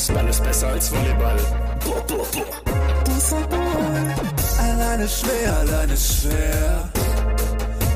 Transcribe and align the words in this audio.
Faustball 0.00 0.28
ist 0.28 0.42
besser 0.42 0.68
als 0.68 0.90
Volleyball. 0.90 1.36
Boah, 1.84 2.02
boah, 2.06 2.26
boah. 2.32 3.04
Fußball. 3.04 4.14
Alleine 4.58 5.06
schwer, 5.06 5.58
alleine 5.58 5.94
schwer. 5.94 6.90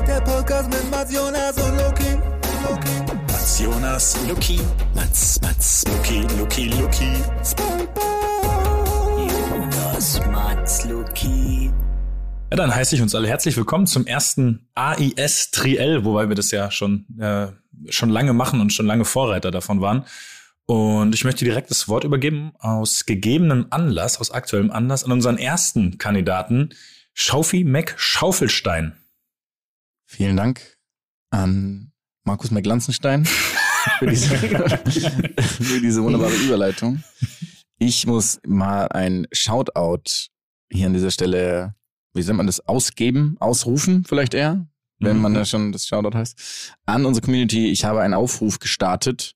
Der 0.07 0.21
Podcast 0.21 0.69
mit 0.69 0.91
Mats 0.91 1.11
Jonas 1.11 1.57
und 1.57 1.77
Loki. 1.77 2.11
Loki. 2.69 3.11
Mats 3.27 3.59
Jonas, 3.59 4.17
Luki, 4.29 4.59
Mats, 4.93 5.41
Mats, 5.41 5.83
Luki, 5.87 6.27
Luki, 6.37 6.67
Luki. 6.79 7.11
Spongebob. 7.43 8.03
Jonas, 9.17 10.21
Mats, 10.31 10.85
Luki. 10.85 11.71
Ja, 12.51 12.57
dann 12.57 12.75
heiße 12.75 12.95
ich 12.95 13.01
uns 13.01 13.15
alle 13.15 13.27
herzlich 13.29 13.57
willkommen 13.57 13.87
zum 13.87 14.05
ersten 14.05 14.67
AIS 14.75 15.49
Triell, 15.49 16.05
wobei 16.05 16.29
wir 16.29 16.35
das 16.35 16.51
ja 16.51 16.69
schon, 16.69 17.07
äh, 17.19 17.47
schon 17.89 18.11
lange 18.11 18.33
machen 18.33 18.61
und 18.61 18.71
schon 18.71 18.85
lange 18.85 19.05
Vorreiter 19.05 19.49
davon 19.49 19.81
waren. 19.81 20.05
Und 20.67 21.13
ich 21.13 21.23
möchte 21.23 21.45
direkt 21.45 21.69
das 21.69 21.87
Wort 21.87 22.03
übergeben 22.03 22.53
aus 22.59 23.05
gegebenem 23.05 23.67
Anlass, 23.69 24.19
aus 24.19 24.31
aktuellem 24.31 24.71
Anlass, 24.71 25.03
an 25.03 25.11
unseren 25.11 25.37
ersten 25.37 25.97
Kandidaten, 25.99 26.69
Schaufi 27.13 27.63
Mac 27.63 27.93
Schaufelstein. 27.97 28.95
Vielen 30.07 30.37
Dank 30.37 30.77
an 31.29 31.91
Markus 32.23 32.49
McLanzenstein 32.51 33.25
für 33.99 34.07
diese, 34.07 34.29
für 34.37 35.81
diese 35.81 36.03
wunderbare 36.03 36.33
Überleitung. 36.35 37.03
Ich 37.77 38.07
muss 38.07 38.39
mal 38.47 38.87
ein 38.87 39.27
Shoutout 39.31 40.29
hier 40.71 40.87
an 40.87 40.93
dieser 40.93 41.11
Stelle, 41.11 41.75
wie 42.13 42.23
nennt 42.23 42.37
man 42.37 42.47
das, 42.47 42.59
ausgeben, 42.61 43.35
ausrufen 43.39 44.03
vielleicht 44.05 44.33
eher, 44.33 44.67
wenn 44.99 45.17
man 45.19 45.33
Mhm. 45.33 45.35
da 45.35 45.45
schon 45.45 45.71
das 45.71 45.85
Shoutout 45.87 46.17
heißt, 46.17 46.73
an 46.87 47.05
unsere 47.05 47.23
Community. 47.23 47.69
Ich 47.69 47.85
habe 47.85 48.01
einen 48.01 48.13
Aufruf 48.15 48.59
gestartet 48.59 49.35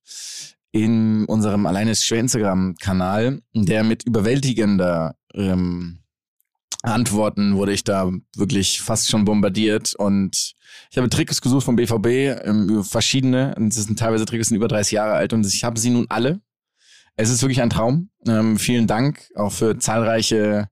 in 0.71 1.25
unserem 1.25 1.65
alleine 1.65 1.91
ist 1.91 2.05
Instagram-Kanal, 2.19 3.41
der 3.53 3.83
mit 3.83 4.05
überwältigender 4.05 5.15
ähm, 5.33 5.99
Antworten 6.81 7.55
wurde 7.57 7.73
ich 7.73 7.83
da 7.83 8.09
wirklich 8.35 8.81
fast 8.81 9.09
schon 9.09 9.25
bombardiert 9.25 9.95
und 9.95 10.53
ich 10.91 10.97
habe 10.97 11.09
Trikots 11.09 11.41
gesucht 11.41 11.65
vom 11.65 11.75
BVB, 11.75 12.45
ähm, 12.45 12.83
verschiedene, 12.83 13.53
und 13.55 13.75
es 13.75 13.83
sind 13.83 13.99
teilweise 13.99 14.25
die 14.25 14.43
sind 14.43 14.55
über 14.55 14.67
30 14.67 14.93
Jahre 14.93 15.13
alt 15.13 15.33
und 15.33 15.45
ich 15.45 15.63
habe 15.63 15.79
sie 15.79 15.89
nun 15.89 16.05
alle. 16.09 16.39
Es 17.15 17.29
ist 17.29 17.41
wirklich 17.41 17.61
ein 17.61 17.69
Traum. 17.69 18.09
Ähm, 18.25 18.57
vielen 18.57 18.87
Dank 18.87 19.29
auch 19.35 19.51
für 19.51 19.77
zahlreiche 19.77 20.69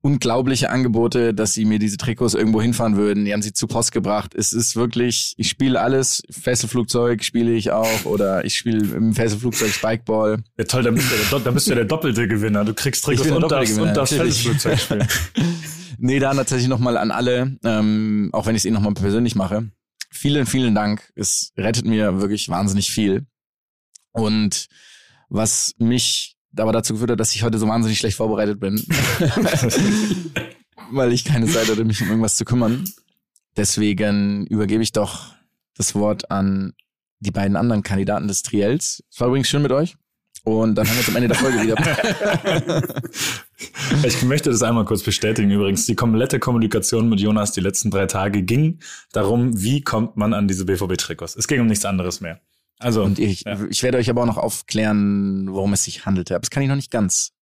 unglaubliche 0.00 0.70
Angebote, 0.70 1.34
dass 1.34 1.54
sie 1.54 1.64
mir 1.64 1.78
diese 1.78 1.96
Trikots 1.96 2.34
irgendwo 2.34 2.62
hinfahren 2.62 2.96
würden. 2.96 3.24
Die 3.24 3.32
haben 3.32 3.42
sie 3.42 3.52
zu 3.52 3.66
Post 3.66 3.92
gebracht. 3.92 4.34
Es 4.34 4.52
ist 4.52 4.76
wirklich, 4.76 5.34
ich 5.36 5.48
spiele 5.48 5.80
alles. 5.80 6.22
Fesselflugzeug 6.30 7.24
spiele 7.24 7.52
ich 7.52 7.72
auch 7.72 8.04
oder 8.04 8.44
ich 8.44 8.56
spiele 8.56 8.78
im 8.96 9.14
Fesselflugzeug 9.14 9.70
Spikeball. 9.70 10.38
Ja, 10.56 10.64
toll, 10.64 10.84
dann 10.84 10.94
bist, 10.94 11.10
du 11.10 11.16
der, 11.16 11.40
dann 11.40 11.54
bist 11.54 11.66
du 11.66 11.70
ja 11.70 11.76
der 11.76 11.84
doppelte 11.84 12.28
Gewinner. 12.28 12.64
Du 12.64 12.74
kriegst 12.74 13.04
Trikots 13.04 13.26
der 13.26 13.36
und 13.36 13.50
darfst, 13.50 13.78
und 13.78 13.94
darfst 13.94 14.12
natürlich. 14.16 14.42
Feldflugzeug 14.42 14.78
spielen. 14.80 15.08
Nee, 15.98 16.20
da 16.20 16.32
tatsächlich 16.32 16.68
nochmal 16.68 16.96
an 16.96 17.10
alle, 17.10 17.58
ähm, 17.64 18.30
auch 18.32 18.46
wenn 18.46 18.54
ich 18.54 18.60
es 18.60 18.64
ihnen 18.66 18.74
nochmal 18.74 18.94
persönlich 18.94 19.34
mache. 19.34 19.68
Vielen, 20.10 20.46
vielen 20.46 20.74
Dank. 20.74 21.12
Es 21.16 21.52
rettet 21.56 21.84
mir 21.84 22.20
wirklich 22.20 22.48
wahnsinnig 22.48 22.90
viel. 22.90 23.26
Und 24.12 24.68
was 25.28 25.74
mich 25.78 26.37
aber 26.60 26.72
dazu 26.72 26.94
geführt 26.94 27.12
hat, 27.12 27.20
dass 27.20 27.34
ich 27.34 27.42
heute 27.42 27.58
so 27.58 27.68
wahnsinnig 27.68 27.98
schlecht 27.98 28.16
vorbereitet 28.16 28.60
bin, 28.60 28.76
weil 30.90 31.12
ich 31.12 31.24
keine 31.24 31.46
Zeit 31.46 31.68
hatte, 31.68 31.84
mich 31.84 32.00
um 32.02 32.08
irgendwas 32.08 32.36
zu 32.36 32.44
kümmern. 32.44 32.84
Deswegen 33.56 34.46
übergebe 34.46 34.82
ich 34.82 34.92
doch 34.92 35.34
das 35.76 35.94
Wort 35.94 36.30
an 36.30 36.74
die 37.20 37.30
beiden 37.30 37.56
anderen 37.56 37.82
Kandidaten 37.82 38.28
des 38.28 38.42
Triels. 38.42 39.02
Es 39.10 39.20
war 39.20 39.28
übrigens 39.28 39.48
schön 39.48 39.62
mit 39.62 39.72
euch. 39.72 39.96
Und 40.44 40.76
dann 40.76 40.86
haben 40.86 40.94
wir 40.94 41.00
uns 41.00 41.08
am 41.08 41.16
Ende 41.16 41.28
der 41.28 41.36
Folge 41.36 41.62
wieder. 41.62 41.74
Ich 44.04 44.22
möchte 44.22 44.50
das 44.50 44.62
einmal 44.62 44.84
kurz 44.84 45.02
bestätigen 45.02 45.50
übrigens. 45.50 45.86
Die 45.86 45.94
komplette 45.94 46.38
Kommunikation 46.38 47.08
mit 47.08 47.20
Jonas 47.20 47.52
die 47.52 47.60
letzten 47.60 47.90
drei 47.90 48.06
Tage 48.06 48.42
ging 48.42 48.78
darum, 49.12 49.62
wie 49.62 49.82
kommt 49.82 50.16
man 50.16 50.34
an 50.34 50.48
diese 50.48 50.64
BVB-Trikots. 50.64 51.36
Es 51.36 51.48
ging 51.48 51.60
um 51.60 51.66
nichts 51.66 51.84
anderes 51.84 52.20
mehr. 52.20 52.40
Also, 52.78 53.02
Und 53.02 53.18
ich, 53.18 53.42
ja. 53.44 53.58
ich 53.68 53.82
werde 53.82 53.98
euch 53.98 54.08
aber 54.08 54.22
auch 54.22 54.26
noch 54.26 54.38
aufklären, 54.38 55.48
worum 55.50 55.72
es 55.72 55.84
sich 55.84 56.06
handelte. 56.06 56.34
Aber 56.34 56.42
das 56.42 56.50
kann 56.50 56.62
ich 56.62 56.68
noch 56.68 56.76
nicht 56.76 56.90
ganz. 56.90 57.32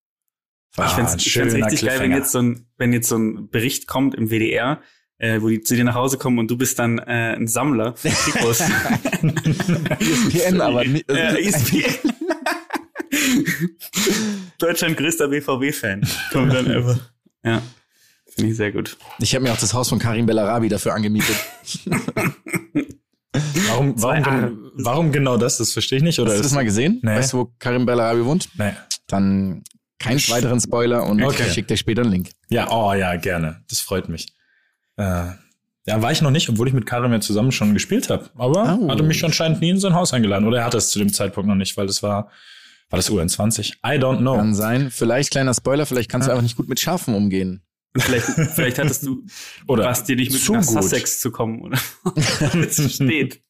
Ah, 0.75 0.85
Ich 0.87 0.93
find's 0.93 1.23
schöner 1.23 1.53
richtig 1.65 1.87
geil, 1.87 1.99
wenn 1.99 2.11
jetzt 2.11 2.31
so 2.31 2.39
ein, 2.39 2.67
wenn 2.77 2.93
jetzt 2.93 3.09
so 3.09 3.17
ein 3.17 3.49
Bericht 3.49 3.87
kommt 3.87 4.15
im 4.15 4.29
WDR, 4.29 4.81
äh, 5.19 5.41
wo 5.41 5.49
die 5.49 5.61
zu 5.61 5.75
dir 5.75 5.83
nach 5.83 5.95
Hause 5.95 6.17
kommen 6.17 6.37
und 6.39 6.49
du 6.51 6.57
bist 6.57 6.77
dann 6.79 6.99
äh, 6.99 7.35
ein 7.35 7.47
Sammler 7.47 7.95
für 7.95 8.09
Trikots. 8.09 8.61
ESPN, 10.31 10.61
aber 10.61 10.83
nicht, 10.85 11.09
äh, 11.09 11.39
ESPN. 11.39 12.11
Deutschland 14.59 14.97
größter 14.97 15.27
BVB-Fan. 15.29 16.07
Kommt 16.31 16.53
dann 16.53 16.67
einfach. 16.71 16.99
Ja. 17.43 17.61
Finde 18.29 18.51
ich 18.51 18.57
sehr 18.57 18.71
gut. 18.71 18.97
ich 19.19 19.33
habe 19.33 19.43
mir 19.43 19.53
auch 19.53 19.57
das 19.57 19.73
Haus 19.73 19.89
von 19.89 19.97
Karim 19.97 20.25
Bellarabi 20.27 20.69
dafür 20.69 20.93
angemietet. 20.93 21.35
Warum, 23.33 24.01
warum, 24.01 24.23
gen- 24.23 24.57
warum 24.75 25.11
genau 25.11 25.37
das? 25.37 25.57
Das 25.57 25.73
verstehe 25.73 25.97
ich 25.97 26.03
nicht. 26.03 26.19
Oder 26.19 26.31
Hast 26.31 26.39
du 26.39 26.43
das 26.43 26.53
mal 26.53 26.63
gesehen? 26.65 26.99
Nee. 27.03 27.15
Weißt 27.17 27.33
du, 27.33 27.37
wo 27.39 27.53
Karim 27.59 27.85
Bellarabi 27.85 28.25
wohnt? 28.25 28.49
nee. 28.57 28.71
Dann 29.07 29.63
keinen 29.99 30.19
weiteren 30.29 30.59
Spoiler 30.59 31.05
und 31.07 31.23
Okay. 31.23 31.43
ich 31.47 31.53
schicke 31.53 31.67
dir 31.69 31.77
später 31.77 32.01
einen 32.01 32.11
Link. 32.11 32.29
Ja, 32.49 32.69
oh 32.71 32.93
ja, 32.93 33.15
gerne. 33.15 33.63
Das 33.69 33.79
freut 33.79 34.09
mich. 34.09 34.27
Äh, 34.97 35.03
ja, 35.85 36.01
war 36.01 36.11
ich 36.11 36.21
noch 36.21 36.31
nicht, 36.31 36.49
obwohl 36.49 36.67
ich 36.67 36.73
mit 36.73 36.85
Karim 36.85 37.13
ja 37.13 37.21
zusammen 37.21 37.51
schon 37.51 37.73
gespielt 37.73 38.09
habe. 38.09 38.29
Aber 38.35 38.77
Oh. 38.81 38.89
hatte 38.89 39.03
mich 39.03 39.23
anscheinend 39.23 39.61
nie 39.61 39.69
in 39.69 39.79
sein 39.79 39.93
Haus 39.93 40.13
eingeladen. 40.13 40.45
Oder 40.47 40.59
er 40.59 40.65
hatte 40.65 40.77
es 40.77 40.89
zu 40.89 40.99
dem 40.99 41.11
Zeitpunkt 41.13 41.47
noch 41.47 41.55
nicht, 41.55 41.77
weil 41.77 41.87
das 41.87 42.03
war, 42.03 42.29
war 42.89 42.97
das 42.97 43.09
UN20? 43.09 43.75
I 43.85 43.97
don't 43.99 44.17
know. 44.17 44.35
Kann 44.35 44.53
sein. 44.53 44.89
Vielleicht 44.91 45.31
kleiner 45.31 45.53
Spoiler, 45.53 45.85
vielleicht 45.85 46.09
kannst 46.09 46.27
du 46.27 46.31
einfach 46.31 46.43
nicht 46.43 46.57
gut 46.57 46.67
mit 46.67 46.79
Schafen 46.79 47.13
umgehen. 47.15 47.61
Vielleicht, 47.95 48.25
vielleicht 48.55 48.79
hattest 48.79 49.05
du 49.05 49.25
Oder 49.67 49.85
was 49.85 50.03
dir 50.03 50.15
nicht 50.15 50.31
mit 50.31 50.41
zu 50.41 50.53
nach 50.53 50.65
gut. 50.65 50.83
Sussex 50.83 51.19
zu 51.19 51.31
kommen, 51.31 51.61
oder? 51.61 51.79
Damit 52.39 52.77
es 52.77 52.95
steht. 52.95 53.41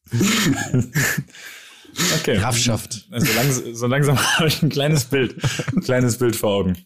Okay. 2.20 2.36
Grafschaft. 2.36 3.08
So, 3.10 3.32
langsam, 3.34 3.74
so 3.74 3.86
langsam 3.86 4.18
habe 4.18 4.48
ich 4.48 4.62
ein 4.62 4.68
kleines 4.68 5.04
Bild, 5.04 5.36
ein 5.74 5.80
kleines 5.80 6.18
Bild 6.18 6.36
vor 6.36 6.50
Augen. 6.50 6.76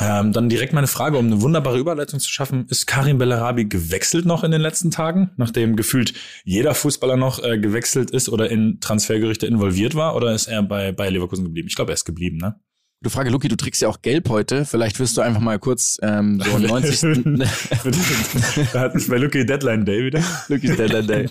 Ähm, 0.00 0.32
dann 0.32 0.48
direkt 0.48 0.72
meine 0.72 0.88
Frage, 0.88 1.16
um 1.16 1.26
eine 1.26 1.40
wunderbare 1.40 1.78
Überleitung 1.78 2.20
zu 2.20 2.28
schaffen. 2.28 2.66
Ist 2.68 2.86
Karim 2.86 3.18
Bellarabi 3.18 3.64
gewechselt 3.64 4.26
noch 4.26 4.44
in 4.44 4.50
den 4.50 4.60
letzten 4.60 4.90
Tagen, 4.90 5.30
nachdem 5.36 5.76
gefühlt 5.76 6.12
jeder 6.44 6.74
Fußballer 6.74 7.16
noch 7.16 7.42
äh, 7.42 7.58
gewechselt 7.58 8.10
ist 8.10 8.28
oder 8.28 8.50
in 8.50 8.80
Transfergerüchte 8.80 9.46
involviert 9.46 9.94
war? 9.94 10.14
Oder 10.16 10.34
ist 10.34 10.48
er 10.48 10.62
bei, 10.62 10.92
bei 10.92 11.08
Leverkusen 11.08 11.44
geblieben? 11.44 11.68
Ich 11.68 11.76
glaube, 11.76 11.92
er 11.92 11.94
ist 11.94 12.04
geblieben, 12.04 12.36
ne? 12.36 12.60
Du 13.02 13.10
Frage, 13.10 13.28
Luki, 13.28 13.48
du 13.48 13.56
trägst 13.56 13.82
ja 13.82 13.88
auch 13.88 14.00
gelb 14.00 14.30
heute. 14.30 14.64
Vielleicht 14.64 14.98
wirst 14.98 15.16
du 15.16 15.20
einfach 15.20 15.40
mal 15.40 15.58
kurz 15.58 15.98
ähm, 16.00 16.40
so 16.42 16.58
90. 16.58 17.00
da 18.72 18.80
hat 18.80 18.94
bei 19.08 19.18
Lucky 19.18 19.44
Deadline 19.44 19.84
Day 19.84 20.06
wieder. 20.06 20.24
Luki's 20.48 20.76
Deadline 20.76 21.06
Day. 21.06 21.28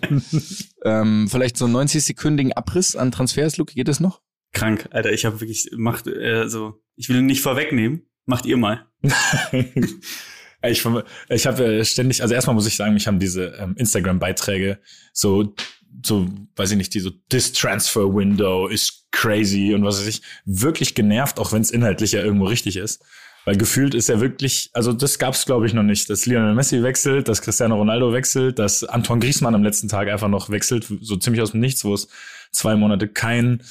ähm, 0.83 1.27
vielleicht 1.29 1.57
so 1.57 1.65
90-sekündigen 1.65 2.53
Abriss 2.53 2.95
an 2.95 3.11
Transfers, 3.11 3.57
Luki, 3.57 3.73
geht 3.73 3.87
das 3.87 3.99
noch? 3.99 4.21
Krank, 4.53 4.87
Alter. 4.91 5.11
Ich 5.11 5.25
habe 5.25 5.41
wirklich 5.41 5.71
macht 5.75 6.07
äh, 6.07 6.47
so. 6.47 6.81
Ich 6.95 7.09
will 7.09 7.23
nicht 7.23 7.41
vorwegnehmen. 7.41 8.03
Macht 8.25 8.45
ihr 8.45 8.57
mal. 8.57 8.85
Ich, 10.61 10.83
ich 11.29 11.47
habe 11.47 11.65
äh, 11.65 11.85
ständig, 11.85 12.21
also 12.21 12.33
erstmal 12.33 12.55
muss 12.55 12.67
ich 12.67 12.75
sagen, 12.75 12.93
mich 12.93 13.07
haben 13.07 13.19
diese 13.19 13.55
ähm, 13.59 13.75
Instagram-Beiträge 13.77 14.79
so, 15.13 15.55
so, 16.03 16.27
weiß 16.55 16.71
ich 16.71 16.77
nicht, 16.77 16.93
die 16.93 16.99
so 16.99 17.11
This 17.29 17.53
Transfer 17.53 18.13
Window 18.13 18.67
is 18.67 19.05
crazy 19.11 19.73
und 19.73 19.83
was 19.83 19.99
weiß 19.99 20.07
ich, 20.07 20.21
wirklich 20.45 20.95
genervt, 20.95 21.39
auch 21.39 21.51
wenn 21.51 21.61
es 21.61 21.71
inhaltlich 21.71 22.13
ja 22.13 22.21
irgendwo 22.21 22.45
richtig 22.45 22.77
ist. 22.77 23.03
Weil 23.45 23.57
gefühlt 23.57 23.93
ist 23.93 24.09
ja 24.09 24.19
wirklich, 24.19 24.71
also 24.73 24.91
das 24.91 25.19
gab 25.19 25.35
es 25.35 25.45
glaube 25.45 25.67
ich 25.67 25.73
noch 25.73 25.83
nicht, 25.83 26.09
dass 26.09 26.25
Lionel 26.25 26.55
Messi 26.55 26.81
wechselt, 26.81 27.27
dass 27.27 27.43
Cristiano 27.43 27.75
Ronaldo 27.75 28.11
wechselt, 28.11 28.57
dass 28.57 28.83
Anton 28.83 29.19
Griezmann 29.19 29.53
am 29.53 29.63
letzten 29.63 29.87
Tag 29.87 30.09
einfach 30.09 30.27
noch 30.27 30.49
wechselt, 30.49 30.87
so 31.01 31.15
ziemlich 31.15 31.43
aus 31.43 31.51
dem 31.51 31.59
Nichts, 31.59 31.85
wo 31.85 31.93
es 31.93 32.07
zwei 32.51 32.75
Monate 32.75 33.07
kein 33.07 33.61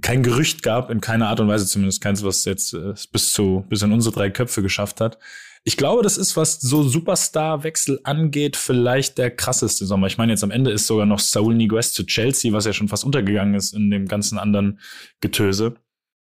kein 0.00 0.22
Gerücht 0.22 0.62
gab, 0.62 0.90
in 0.90 1.00
keiner 1.00 1.28
Art 1.28 1.40
und 1.40 1.48
Weise 1.48 1.66
zumindest 1.66 2.00
keins, 2.00 2.24
was 2.24 2.44
jetzt 2.44 2.74
äh, 2.74 2.94
bis 3.12 3.32
zu 3.32 3.64
bis 3.68 3.82
in 3.82 3.92
unsere 3.92 4.14
drei 4.14 4.30
Köpfe 4.30 4.62
geschafft 4.62 5.00
hat. 5.00 5.18
Ich 5.66 5.78
glaube, 5.78 6.02
das 6.02 6.18
ist, 6.18 6.36
was 6.36 6.60
so 6.60 6.82
Superstar-Wechsel 6.82 8.00
angeht, 8.04 8.56
vielleicht 8.56 9.16
der 9.16 9.30
krasseste 9.30 9.86
Sommer. 9.86 10.08
Ich 10.08 10.18
meine, 10.18 10.32
jetzt 10.32 10.44
am 10.44 10.50
Ende 10.50 10.70
ist 10.70 10.86
sogar 10.86 11.06
noch 11.06 11.20
Saul 11.20 11.54
Niguez 11.54 11.94
zu 11.94 12.04
Chelsea, 12.04 12.52
was 12.52 12.66
ja 12.66 12.74
schon 12.74 12.88
fast 12.88 13.02
untergegangen 13.02 13.54
ist 13.54 13.72
in 13.72 13.90
dem 13.90 14.06
ganzen 14.06 14.38
anderen 14.38 14.78
Getöse. 15.20 15.76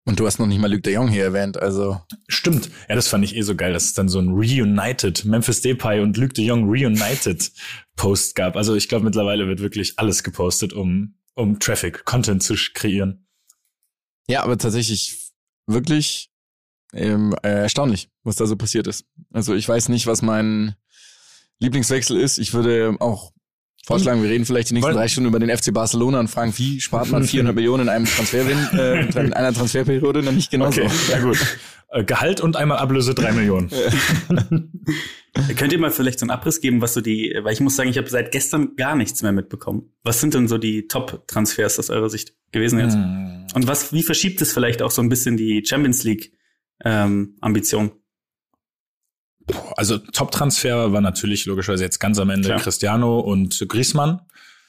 Und 0.05 0.21
du 0.21 0.27
hast 0.27 0.39
noch 0.39 0.47
nicht 0.47 0.61
mal 0.61 0.73
Luc 0.73 0.85
de 0.85 0.95
Jong 0.95 1.09
hier 1.09 1.25
erwähnt, 1.25 1.57
also 1.57 2.01
Stimmt. 2.29 2.71
Ja, 2.89 2.95
das 2.95 3.09
fand 3.09 3.25
ich 3.25 3.35
eh 3.35 3.43
so 3.43 3.57
geil, 3.57 3.73
dass 3.73 3.87
es 3.87 3.95
dann 3.95 4.09
so 4.09 4.21
ein 4.21 4.29
Reunited, 4.29 5.25
Memphis 5.25 5.61
Depay 5.63 6.01
und 6.01 6.17
Luc 6.17 6.33
de 6.35 6.45
Jong 6.45 6.69
Reunited 6.69 7.51
Post 7.97 8.37
gab. 8.37 8.55
Also 8.55 8.77
ich 8.77 8.89
glaube, 8.89 9.05
mittlerweile 9.05 9.49
wird 9.49 9.61
wirklich 9.61 9.99
alles 9.99 10.23
gepostet, 10.23 10.73
um, 10.73 11.17
um 11.35 11.59
Traffic, 11.59 12.05
Content 12.05 12.45
zu 12.45 12.55
kreieren. 12.75 13.27
Ja, 14.29 14.45
aber 14.45 14.57
tatsächlich 14.57 15.33
wirklich 15.67 16.31
ähm, 16.97 17.35
äh, 17.43 17.49
erstaunlich, 17.63 18.09
was 18.25 18.37
da 18.37 18.47
so 18.47 18.57
passiert 18.57 18.87
ist. 18.87 19.05
Also 19.33 19.55
ich 19.55 19.69
weiß 19.69 19.89
nicht, 19.89 20.07
was 20.07 20.23
mein 20.23 20.75
Lieblingswechsel 21.61 22.19
ist. 22.19 22.39
Ich 22.39 22.53
würde 22.55 22.97
auch 23.01 23.33
Vorschlagen, 23.85 24.21
wir 24.21 24.29
reden 24.29 24.45
vielleicht 24.45 24.71
die 24.71 24.75
nächsten 24.75 24.89
Wollen- 24.89 24.97
drei 24.97 25.07
Stunden 25.07 25.29
über 25.29 25.39
den 25.39 25.49
FC 25.57 25.73
Barcelona 25.73 26.19
und 26.19 26.27
fragen, 26.29 26.53
wie 26.57 26.81
spart 26.81 27.09
man 27.11 27.23
400 27.27 27.55
Millionen 27.55 27.85
in 27.85 27.89
einem 27.89 28.05
Transferwin, 28.05 28.59
äh, 28.73 29.03
in 29.25 29.33
einer 29.33 29.53
Transferperiode? 29.55 30.25
Nämlich 30.25 30.51
genauso. 30.51 30.83
Okay, 30.83 30.91
ja 31.11 31.21
gut. 31.21 31.39
Äh, 31.91 32.03
Gehalt 32.05 32.41
und 32.41 32.57
einmal 32.57 32.79
Ablöse 32.79 33.15
drei 33.15 33.31
Millionen. 33.31 33.71
Könnt 35.57 35.73
ihr 35.73 35.79
mal 35.79 35.91
vielleicht 35.91 36.19
so 36.19 36.25
einen 36.25 36.31
Abriss 36.31 36.61
geben, 36.61 36.81
was 36.81 36.95
so 36.95 37.01
die, 37.01 37.39
weil 37.43 37.53
ich 37.53 37.61
muss 37.61 37.77
sagen, 37.77 37.89
ich 37.91 37.99
habe 37.99 38.09
seit 38.09 38.33
gestern 38.33 38.75
gar 38.77 38.97
nichts 38.97 39.23
mehr 39.23 39.33
mitbekommen. 39.33 39.93
Was 40.03 40.21
sind 40.21 40.35
denn 40.35 40.49
so 40.49 40.59
die 40.59 40.89
Top-Transfers 40.89 41.79
aus 41.79 41.91
eurer 41.91 42.09
Sicht 42.11 42.33
gewesen 42.53 42.79
jetzt? 42.81 42.95
Hm. 42.95 43.47
Und 43.55 43.69
was, 43.69 43.93
wie 43.93 44.03
verschiebt 44.03 44.41
es 44.41 44.53
vielleicht 44.53 44.83
auch 44.83 44.91
so 44.91 45.03
ein 45.03 45.09
bisschen 45.09 45.37
die 45.37 45.63
Champions 45.65 46.05
League 46.05 46.33
ähm, 46.85 47.37
Ambition? 47.41 47.93
Also 49.77 49.99
Top-Transfer 49.99 50.93
war 50.93 51.01
natürlich 51.01 51.47
logischerweise 51.47 51.85
jetzt 51.85 52.01
ganz 52.01 52.19
am 52.19 52.31
Ende 52.31 52.49
Klar. 52.49 52.61
Cristiano 52.61 53.21
und 53.21 53.65
Griezmann. 53.69 54.21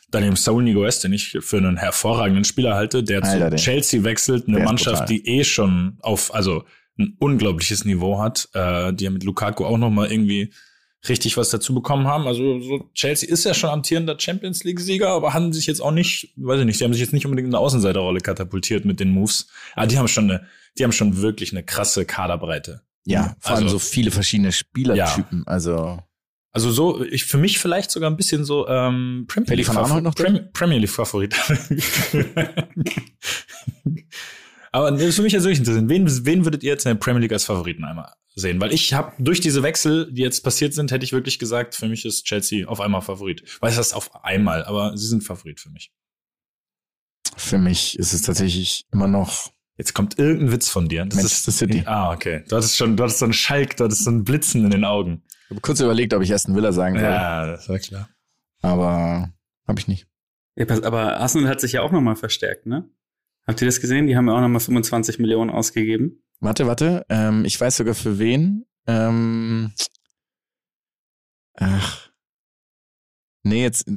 Daneben 0.10 0.36
Saul 0.36 0.64
Niguez, 0.64 1.00
den 1.02 1.14
ich 1.14 1.38
für 1.42 1.58
einen 1.58 1.78
hervorragenden 1.78 2.46
Spieler 2.46 2.76
halte, 2.76 3.04
der 3.04 3.24
Alter, 3.24 3.58
zu 3.58 3.64
Chelsea 3.64 4.04
wechselt, 4.04 4.48
eine 4.48 4.60
Mannschaft, 4.60 5.10
die 5.10 5.28
eh 5.28 5.44
schon 5.44 5.98
auf, 6.02 6.34
also 6.34 6.64
ein 6.98 7.16
unglaubliches 7.20 7.84
Niveau 7.86 8.20
hat, 8.20 8.48
äh, 8.54 8.94
die 8.94 9.04
ja 9.04 9.10
mit 9.10 9.24
Lukaku 9.24 9.66
auch 9.66 9.78
noch 9.78 9.90
mal 9.90 10.10
irgendwie 10.10 10.54
richtig 11.10 11.38
was 11.38 11.50
dazu 11.50 11.74
bekommen 11.74 12.08
haben. 12.08 12.28
Also 12.28 12.60
so 12.60 12.90
Chelsea 12.94 13.30
ist 13.30 13.44
ja 13.46 13.54
schon 13.54 13.70
amtierender 13.70 14.20
Champions 14.20 14.64
League 14.64 14.80
Sieger, 14.80 15.10
aber 15.10 15.34
haben 15.34 15.54
sich 15.54 15.66
jetzt 15.68 15.82
auch 15.82 15.92
nicht, 15.92 16.34
weiß 16.36 16.60
ich 16.60 16.66
nicht, 16.66 16.80
die 16.80 16.84
haben 16.84 16.94
sich 16.94 17.02
jetzt 17.02 17.14
nicht 17.14 17.26
unbedingt 17.26 17.48
in 17.48 17.54
eine 17.56 17.64
Außenseiterrolle 17.64 18.20
katapultiert 18.22 18.86
mit 18.86 19.00
den 19.00 19.12
Moves. 19.12 19.48
Aber 19.76 19.88
die 19.88 19.98
haben 19.98 20.08
schon 20.08 20.30
eine, 20.32 20.46
die 20.78 20.84
haben 20.84 20.92
schon 20.92 21.22
wirklich 21.22 21.52
eine 21.52 21.64
krasse 21.64 22.06
Kaderbreite. 22.06 22.82
Ja, 23.06 23.36
vor 23.40 23.56
allem 23.56 23.64
Also- 23.66 23.78
so 23.78 23.80
viele 23.80 24.12
verschiedene 24.12 24.52
Spielertypen. 24.52 25.44
Also 25.48 26.00
Also 26.52 26.72
so, 26.72 27.04
ich 27.04 27.26
für 27.26 27.38
mich 27.38 27.60
vielleicht 27.60 27.92
sogar 27.92 28.10
ein 28.10 28.18
bisschen 28.18 28.44
so 28.44 28.68
ähm, 28.68 29.26
Premier 29.28 29.56
League 29.56 29.70
Aanholt 29.70 30.04
noch? 30.04 30.16
Prem 30.16 30.52
Premier 30.54 30.80
League 30.80 30.90
Favorit. 30.90 31.36
Aber 34.72 34.92
das 34.92 35.02
ist 35.02 35.16
für 35.16 35.22
mich 35.22 35.34
jetzt 35.34 35.44
wirklich 35.44 35.60
interessant. 35.60 35.90
Wen, 35.90 36.26
wen 36.26 36.46
würdet 36.46 36.64
ihr 36.64 36.72
jetzt 36.72 36.86
in 36.86 36.90
der 36.92 36.96
Premier 37.00 37.22
League 37.22 37.32
als 37.34 37.46
Favoriten 37.46 37.84
einmal 37.86 38.12
sehen? 38.40 38.62
Weil 38.62 38.74
ich 38.74 38.94
habe 38.94 39.12
durch 39.20 39.40
diese 39.42 39.64
Wechsel, 39.64 40.12
die 40.12 40.22
jetzt 40.22 40.42
passiert 40.44 40.74
sind, 40.74 40.92
hätte 40.92 41.04
ich 41.04 41.12
wirklich 41.14 41.40
gesagt, 41.40 41.76
für 41.76 41.88
mich 41.88 42.06
ist 42.06 42.24
Chelsea 42.26 42.68
auf 42.68 42.80
einmal 42.82 43.02
Favorit. 43.02 43.44
Weiß 43.62 43.76
das 43.76 43.94
auf 43.94 44.24
einmal, 44.24 44.64
aber 44.66 44.96
sie 44.98 45.08
sind 45.08 45.24
Favorit 45.24 45.60
für 45.60 45.70
mich. 45.70 45.92
für 47.36 47.58
mich 47.58 47.98
ist 48.00 48.14
es 48.14 48.22
tatsächlich 48.24 48.86
immer 48.92 49.08
noch 49.08 49.52
Jetzt 49.80 49.94
kommt 49.94 50.18
irgendein 50.18 50.52
Witz 50.52 50.70
von 50.70 50.90
dir. 50.90 51.06
Das 51.06 51.18
Manchester 51.18 51.50
ist, 51.50 51.58
City. 51.60 51.84
Ah, 51.86 52.12
okay. 52.12 52.44
Du 52.50 52.56
hattest 52.56 52.76
schon, 52.78 52.98
du 52.98 53.04
hattest 53.04 53.20
so 53.20 53.26
einen 53.26 53.34
Schalk, 53.34 53.78
du 53.78 53.84
hattest 53.84 54.06
so 54.06 54.10
einen 54.10 54.24
Blitzen 54.24 54.66
in 54.66 54.72
den 54.72 54.84
Augen. 54.84 55.22
Ich 55.44 55.50
habe 55.52 55.62
kurz 55.62 55.80
überlegt, 55.80 56.16
ob 56.16 56.24
ich 56.24 56.34
Aston 56.34 56.56
Villa 56.56 56.72
sagen 56.72 56.96
soll, 56.96 57.04
Ja, 57.08 57.46
das 57.46 57.70
war 57.70 57.78
klar. 57.78 58.10
aber 58.64 59.32
habe 59.68 59.80
ich 59.80 59.88
nicht. 59.88 60.08
Ja, 60.56 60.66
pass- 60.66 60.82
aber 60.82 61.18
Arsenal 61.20 61.48
hat 61.48 61.62
sich 61.62 61.74
ja 61.74 61.84
auch 61.84 61.92
nochmal 61.92 62.16
verstärkt, 62.16 62.66
ne? 62.66 62.90
Habt 63.46 63.62
ihr 63.62 63.68
das 63.68 63.80
gesehen? 63.80 64.08
Die 64.08 64.18
haben 64.18 64.28
ja 64.28 64.34
auch 64.34 64.42
nochmal 64.42 64.62
25 64.62 65.20
Millionen 65.20 65.52
ausgegeben. 65.52 66.24
Warte, 66.40 66.68
warte. 66.68 67.06
Ähm, 67.10 67.46
ich 67.46 67.60
weiß 67.60 67.78
sogar 67.78 67.96
für 67.96 68.20
wen. 68.20 68.66
Ähm, 68.86 69.74
ach. 71.56 72.10
Nee, 73.44 73.64
jetzt. 73.64 73.90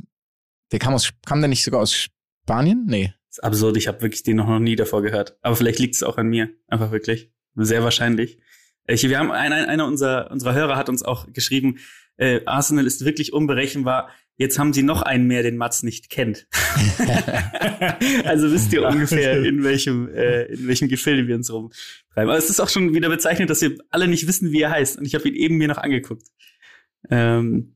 Der 0.72 0.78
kam 0.78 0.94
aus 0.94 1.10
kam 1.26 1.40
der 1.40 1.48
nicht 1.48 1.64
sogar 1.64 1.80
aus 1.80 1.94
Spanien? 1.94 2.86
Nee. 2.86 3.12
Das 3.28 3.38
ist 3.38 3.44
absurd, 3.44 3.76
ich 3.76 3.86
habe 3.86 4.02
wirklich 4.02 4.22
den 4.22 4.36
noch, 4.36 4.58
nie 4.58 4.76
davor 4.76 5.02
gehört. 5.02 5.38
Aber 5.42 5.54
vielleicht 5.54 5.78
liegt 5.78 5.94
es 5.94 6.02
auch 6.02 6.18
an 6.18 6.28
mir. 6.28 6.50
Einfach 6.68 6.90
wirklich. 6.90 7.32
Sehr 7.54 7.84
wahrscheinlich. 7.84 8.38
Ich, 8.86 9.08
wir 9.08 9.18
haben 9.18 9.30
ein, 9.30 9.52
einer 9.52 9.86
unserer, 9.86 10.30
unserer 10.30 10.54
Hörer 10.54 10.76
hat 10.76 10.88
uns 10.88 11.02
auch 11.02 11.32
geschrieben, 11.32 11.78
äh, 12.16 12.40
Arsenal 12.46 12.86
ist 12.86 13.04
wirklich 13.04 13.32
unberechenbar. 13.32 14.10
Jetzt 14.40 14.58
haben 14.58 14.72
sie 14.72 14.82
noch 14.82 15.02
einen 15.02 15.26
mehr, 15.26 15.42
den 15.42 15.58
Mats 15.58 15.82
nicht 15.82 16.08
kennt. 16.08 16.46
also 18.24 18.50
wisst 18.50 18.72
ihr 18.72 18.88
ungefähr, 18.88 19.44
in 19.44 19.62
welchem, 19.62 20.08
äh, 20.08 20.44
in 20.44 20.66
welchem 20.66 20.88
Gefilde 20.88 21.28
wir 21.28 21.34
uns 21.36 21.52
rumtreiben. 21.52 21.76
Aber 22.16 22.38
es 22.38 22.48
ist 22.48 22.58
auch 22.58 22.70
schon 22.70 22.94
wieder 22.94 23.10
bezeichnet, 23.10 23.50
dass 23.50 23.60
wir 23.60 23.76
alle 23.90 24.08
nicht 24.08 24.26
wissen, 24.26 24.50
wie 24.50 24.62
er 24.62 24.70
heißt. 24.70 24.96
Und 24.98 25.04
ich 25.04 25.14
habe 25.14 25.28
ihn 25.28 25.34
eben 25.34 25.56
mir 25.58 25.68
noch 25.68 25.76
angeguckt. 25.76 26.26
Ähm, 27.10 27.74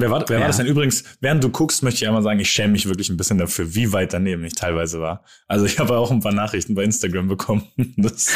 Wer 0.00 0.10
war, 0.12 0.24
wer 0.28 0.36
Ja. 0.36 0.40
war 0.42 0.46
das 0.46 0.58
denn 0.58 0.66
übrigens? 0.66 1.02
Während 1.20 1.42
du 1.42 1.50
guckst, 1.50 1.82
möchte 1.82 2.02
ich 2.04 2.06
einmal 2.08 2.22
sagen, 2.22 2.38
ich 2.38 2.50
schäme 2.50 2.72
mich 2.72 2.86
wirklich 2.86 3.10
ein 3.10 3.16
bisschen 3.16 3.36
dafür, 3.36 3.74
wie 3.74 3.92
weit 3.92 4.12
daneben 4.12 4.44
ich 4.44 4.54
teilweise 4.54 5.00
war. 5.00 5.24
Also 5.48 5.66
ich 5.66 5.80
habe 5.80 5.98
auch 5.98 6.12
ein 6.12 6.20
paar 6.20 6.32
Nachrichten 6.32 6.74
bei 6.74 6.84
Instagram 6.84 7.26
bekommen. 7.28 7.64
Das, 7.96 8.32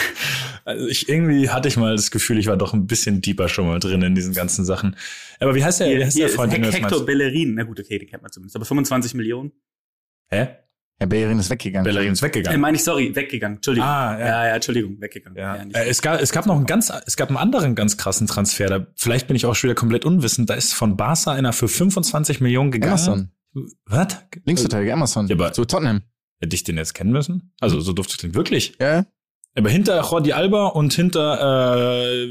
also 0.65 0.87
ich 0.87 1.09
irgendwie 1.09 1.51
hatte 1.51 1.69
ich 1.69 1.77
mal 1.77 1.95
das 1.97 2.11
Gefühl, 2.11 2.39
ich 2.39 2.47
war 2.47 2.57
doch 2.57 2.73
ein 2.75 2.87
bisschen 2.87 3.21
deeper 3.21 3.49
schon 3.49 3.67
mal 3.67 3.79
drin 3.79 4.03
in 4.03 4.15
diesen 4.15 4.35
ganzen 4.35 4.65
Sachen. 4.65 4.97
Aber 5.41 5.55
wie 5.55 5.65
heißt 5.65 5.81
der, 5.81 5.89
wie 5.89 5.97
hier, 5.97 6.05
heißt 6.07 6.13
hier 6.17 6.25
der 6.25 6.29
ist 6.31 6.37
Freund, 6.37 6.53
den 6.53 6.63
du 6.63 6.73
Hector? 6.73 7.05
Bellerin. 7.05 7.55
Na 7.55 7.65
gut, 7.65 7.81
okay, 7.81 7.99
den 7.99 8.09
kennt 8.09 8.23
man 8.23 8.33
zumindest. 8.33 8.57
Aber 8.57 8.65
25 8.65 9.15
Millionen. 9.15 9.53
Hä? 10.31 10.49
Herr 10.99 11.07
Bellerin 11.09 11.39
ist 11.41 11.51
weggegangen. 11.51 11.85
Bellerin 11.85 12.13
ist 12.13 12.21
Äh, 12.23 12.27
weggegangen. 12.27 12.61
meine 12.61 12.77
ich, 12.77 12.85
sorry, 12.85 13.15
weggegangen. 13.17 13.57
Entschuldigung. 13.57 13.89
Ah, 13.89 14.19
ja. 14.21 14.27
ja. 14.27 14.47
ja, 14.49 14.55
Entschuldigung, 14.55 15.01
weggegangen. 15.01 15.37
Ja. 15.37 15.65
nicht. 15.65 15.77
Äh, 15.77 15.89
es, 15.89 16.01
gab, 16.01 16.21
es 16.21 16.31
gab 16.31 16.47
noch 16.47 16.55
einen 16.57 16.67
ganz, 16.67 16.93
es 17.07 17.17
gab 17.17 17.29
einen 17.29 17.39
anderen 17.39 17.75
ganz 17.75 17.97
krassen 17.97 18.27
Transfer. 18.29 18.67
Da, 18.69 18.87
vielleicht 18.95 19.27
bin 19.27 19.35
ich 19.35 19.45
auch 19.47 19.55
schon 19.57 19.69
wieder 19.69 19.75
komplett 19.75 20.05
unwissend. 20.05 20.49
Da 20.49 20.55
ist 20.55 20.75
von 20.75 20.97
Barca 20.97 21.33
einer 21.33 21.53
für 21.53 21.67
25 21.67 22.41
Millionen 22.41 22.71
gegangen. 22.71 22.93
Emerson. 22.93 23.31
Was? 23.87 24.17
Linksverteidiger 24.45 24.93
Emerson. 24.93 25.27
Ja, 25.27 25.35
aber- 25.35 25.53
zu 25.53 25.65
Tottenham. 25.65 26.03
Hätte 26.41 26.55
ich 26.57 26.65
den 26.65 26.77
jetzt 26.77 26.95
kennen 26.95 27.13
müssen? 27.13 27.53
Also 27.61 27.81
so 27.81 27.93
durfte 27.93 28.13
es 28.13 28.19
klingt 28.19 28.35
wirklich. 28.35 28.75
Ja. 28.81 29.05
Aber 29.55 29.69
hinter 29.71 30.01
Jordi 30.03 30.33
Alba 30.33 30.67
und 30.69 30.93
hinter, 30.93 32.03
äh, 32.05 32.27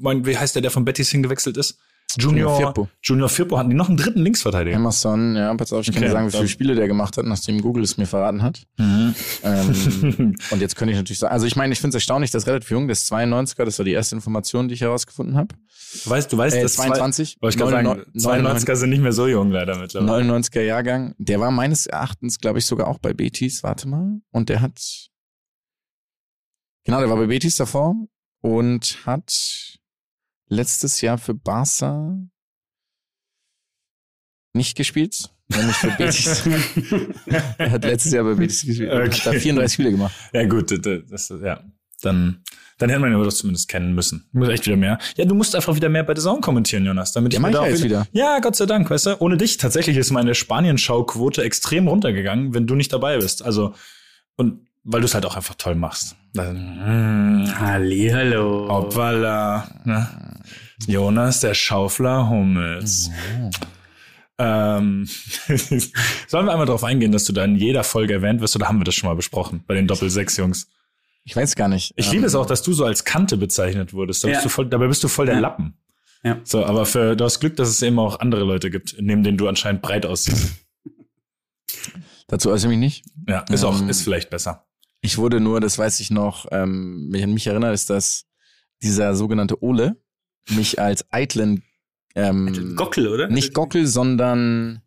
mein, 0.00 0.24
wie 0.24 0.36
heißt 0.36 0.54
der, 0.54 0.62
der 0.62 0.70
von 0.70 0.84
Betis 0.84 1.10
hingewechselt 1.10 1.56
ist? 1.56 1.78
Junior, 2.18 2.50
Junior 2.52 2.56
Firpo. 2.58 2.88
Junior 3.02 3.28
Firpo 3.30 3.58
hatten 3.58 3.70
die 3.70 3.76
noch 3.76 3.88
einen 3.88 3.96
dritten 3.96 4.20
Linksverteidiger. 4.22 4.76
Emerson, 4.76 5.34
ja, 5.34 5.54
pass 5.54 5.72
auf, 5.72 5.80
ich 5.80 5.86
kann 5.86 5.96
Okay, 5.96 6.06
dir 6.06 6.12
sagen, 6.12 6.26
wie 6.26 6.30
viele 6.32 6.48
Spiele 6.48 6.74
der 6.74 6.86
gemacht 6.86 7.16
hat, 7.16 7.24
nachdem 7.24 7.62
Google 7.62 7.82
es 7.82 7.96
mir 7.96 8.06
verraten 8.06 8.42
hat. 8.42 8.64
Mhm. 8.76 9.14
Ähm, 9.42 10.36
und 10.50 10.60
jetzt 10.60 10.76
könnte 10.76 10.92
ich 10.92 10.98
natürlich 10.98 11.20
sagen, 11.20 11.32
also 11.32 11.46
ich 11.46 11.56
meine, 11.56 11.72
ich 11.72 11.80
finde 11.80 11.96
es 11.96 12.02
erstaunlich, 12.02 12.30
dass 12.30 12.46
relativ 12.46 12.70
jung, 12.70 12.86
das 12.86 13.02
ist 13.04 13.12
92er, 13.12 13.64
das 13.64 13.78
war 13.78 13.84
die 13.86 13.92
erste 13.92 14.14
Information, 14.14 14.68
die 14.68 14.74
ich 14.74 14.82
herausgefunden 14.82 15.36
habe. 15.36 15.54
Du 16.04 16.10
weißt, 16.10 16.30
du 16.32 16.36
weißt, 16.36 16.56
Äh, 16.56 16.62
dass 16.62 16.74
22, 16.74 17.38
Wollte 17.40 17.54
ich 17.56 17.58
gerade 17.58 17.70
sagen, 17.72 18.04
99 18.12 18.68
92er 18.68 18.76
sind 18.76 18.90
nicht 18.90 19.02
mehr 19.02 19.12
so 19.12 19.26
jung 19.26 19.50
leider 19.50 19.78
mittlerweile. 19.78 20.30
99er 20.30 20.60
Jahrgang. 20.62 21.14
Der 21.16 21.40
war 21.40 21.50
meines 21.50 21.86
Erachtens, 21.86 22.40
glaube 22.40 22.58
ich, 22.58 22.66
sogar 22.66 22.88
auch 22.88 22.98
bei 22.98 23.14
Betis. 23.14 23.62
Warte 23.62 23.88
mal. 23.88 24.20
Und 24.32 24.50
der 24.50 24.60
hat, 24.60 24.80
genau, 26.84 27.00
der 27.00 27.08
war 27.10 27.16
bei 27.16 27.26
Betis 27.26 27.56
davor 27.56 27.94
und 28.40 28.98
hat 29.06 29.78
letztes 30.48 31.00
Jahr 31.00 31.18
für 31.18 31.34
Barca 31.34 32.16
nicht 34.54 34.76
gespielt. 34.76 35.30
Nämlich 35.48 35.76
für 35.76 35.90
Betis. 35.90 36.46
er 37.58 37.70
hat 37.70 37.84
letztes 37.84 38.12
Jahr 38.12 38.24
bei 38.24 38.34
Betis 38.34 38.64
gespielt. 38.64 38.90
und 38.92 38.98
Hat 39.12 39.26
da 39.26 39.30
Okay. 39.30 39.40
34 39.40 39.74
Spiele 39.74 39.90
gemacht. 39.90 40.14
Ja 40.32 40.46
gut, 40.46 40.70
das, 40.70 41.28
das, 41.28 41.40
ja, 41.42 41.62
dann, 42.02 42.42
dann 42.78 42.88
hätte 42.90 43.00
man 43.00 43.14
aber 43.14 43.24
das 43.24 43.36
zumindest 43.36 43.68
kennen 43.68 43.94
müssen. 43.94 44.26
Ich 44.28 44.34
muss 44.34 44.48
echt 44.48 44.66
wieder 44.66 44.76
mehr. 44.76 44.98
Ja, 45.16 45.24
du 45.24 45.34
musst 45.34 45.54
einfach 45.54 45.74
wieder 45.74 45.88
mehr 45.88 46.04
bei 46.04 46.14
der 46.14 46.22
Zone 46.22 46.40
kommentieren, 46.40 46.84
Jonas, 46.84 47.12
damit 47.12 47.32
Ja, 47.32 47.38
ich 47.38 47.46
mir 47.46 47.50
da 47.52 47.66
jetzt 47.66 47.82
wieder. 47.82 48.06
Ja, 48.12 48.38
Gott 48.40 48.56
sei 48.56 48.66
Dank, 48.66 48.88
weißt 48.90 49.06
du. 49.06 49.20
Ohne 49.20 49.36
dich 49.36 49.56
tatsächlich 49.56 49.96
ist 49.96 50.10
meine 50.10 50.34
Spanien-Schau-Quote 50.34 51.42
extrem 51.42 51.86
runtergegangen, 51.88 52.54
wenn 52.54 52.66
du 52.66 52.74
nicht 52.74 52.92
dabei 52.92 53.18
bist. 53.18 53.42
Also 53.42 53.74
und 54.36 54.66
weil 54.84 55.00
du 55.00 55.06
es 55.06 55.14
halt 55.14 55.24
auch 55.26 55.36
einfach 55.36 55.54
toll 55.56 55.74
machst. 55.74 56.16
Also, 56.36 56.52
mm, 56.54 57.46
Hallihallo. 57.58 58.68
Hoppala. 58.68 59.68
Ne? 59.84 60.08
Jonas, 60.86 61.40
der 61.40 61.54
Schaufler 61.54 62.28
Hummels. 62.28 63.10
Ähm, 64.38 65.06
sollen 66.26 66.46
wir 66.46 66.52
einmal 66.52 66.66
darauf 66.66 66.84
eingehen, 66.84 67.12
dass 67.12 67.24
du 67.24 67.32
da 67.32 67.44
in 67.44 67.56
jeder 67.56 67.84
Folge 67.84 68.14
erwähnt 68.14 68.40
wirst, 68.40 68.56
oder 68.56 68.66
haben 68.68 68.78
wir 68.80 68.84
das 68.84 68.94
schon 68.94 69.08
mal 69.08 69.14
besprochen 69.14 69.62
bei 69.66 69.74
den 69.74 69.86
Doppel-6-Jungs? 69.86 70.68
Ich 71.24 71.36
weiß 71.36 71.54
gar 71.54 71.68
nicht. 71.68 71.92
Ich 71.96 72.06
Ähm, 72.06 72.12
liebe 72.14 72.26
es 72.26 72.34
auch, 72.34 72.46
dass 72.46 72.62
du 72.62 72.72
so 72.72 72.84
als 72.84 73.04
Kante 73.04 73.36
bezeichnet 73.36 73.92
wurdest. 73.92 74.24
Da 74.24 74.28
bist 74.28 74.38
Ja. 74.40 74.42
du 74.42 74.48
voll, 74.48 74.68
dabei 74.68 74.88
bist 74.88 75.04
du 75.04 75.08
voll 75.08 75.26
der 75.26 75.36
Ja. 75.36 75.40
Lappen. 75.40 75.74
Ja. 76.24 76.40
So, 76.44 76.64
aber 76.64 76.86
für, 76.86 77.14
du 77.14 77.24
hast 77.24 77.38
Glück, 77.40 77.54
dass 77.56 77.68
es 77.68 77.82
eben 77.82 77.98
auch 77.98 78.18
andere 78.20 78.42
Leute 78.44 78.70
gibt, 78.70 78.96
neben 78.98 79.22
denen 79.22 79.38
du 79.38 79.46
anscheinend 79.48 79.82
breit 79.82 80.06
aussiehst. 80.06 80.52
Dazu 82.28 82.50
äußere 82.50 82.72
ich 82.72 82.78
mich 82.78 82.84
nicht. 83.04 83.04
Ja, 83.28 83.40
ist 83.50 83.62
auch, 83.64 83.78
Ähm, 83.80 83.88
ist 83.88 84.02
vielleicht 84.02 84.30
besser. 84.30 84.64
Ich 85.02 85.18
wurde 85.18 85.40
nur, 85.40 85.60
das 85.60 85.76
weiß 85.78 86.00
ich 86.00 86.10
noch, 86.10 86.46
ähm, 86.52 87.08
mich 87.08 87.22
an 87.24 87.34
mich 87.34 87.46
erinnert, 87.46 87.74
ist, 87.74 87.90
dass 87.90 88.24
dieser 88.82 89.14
sogenannte 89.14 89.62
Ole 89.62 89.96
mich 90.50 90.80
als 90.80 91.04
eitlen, 91.12 91.62
ähm, 92.14 92.74
Gockel, 92.76 93.08
oder? 93.08 93.28
nicht 93.28 93.52
Gockel, 93.54 93.86
sondern, 93.86 94.80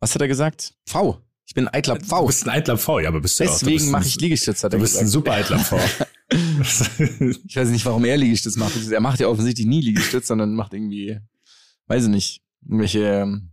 was 0.00 0.14
hat 0.14 0.22
er 0.22 0.28
gesagt? 0.28 0.74
V. 0.86 1.20
Ich 1.46 1.54
bin 1.54 1.68
eitler 1.68 1.98
Du 1.98 2.04
V. 2.06 2.26
bist 2.26 2.44
ein 2.44 2.50
eitler 2.50 2.76
V, 2.78 3.00
ja, 3.00 3.08
aber 3.08 3.20
bist 3.20 3.38
du 3.38 3.44
auch. 3.44 3.48
Du 3.48 3.52
Deswegen 3.52 3.78
bist 3.78 3.90
mache 3.92 4.02
ein- 4.02 4.08
ich 4.08 4.20
Liegestütz, 4.20 4.64
hat 4.64 4.72
Du 4.72 4.76
er 4.78 4.80
bist 4.80 4.96
ein 4.96 5.04
gesagt. 5.04 5.12
super 5.12 5.32
eitler 5.32 5.58
V. 5.58 5.78
Ich 6.32 7.56
weiß 7.56 7.68
nicht, 7.68 7.84
warum 7.84 8.06
er 8.06 8.16
Liegestütz 8.16 8.56
macht. 8.56 8.72
Er 8.90 9.00
macht 9.00 9.20
ja 9.20 9.28
offensichtlich 9.28 9.66
nie 9.66 9.82
Liegestütz, 9.82 10.28
sondern 10.28 10.54
macht 10.54 10.72
irgendwie, 10.72 11.18
weiß 11.88 12.04
ich 12.04 12.08
nicht, 12.08 12.42
irgendwelche 12.64 13.00
ähm, 13.04 13.50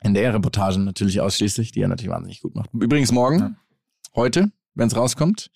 NDR-Reportagen 0.00 0.84
natürlich 0.84 1.20
ausschließlich, 1.20 1.72
die 1.72 1.80
er 1.82 1.88
natürlich 1.88 2.10
wahnsinnig 2.10 2.40
gut 2.40 2.54
macht. 2.54 2.70
Übrigens 2.72 3.12
morgen, 3.12 3.38
Ja. 3.40 3.54
heute, 4.14 4.50
wenn 4.76 4.88
es 4.88 4.96
rauskommt, 4.96 5.50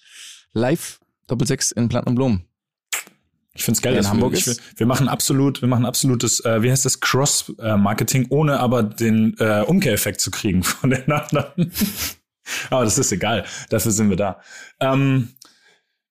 live 0.53 0.99
Doppelsechs 1.29 1.71
in 1.71 1.89
Platinum 1.89 2.17
Blom. 2.17 2.45
Ich 3.55 3.65
find's 3.65 3.83
geil, 3.83 3.93
der 3.93 4.00
in 4.00 4.05
dass 4.05 4.12
Hamburg 4.12 4.33
wir, 4.33 4.39
ich, 4.39 4.47
ist. 4.47 4.79
wir 4.79 4.87
machen 4.87 5.09
absolut, 5.09 5.61
wir 5.61 5.69
machen 5.69 5.85
absolutes, 5.85 6.45
äh, 6.45 6.62
wie 6.62 6.71
heißt 6.71 6.85
das, 6.85 7.00
Cross-Marketing, 7.00 8.27
ohne 8.31 8.61
aber 8.61 8.83
den 8.83 9.37
äh, 9.39 9.62
Umkehreffekt 9.62 10.21
zu 10.21 10.31
kriegen 10.31 10.62
von 10.65 10.91
den 10.91 11.11
anderen. 11.11 11.73
aber 12.71 12.85
das 12.85 12.99
ist 12.99 13.12
egal, 13.12 13.45
dafür 13.69 13.93
sind 13.93 14.09
wir 14.09 14.17
da. 14.17 14.41
Ähm, 14.81 15.31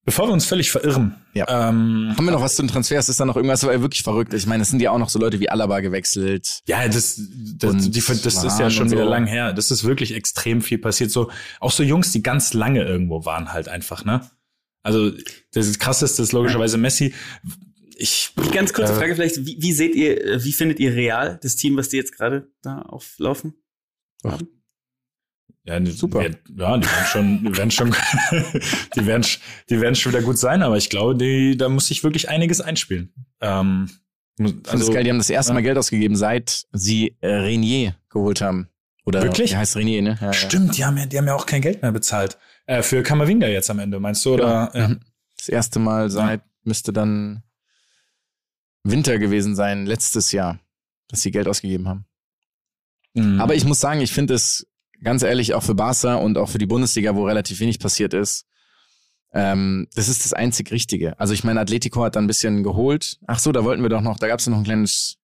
bevor 0.10 0.28
wir 0.28 0.34
uns 0.34 0.46
völlig 0.46 0.72
verirren, 0.72 1.14
Ja. 1.36 1.46
ähm, 1.70 2.16
Haben 2.18 2.26
wir 2.26 2.32
noch 2.32 2.42
was 2.42 2.56
zu 2.56 2.64
den 2.64 2.68
Transfers? 2.70 3.10
Ist 3.10 3.20
da 3.20 3.26
noch 3.26 3.36
irgendwas 3.36 3.64
war 3.64 3.74
ja 3.74 3.82
wirklich 3.82 4.02
verrückt? 4.02 4.34
Ich 4.34 4.48
meine, 4.48 4.64
es 4.64 4.70
sind 4.70 4.82
ja 4.82 4.90
auch 4.90 4.98
noch 4.98 5.10
so 5.10 5.20
Leute 5.20 5.40
wie 5.40 5.50
Alaba 5.50 5.82
gewechselt. 5.82 6.62
Ja, 6.68 6.88
das, 6.88 7.22
das, 7.58 7.90
die, 7.92 8.00
das 8.02 8.26
ist 8.44 8.60
ja 8.60 8.72
schon 8.72 8.86
und 8.88 8.92
wieder 8.92 9.04
so. 9.04 9.10
lang 9.12 9.28
her. 9.28 9.54
Das 9.54 9.70
ist 9.70 9.84
wirklich 9.84 10.16
extrem 10.16 10.64
viel 10.64 10.80
passiert. 10.80 11.12
So, 11.12 11.30
auch 11.60 11.72
so 11.72 11.84
Jungs, 11.84 12.12
die 12.12 12.24
ganz 12.24 12.54
lange 12.56 12.84
irgendwo 12.84 13.24
waren 13.26 13.54
halt 13.54 13.70
einfach, 13.70 14.04
ne? 14.04 14.28
Also, 14.82 15.12
das 15.54 15.78
krasseste 15.78 16.24
ist 16.24 16.32
logischerweise 16.32 16.78
Messi. 16.80 17.14
Ich, 17.96 18.32
Ganz 18.52 18.74
kurze 18.74 18.94
Äh, 18.94 18.96
Frage 18.96 19.14
vielleicht, 19.14 19.46
wie, 19.46 19.58
wie 19.60 19.74
seht 19.74 19.94
ihr, 19.94 20.26
äh, 20.26 20.44
wie 20.44 20.54
findet 20.54 20.80
ihr 20.80 20.96
real 20.96 21.38
das 21.44 21.56
Team, 21.56 21.78
was 21.78 21.90
die 21.90 21.98
jetzt 21.98 22.18
gerade 22.18 22.48
da 22.64 22.82
auflaufen? 22.82 23.54
Ja, 25.70 25.80
die, 25.80 25.92
Super. 25.92 26.24
Ja, 26.24 26.30
die 26.30 26.58
werden 26.58 26.84
schon, 27.12 27.44
die 27.46 27.58
werden 27.58 27.72
schon, 27.72 27.90
die 28.96 29.06
werden, 29.06 29.26
die 29.70 29.80
werden 29.82 29.96
schon 29.96 30.12
wieder 30.12 30.22
gut 30.24 30.38
sein, 30.38 30.64
aber 30.64 30.78
ich 30.78 30.90
glaube, 30.90 31.16
die, 31.16 31.56
da 31.58 31.70
muss 31.70 31.88
sich 31.88 32.04
wirklich 32.04 32.28
einiges 32.30 32.60
einspielen. 32.60 33.14
Ähm, 33.40 33.90
muss- 34.38 34.52
Ich 34.64 34.70
finde 34.70 34.86
es 34.86 34.92
geil, 34.92 35.04
die 35.04 35.10
haben 35.12 35.18
das 35.20 35.30
erste 35.30 35.52
ja. 35.52 35.54
Mal 35.56 35.62
Geld 35.62 35.78
ausgegeben, 35.78 36.16
seit 36.16 36.66
sie 36.72 37.16
äh, 37.22 37.28
Renier 37.28 37.96
geholt 38.10 38.42
haben. 38.42 38.68
Oder 39.06 39.22
Wirklich? 39.24 39.56
Heißt 39.56 39.76
Renier, 39.76 40.02
ne? 40.02 40.18
Ja, 40.20 40.28
ja. 40.28 40.34
Stimmt, 40.34 40.78
die 40.78 40.86
haben 40.86 40.98
ja, 40.98 41.06
die 41.06 41.18
haben 41.18 41.28
ja 41.28 41.36
auch 41.36 41.46
kein 41.46 41.62
Geld 41.62 41.82
mehr 41.82 41.92
bezahlt. 41.92 42.38
Äh, 42.66 42.82
für 42.84 43.02
Kamavinga 43.04 43.48
jetzt 43.48 43.70
am 43.70 43.80
Ende, 43.80 44.00
meinst 44.00 44.26
du? 44.26 44.34
Oder? 44.36 44.72
Ja. 44.74 44.88
Mhm. 44.90 45.00
Das 45.38 45.50
erste 45.50 45.80
Mal 45.80 46.10
seit 46.10 46.42
müsste 46.64 46.92
dann 46.94 47.44
Winter 48.84 49.18
gewesen 49.20 49.56
sein, 49.56 49.86
letztes 49.86 50.32
Jahr, 50.32 50.60
dass 51.08 51.22
sie 51.22 51.32
Geld 51.32 51.48
ausgegeben 51.48 51.88
haben. 51.88 52.06
Mhm. 53.14 53.42
Aber 53.42 53.56
ich 53.56 53.66
muss 53.66 53.80
sagen, 53.80 54.02
ich 54.02 54.12
finde 54.14 54.36
es 54.36 54.68
ganz 55.04 55.24
ehrlich 55.24 55.54
auch 55.54 55.64
für 55.64 55.76
Barca 55.76 56.16
und 56.16 56.38
auch 56.38 56.50
für 56.50 56.58
die 56.58 56.66
Bundesliga, 56.66 57.16
wo 57.16 57.26
relativ 57.26 57.60
wenig 57.60 57.80
passiert 57.80 58.14
ist, 58.14 58.46
ähm, 59.34 59.88
das 59.96 60.10
ist 60.10 60.26
das 60.26 60.34
einzig 60.34 60.72
Richtige. 60.72 61.20
Also 61.20 61.34
ich 61.34 61.44
meine, 61.44 61.60
Atletico 61.60 62.04
hat 62.04 62.16
da 62.16 62.20
ein 62.20 62.28
bisschen 62.28 62.64
geholt. 62.64 63.18
Ach 63.28 63.40
so, 63.40 63.52
da 63.52 63.64
wollten 63.64 63.82
wir 63.84 63.90
doch 63.90 64.02
noch, 64.02 64.18
da 64.18 64.28
gab 64.28 64.40
es 64.40 64.48
noch 64.48 64.58
ein 64.58 64.64
kleines 64.64 65.18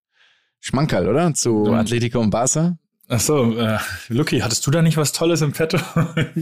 Schmankerl, 0.60 1.08
oder? 1.08 1.34
Zu 1.34 1.66
Mhm. 1.68 1.74
Atletico 1.74 2.20
und 2.20 2.30
Barca. 2.30 2.78
Ach 3.08 3.20
so, 3.20 3.58
äh, 3.58 3.78
Lucky, 4.10 4.40
hattest 4.40 4.66
du 4.66 4.72
da 4.72 4.82
nicht 4.82 4.98
was 4.98 5.12
Tolles 5.12 5.42
im 5.42 5.52
Petto? 5.52 5.78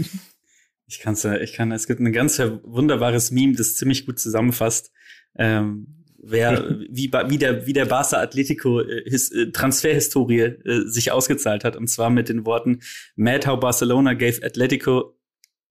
Ich 0.86 1.00
kann's 1.00 1.24
ja, 1.24 1.38
ich 1.38 1.54
kann, 1.54 1.72
es 1.72 1.88
gibt 1.88 2.02
ein 2.02 2.12
ganz 2.12 2.40
wunderbares 2.40 3.32
Meme, 3.32 3.56
das 3.56 3.76
ziemlich 3.76 4.06
gut 4.06 4.20
zusammenfasst, 4.20 4.92
ähm, 5.38 6.03
wer, 6.24 6.80
wie, 6.90 7.12
wie 7.12 7.38
der, 7.38 7.68
wie 7.68 7.74
der 7.74 7.86
Barca 7.86 8.18
Atletico 8.18 8.82
äh, 8.82 9.04
his, 9.10 9.32
äh, 9.32 9.52
Transferhistorie 9.52 10.40
äh, 10.40 10.88
sich 10.88 11.12
ausgezahlt 11.12 11.64
hat. 11.64 11.76
Und 11.76 11.88
zwar 11.88 12.10
mit 12.10 12.30
den 12.30 12.46
Worten, 12.46 12.80
Mad 13.16 13.48
how 13.48 13.60
Barcelona 13.60 14.14
gave 14.14 14.44
Atletico 14.44 15.18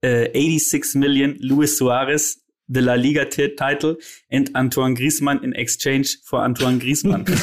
äh, 0.03 0.31
86 0.33 0.97
million 0.97 1.37
Luis 1.39 1.77
Suarez 1.77 2.43
the 2.69 2.81
La 2.81 2.95
Liga 2.95 3.25
title 3.27 3.99
and 4.31 4.55
Antoine 4.55 4.95
Griezmann 4.95 5.43
in 5.43 5.53
exchange 5.53 6.19
for 6.25 6.43
Antoine 6.43 6.79
Griezmann. 6.79 7.25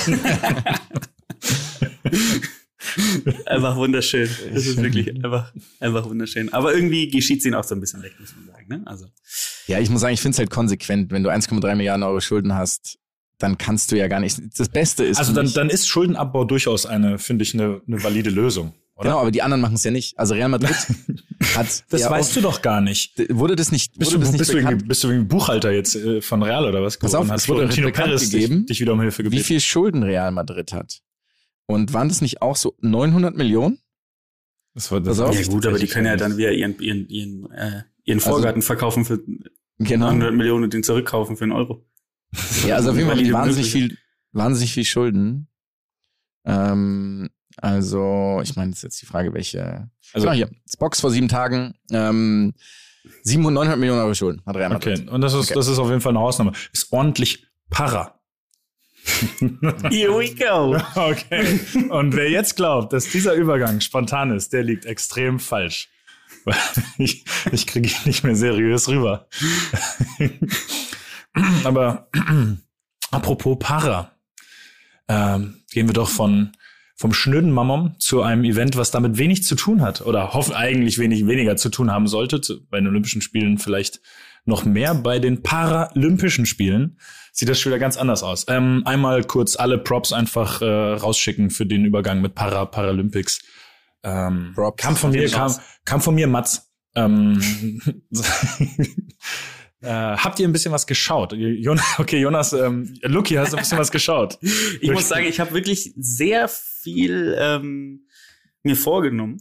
einfach 3.46 3.76
wunderschön. 3.76 4.30
Das 4.54 4.66
ist 4.66 4.82
wirklich 4.82 5.14
einfach, 5.24 5.54
einfach 5.80 6.10
wunderschön. 6.10 6.52
Aber 6.54 6.74
irgendwie 6.74 7.10
geschieht 7.10 7.46
ihnen 7.46 7.56
auch 7.56 7.64
so 7.64 7.76
ein 7.76 7.82
bisschen 7.82 8.02
weg, 8.02 8.14
muss 8.20 8.34
man 8.36 8.48
sagen. 8.48 8.66
Ne? 8.70 8.82
Also, 8.86 9.06
Ja, 9.70 9.80
ich 9.80 9.90
muss 9.90 10.02
sagen, 10.02 10.14
ich 10.14 10.22
finde 10.22 10.34
es 10.36 10.40
halt 10.40 10.50
konsequent. 10.50 11.12
Wenn 11.12 11.24
du 11.24 11.30
1,3 11.30 11.76
Milliarden 11.76 12.04
Euro 12.04 12.20
Schulden 12.20 12.56
hast, 12.56 12.98
dann 13.38 13.58
kannst 13.58 13.92
du 13.92 13.98
ja 13.98 14.08
gar 14.08 14.20
nicht. 14.20 14.40
Das 14.58 14.68
Beste 14.70 15.04
ist. 15.06 15.18
Also 15.18 15.32
dann, 15.34 15.52
dann 15.54 15.70
ist 15.70 15.88
Schuldenabbau 15.88 16.44
durchaus 16.44 16.86
eine, 16.86 17.18
finde 17.20 17.44
ich, 17.44 17.54
eine, 17.54 17.82
eine 17.88 18.04
valide 18.04 18.30
Lösung. 18.30 18.74
Oder? 18.96 19.12
Genau, 19.12 19.20
aber 19.22 19.32
die 19.32 19.42
anderen 19.42 19.62
machen 19.62 19.76
es 19.76 19.84
ja 19.86 19.92
nicht. 19.92 20.20
Also 20.20 20.34
Real 20.34 20.50
Madrid 20.50 20.76
hat. 21.56 21.84
Das 21.90 22.02
ja 22.02 22.10
weißt 22.10 22.32
auch, 22.32 22.34
du 22.34 22.42
doch 22.42 22.62
gar 22.62 22.82
nicht. 22.82 23.14
Wurde 23.30 23.56
das 23.56 23.72
nicht, 23.72 23.98
Bist 23.98 24.12
wurde 24.12 24.18
du, 24.20 24.24
das 24.26 24.32
nicht 24.34 24.40
bist, 24.40 24.52
du 24.52 24.56
bekannt? 24.58 24.72
irgendwie, 24.74 24.88
bist 24.90 25.04
du 25.04 25.08
irgendwie 25.08 25.28
Buchhalter 25.28 25.72
jetzt 25.72 25.96
äh, 25.96 26.22
von 26.22 26.44
Real 26.44 26.66
oder 26.66 26.84
was? 26.84 26.98
Pass 26.98 27.16
auf, 27.16 27.32
es 27.32 27.48
wurde 27.48 27.68
bekannt 27.68 28.20
gegeben, 28.20 28.58
dich, 28.66 28.66
dich 28.66 28.82
wieder 28.82 28.92
um 28.92 29.00
Hilfe 29.00 29.20
wie 29.20 29.24
gebeten. 29.30 29.44
viel 29.46 29.62
Schulden 29.62 30.04
Real 30.04 30.32
Madrid 30.32 30.74
hat. 30.74 31.00
Und 31.66 31.94
waren 31.94 32.10
das 32.10 32.20
nicht 32.22 32.42
auch 32.42 32.58
so 32.58 32.76
900 32.82 33.38
Millionen? 33.38 33.80
Das 34.74 34.92
war, 34.92 35.00
Pass 35.02 35.20
auf. 35.22 35.34
ja 35.40 35.48
gut, 35.48 35.66
aber 35.66 35.80
die 35.80 35.88
können 35.88 36.08
ja 36.08 36.18
dann 36.18 36.36
wieder 36.38 36.52
ihren, 36.52 36.78
ihren, 36.82 37.08
ihren, 37.08 37.52
äh, 37.52 37.84
ihren 38.04 38.18
Also- 38.20 38.32
Vorgarten 38.32 38.62
verkaufen 38.62 39.06
für 39.06 39.20
Genau. 39.80 40.08
100 40.10 40.34
Millionen 40.34 40.66
und 40.66 40.74
den 40.74 40.84
zurückkaufen 40.84 41.38
für 41.38 41.46
einen 41.46 41.54
Euro. 41.54 41.86
Ja, 42.68 42.76
also 42.76 42.92
auf 42.92 42.96
jeden 42.98 43.08
Fall 43.08 43.18
Valide 43.18 43.34
wahnsinnig 43.34 43.72
viel, 43.72 43.98
wahnsinnig 44.34 44.74
viel 44.74 44.86
Schulden. 44.86 45.48
Ähm, 46.46 47.30
also, 47.58 48.40
ich 48.44 48.56
meine, 48.56 48.72
das 48.72 48.80
ist 48.80 48.84
jetzt 48.84 49.02
die 49.02 49.06
Frage, 49.06 49.34
welche. 49.34 49.90
Also- 50.14 50.26
genau 50.28 50.36
hier, 50.36 50.50
Box 50.80 51.02
vor 51.02 51.12
sieben 51.12 51.28
Tagen. 51.28 51.74
Ähm, 51.92 52.54
700, 53.24 53.54
900 53.54 53.80
Millionen 53.80 54.02
Euro 54.02 54.14
Schulden 54.14 54.42
hat 54.46 54.56
Real 54.56 54.70
Madrid. 54.70 55.00
Okay, 55.02 55.10
und 55.10 55.22
das 55.22 55.34
ist, 55.34 55.46
Okay. 55.46 55.54
das 55.56 55.68
ist 55.68 55.80
auf 55.80 55.90
jeden 55.90 56.02
Fall 56.02 56.12
eine 56.12 56.20
Hausnummer. 56.20 56.52
Ist 56.74 56.92
ordentlich 56.92 57.46
Para. 57.70 58.20
Here 59.90 60.12
we 60.12 60.36
go. 60.36 60.78
Okay. 60.96 61.60
Und 61.90 62.16
wer 62.16 62.30
jetzt 62.30 62.56
glaubt, 62.56 62.94
dass 62.94 63.10
dieser 63.10 63.34
Übergang 63.34 63.80
spontan 63.82 64.32
ist, 64.32 64.52
der 64.54 64.64
liegt 64.64 64.86
extrem 64.86 65.40
falsch. 65.40 65.90
Weil 66.46 66.56
ich, 66.98 67.26
ich 67.52 67.68
kriege 67.68 67.88
ihn 67.88 67.96
nicht 68.06 68.24
mehr 68.24 68.36
seriös 68.36 68.88
rüber. 68.88 69.28
Aber 71.64 72.10
apropos 73.12 73.58
Para, 73.60 74.12
ähm, 75.08 75.62
gehen 75.72 75.88
wir 75.88 75.94
doch 75.94 76.10
von 76.10 76.52
vom 77.00 77.14
schnöden 77.14 77.52
Mammon 77.52 77.96
zu 77.98 78.24
einem 78.24 78.44
Event, 78.44 78.76
was 78.76 78.92
damit 78.92 79.18
wenig 79.18 79.44
zu 79.44 79.56
tun 79.56 79.82
hat 79.82 80.02
oder 80.02 80.34
hoffen 80.34 80.54
eigentlich 80.54 80.98
wenig 80.98 81.26
weniger 81.28 81.56
zu 81.56 81.70
tun 81.70 81.92
haben 81.92 82.08
sollte. 82.08 82.42
Bei 82.70 82.78
den 82.78 82.88
Olympischen 82.88 83.22
Spielen 83.22 83.58
vielleicht 83.58 84.02
noch 84.44 84.66
mehr. 84.66 84.96
Bei 84.96 85.20
den 85.20 85.42
Paralympischen 85.42 86.46
Spielen 86.46 86.98
sieht 87.32 87.48
das 87.48 87.58
schon 87.58 87.72
wieder 87.72 87.80
ganz 87.80 87.96
anders 87.96 88.22
aus. 88.22 88.46
Ähm, 88.50 88.82
einmal 88.84 89.24
kurz 89.24 89.56
alle 89.56 89.78
Props 89.78 90.12
einfach 90.12 90.62
äh, 90.62 90.66
rausschicken 90.66 91.52
für 91.52 91.66
den 91.66 91.86
Übergang 91.86 92.20
mit 92.20 92.36
Para 92.36 92.66
Paralympics. 92.66 93.40
Ähm, 94.04 94.54
Props. 94.56 94.82
kam 94.82 94.96
von 94.96 95.12
mir, 95.12 95.30
kam, 95.30 95.54
kam 95.86 96.02
von 96.02 96.16
mir 96.16 96.28
Mats. 96.28 96.72
Ähm, 96.96 97.42
äh, 99.82 99.88
habt 99.88 100.40
ihr 100.40 100.48
ein 100.48 100.52
bisschen 100.52 100.72
was 100.72 100.88
geschaut? 100.88 101.34
Jonas, 101.34 102.00
okay, 102.00 102.20
Jonas, 102.20 102.54
ähm, 102.54 102.98
Luki, 103.04 103.36
hast 103.36 103.54
du 103.54 103.58
ein 103.58 103.64
bisschen 103.64 103.78
was 103.78 103.92
geschaut? 103.92 104.38
Ich 104.82 104.92
muss 104.92 105.08
sagen, 105.08 105.26
ich 105.26 105.40
habe 105.40 105.54
wirklich 105.54 105.94
sehr 105.98 106.48
viel 106.48 107.38
ähm, 107.40 108.08
mir 108.64 108.76
vorgenommen. 108.76 109.40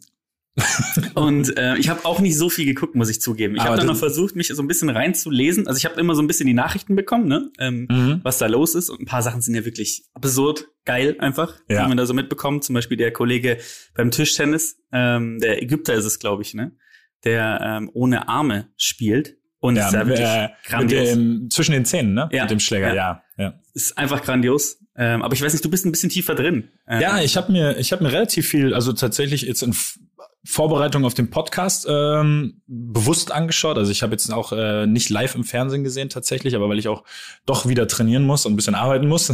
Und 1.14 1.56
äh, 1.56 1.76
ich 1.76 1.88
habe 1.88 2.04
auch 2.04 2.20
nicht 2.20 2.36
so 2.36 2.48
viel 2.50 2.64
geguckt, 2.64 2.94
muss 2.94 3.08
ich 3.10 3.20
zugeben. 3.20 3.54
Ich 3.56 3.62
habe 3.62 3.76
dann 3.76 3.86
noch 3.86 3.96
versucht, 3.96 4.34
mich 4.36 4.48
so 4.48 4.62
ein 4.62 4.68
bisschen 4.68 4.90
reinzulesen. 4.90 5.66
Also 5.66 5.78
ich 5.78 5.84
habe 5.84 5.98
immer 6.00 6.14
so 6.14 6.22
ein 6.22 6.26
bisschen 6.26 6.46
die 6.46 6.54
Nachrichten 6.54 6.96
bekommen, 6.96 7.28
ne? 7.28 7.50
Ähm, 7.58 7.86
Mhm. 7.90 8.20
was 8.22 8.38
da 8.38 8.46
los 8.46 8.74
ist. 8.74 8.90
Und 8.90 9.00
ein 9.00 9.06
paar 9.06 9.22
Sachen 9.22 9.40
sind 9.40 9.54
ja 9.54 9.64
wirklich 9.64 10.04
absurd 10.14 10.68
geil 10.84 11.16
einfach, 11.20 11.54
Ja. 11.68 11.82
die 11.82 11.88
man 11.88 11.96
da 11.96 12.06
so 12.06 12.14
mitbekommt. 12.14 12.64
Zum 12.64 12.74
Beispiel 12.74 12.96
der 12.96 13.12
Kollege 13.12 13.58
beim 13.94 14.10
Tischtennis, 14.10 14.78
ähm, 14.92 15.38
der 15.40 15.62
Ägypter 15.62 15.94
ist 15.94 16.04
es, 16.04 16.18
glaube 16.18 16.42
ich, 16.42 16.54
ne? 16.54 16.72
Der 17.24 17.60
ähm, 17.62 17.90
ohne 17.94 18.28
Arme 18.28 18.68
spielt. 18.76 19.36
Und 19.60 19.74
Ja, 19.76 19.88
ist 19.88 19.92
ja 19.94 20.06
wirklich 20.06 20.28
äh, 20.28 20.48
grandios. 20.66 21.08
dem, 21.10 21.48
zwischen 21.50 21.72
den 21.72 21.84
Zähnen, 21.84 22.14
ne? 22.14 22.28
Ja, 22.32 22.42
Mit 22.44 22.52
dem 22.52 22.60
Schläger, 22.60 22.94
ja. 22.94 23.22
ja. 23.36 23.44
ja. 23.44 23.54
ist 23.74 23.98
einfach 23.98 24.22
grandios. 24.22 24.78
Ähm, 24.96 25.22
aber 25.22 25.34
ich 25.34 25.42
weiß 25.42 25.52
nicht, 25.52 25.64
du 25.64 25.70
bist 25.70 25.84
ein 25.84 25.90
bisschen 25.92 26.10
tiefer 26.10 26.34
drin. 26.36 26.68
Ähm, 26.88 27.00
Ja, 27.00 27.20
ich 27.20 27.36
habe 27.36 27.50
mir, 27.52 27.76
ich 27.78 27.90
habe 27.92 28.02
mir 28.04 28.12
relativ 28.12 28.46
viel, 28.48 28.72
also 28.74 28.92
tatsächlich 28.92 29.42
jetzt 29.42 29.62
in 29.62 29.72
Vorbereitung 30.50 31.04
auf 31.04 31.12
den 31.12 31.28
Podcast 31.28 31.86
ähm, 31.90 32.62
bewusst 32.66 33.32
angeschaut. 33.32 33.76
Also 33.76 33.92
ich 33.92 34.02
habe 34.02 34.12
jetzt 34.12 34.32
auch 34.32 34.50
äh, 34.52 34.86
nicht 34.86 35.10
live 35.10 35.34
im 35.34 35.44
Fernsehen 35.44 35.84
gesehen 35.84 36.08
tatsächlich, 36.08 36.56
aber 36.56 36.70
weil 36.70 36.78
ich 36.78 36.88
auch 36.88 37.04
doch 37.44 37.68
wieder 37.68 37.86
trainieren 37.86 38.24
muss 38.24 38.46
und 38.46 38.54
ein 38.54 38.56
bisschen 38.56 38.74
arbeiten 38.74 39.08
muss. 39.08 39.26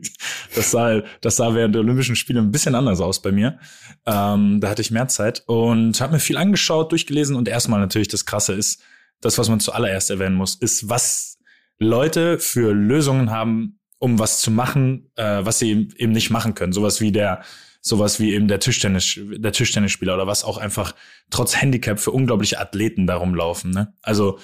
das 0.54 0.70
sah, 0.70 1.02
das 1.22 1.34
sah 1.34 1.56
während 1.56 1.74
der 1.74 1.82
Olympischen 1.82 2.14
Spiele 2.14 2.38
ein 2.38 2.52
bisschen 2.52 2.76
anders 2.76 3.00
aus 3.00 3.20
bei 3.20 3.32
mir. 3.32 3.58
Ähm, 4.06 4.60
da 4.60 4.68
hatte 4.70 4.80
ich 4.80 4.92
mehr 4.92 5.08
Zeit 5.08 5.42
und 5.46 6.00
habe 6.00 6.12
mir 6.12 6.20
viel 6.20 6.36
angeschaut, 6.36 6.92
durchgelesen 6.92 7.34
und 7.34 7.48
erstmal 7.48 7.80
natürlich 7.80 8.08
das 8.08 8.24
Krasse 8.24 8.52
ist, 8.52 8.80
das, 9.20 9.38
was 9.38 9.48
man 9.48 9.58
zuallererst 9.58 10.08
erwähnen 10.08 10.36
muss, 10.36 10.54
ist, 10.54 10.88
was 10.88 11.38
Leute 11.80 12.38
für 12.38 12.72
Lösungen 12.72 13.32
haben, 13.32 13.80
um 13.98 14.20
was 14.20 14.38
zu 14.38 14.52
machen, 14.52 15.10
äh, 15.16 15.44
was 15.44 15.58
sie 15.58 15.70
eben- 15.70 15.88
eben 15.96 16.12
nicht 16.12 16.30
machen 16.30 16.54
können. 16.54 16.72
Sowas 16.72 17.00
wie 17.00 17.10
der, 17.10 17.42
sowas 17.80 18.20
wie 18.20 18.34
eben 18.34 18.48
der 18.48 18.60
Tischtennis, 18.60 19.18
der 19.18 19.52
Tischtennisspieler 19.52 20.14
oder 20.14 20.26
was 20.26 20.44
auch 20.44 20.58
einfach 20.58 20.94
trotz 21.30 21.56
Handicap 21.56 21.98
für 21.98 22.10
unglaubliche 22.10 22.60
Athleten 22.60 23.06
darum 23.06 23.34
laufen. 23.34 23.70
Ne? 23.70 23.94
Also 24.02 24.38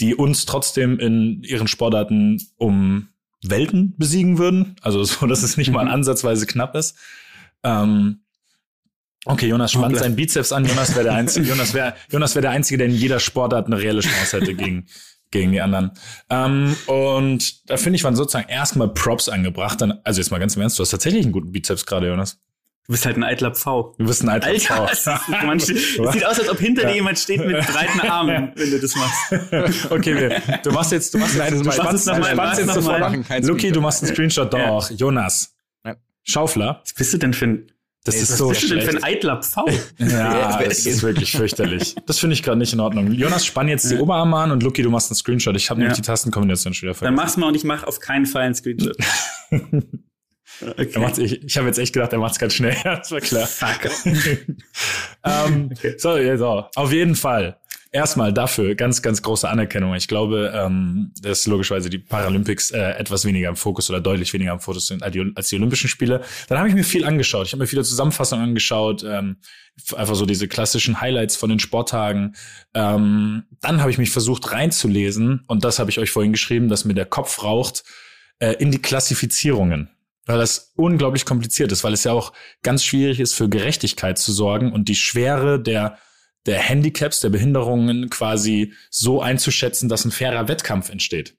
die 0.00 0.14
uns 0.14 0.46
trotzdem 0.46 0.98
in 0.98 1.42
ihren 1.42 1.68
Sportarten 1.68 2.40
um 2.56 3.08
Welten 3.42 3.94
besiegen 3.96 4.38
würden. 4.38 4.76
Also 4.82 5.04
so, 5.04 5.26
dass 5.26 5.42
es 5.42 5.56
nicht 5.56 5.70
mal 5.70 5.88
ansatzweise 5.88 6.46
knapp 6.46 6.74
ist. 6.74 6.96
Ähm, 7.62 8.20
okay, 9.24 9.46
Jonas 9.46 9.72
spannt 9.72 9.96
seinen 9.96 10.16
Bizeps 10.16 10.52
an. 10.52 10.64
Jonas 10.64 10.94
wäre 10.94 11.04
der 11.04 11.14
einzige. 11.14 11.46
Jonas 11.48 11.74
wäre 11.74 11.94
Jonas 12.10 12.34
wäre 12.34 12.42
der 12.42 12.50
einzige, 12.50 12.78
der 12.78 12.88
in 12.88 12.94
jeder 12.94 13.20
Sportart 13.20 13.66
eine 13.66 13.78
reelle 13.78 14.00
Chance 14.00 14.40
hätte 14.40 14.54
gegen 14.54 14.86
gegen 15.30 15.52
die 15.52 15.60
anderen. 15.60 15.92
Ähm, 16.28 16.76
und 16.86 17.70
da 17.70 17.76
finde 17.76 17.96
ich, 17.96 18.04
waren 18.04 18.16
sozusagen 18.16 18.48
erstmal 18.48 18.88
Props 18.88 19.28
angebracht. 19.28 19.80
Dann, 19.80 20.00
also 20.02 20.20
jetzt 20.20 20.30
mal 20.30 20.38
ganz 20.38 20.56
im 20.56 20.62
Ernst, 20.62 20.76
du 20.76 20.82
hast 20.82 20.90
tatsächlich 20.90 21.22
einen 21.22 21.32
guten 21.32 21.52
Bizeps 21.52 21.86
gerade, 21.86 22.08
Jonas. 22.08 22.40
Du 22.86 22.92
bist 22.92 23.06
halt 23.06 23.16
ein 23.16 23.22
eitler 23.24 23.54
Pfau. 23.54 23.94
Du 23.98 24.04
bist 24.06 24.22
ein 24.22 24.28
alter 24.28 24.48
Alter, 24.48 24.88
Frau. 24.88 25.52
es, 25.54 25.68
ist- 25.68 25.94
sieht 26.12 26.24
aus, 26.26 26.40
als 26.40 26.48
ob 26.48 26.58
hinter 26.58 26.86
dir 26.86 26.94
jemand 26.94 27.18
steht 27.18 27.44
mit 27.46 27.56
breiten 27.66 28.00
Armen, 28.00 28.50
wenn 28.56 28.70
du 28.70 28.80
das 28.80 28.96
machst. 28.96 29.32
okay, 29.90 30.16
wir, 30.16 30.42
du 30.62 30.72
machst 30.72 30.90
jetzt, 30.90 31.14
du 31.14 31.18
machst 31.18 31.36
jetzt, 31.36 31.64
du 31.64 31.70
spannst, 31.70 32.08
jetzt 32.08 32.66
noch 32.66 32.74
sofort. 32.74 33.44
Luki, 33.44 33.70
du 33.70 33.80
machst 33.80 34.02
einen 34.02 34.12
Screenshot 34.12 34.52
Ja. 34.54 34.66
doch. 34.68 34.90
Jonas. 34.90 35.54
Schaufler. 36.24 36.80
Was 36.84 36.92
bist 36.94 37.12
du 37.14 37.18
denn 37.18 37.32
für 37.32 37.46
ein, 37.46 37.72
Das 38.04 38.14
Ey, 38.16 38.22
ist 38.22 38.30
was 38.32 38.38
so 38.38 38.48
bist 38.48 38.62
du 38.64 38.74
denn 38.74 38.82
für 38.82 38.96
ein 38.96 39.04
eitler 39.04 39.40
Pfau? 39.42 39.66
Ja, 39.98 40.60
das 40.62 40.84
ist 40.86 41.02
wirklich 41.02 41.32
fürchterlich. 41.32 41.94
Das 42.06 42.18
finde 42.18 42.34
ich 42.34 42.42
gerade 42.42 42.58
nicht 42.58 42.72
in 42.72 42.80
Ordnung. 42.80 43.12
Jonas, 43.12 43.46
spann 43.46 43.68
jetzt 43.68 43.90
die 43.90 43.96
Oberarme 43.96 44.36
an 44.36 44.50
und 44.50 44.62
Luki, 44.62 44.82
du 44.82 44.90
machst 44.90 45.10
einen 45.10 45.16
Screenshot. 45.16 45.54
Ich 45.56 45.70
habe 45.70 45.78
nämlich 45.80 45.96
Ja. 45.96 46.02
die 46.02 46.06
Tastenkombination 46.06 46.74
schon 46.74 46.88
wieder 46.88 46.92
Dann 46.94 46.98
vergessen. 46.98 47.16
mach's 47.16 47.36
mal 47.36 47.46
und 47.48 47.54
ich 47.54 47.64
mach 47.64 47.84
auf 47.84 48.00
keinen 48.00 48.26
Fall 48.26 48.42
einen 48.42 48.54
Screenshot. 48.54 48.96
Okay. 50.62 51.12
Ich 51.18 51.44
ich 51.44 51.56
habe 51.56 51.66
jetzt 51.66 51.78
echt 51.78 51.92
gedacht, 51.92 52.12
er 52.12 52.18
macht's 52.18 52.38
ganz 52.38 52.54
schnell. 52.54 52.76
das 52.84 53.10
war 53.10 53.20
klar. 53.20 53.46
Fuck. 53.46 53.90
ähm, 55.24 55.70
Okay. 55.72 55.94
so, 55.98 56.16
ja, 56.16 56.36
so, 56.36 56.64
auf 56.74 56.92
jeden 56.92 57.14
Fall. 57.14 57.58
Erstmal 57.92 58.32
dafür 58.32 58.76
ganz, 58.76 59.02
ganz 59.02 59.20
große 59.20 59.48
Anerkennung. 59.48 59.94
Ich 59.96 60.06
glaube, 60.06 60.52
ähm, 60.54 61.12
dass 61.22 61.46
logischerweise 61.46 61.90
die 61.90 61.98
Paralympics 61.98 62.70
äh, 62.70 62.78
etwas 62.92 63.24
weniger 63.24 63.48
im 63.48 63.56
Fokus 63.56 63.90
oder 63.90 64.00
deutlich 64.00 64.32
weniger 64.32 64.52
im 64.52 64.60
Fokus 64.60 64.86
sind 64.86 65.02
als 65.02 65.12
die, 65.12 65.32
als 65.34 65.48
die 65.48 65.56
Olympischen 65.56 65.88
Spiele. 65.88 66.22
Dann 66.48 66.58
habe 66.58 66.68
ich 66.68 66.74
mir 66.76 66.84
viel 66.84 67.04
angeschaut. 67.04 67.48
Ich 67.48 67.52
habe 67.52 67.62
mir 67.62 67.66
viele 67.66 67.82
Zusammenfassungen 67.82 68.44
angeschaut, 68.44 69.02
ähm, 69.02 69.38
einfach 69.96 70.14
so 70.14 70.24
diese 70.24 70.46
klassischen 70.46 71.00
Highlights 71.00 71.34
von 71.34 71.50
den 71.50 71.58
Sporttagen. 71.58 72.36
Ähm, 72.74 73.42
dann 73.60 73.80
habe 73.80 73.90
ich 73.90 73.98
mich 73.98 74.10
versucht 74.10 74.52
reinzulesen 74.52 75.42
und 75.48 75.64
das 75.64 75.80
habe 75.80 75.90
ich 75.90 75.98
euch 75.98 76.12
vorhin 76.12 76.30
geschrieben, 76.30 76.68
dass 76.68 76.84
mir 76.84 76.94
der 76.94 77.06
Kopf 77.06 77.42
raucht 77.42 77.82
äh, 78.38 78.52
in 78.60 78.70
die 78.70 78.80
Klassifizierungen 78.80 79.90
weil 80.26 80.38
das 80.38 80.72
unglaublich 80.76 81.24
kompliziert 81.24 81.72
ist, 81.72 81.82
weil 81.84 81.92
es 81.94 82.04
ja 82.04 82.12
auch 82.12 82.32
ganz 82.62 82.84
schwierig 82.84 83.20
ist, 83.20 83.34
für 83.34 83.48
Gerechtigkeit 83.48 84.18
zu 84.18 84.32
sorgen 84.32 84.72
und 84.72 84.88
die 84.88 84.94
Schwere 84.96 85.60
der, 85.60 85.98
der 86.46 86.58
Handicaps, 86.58 87.20
der 87.20 87.30
Behinderungen 87.30 88.10
quasi 88.10 88.72
so 88.90 89.20
einzuschätzen, 89.22 89.88
dass 89.88 90.04
ein 90.04 90.10
fairer 90.10 90.48
Wettkampf 90.48 90.90
entsteht. 90.90 91.36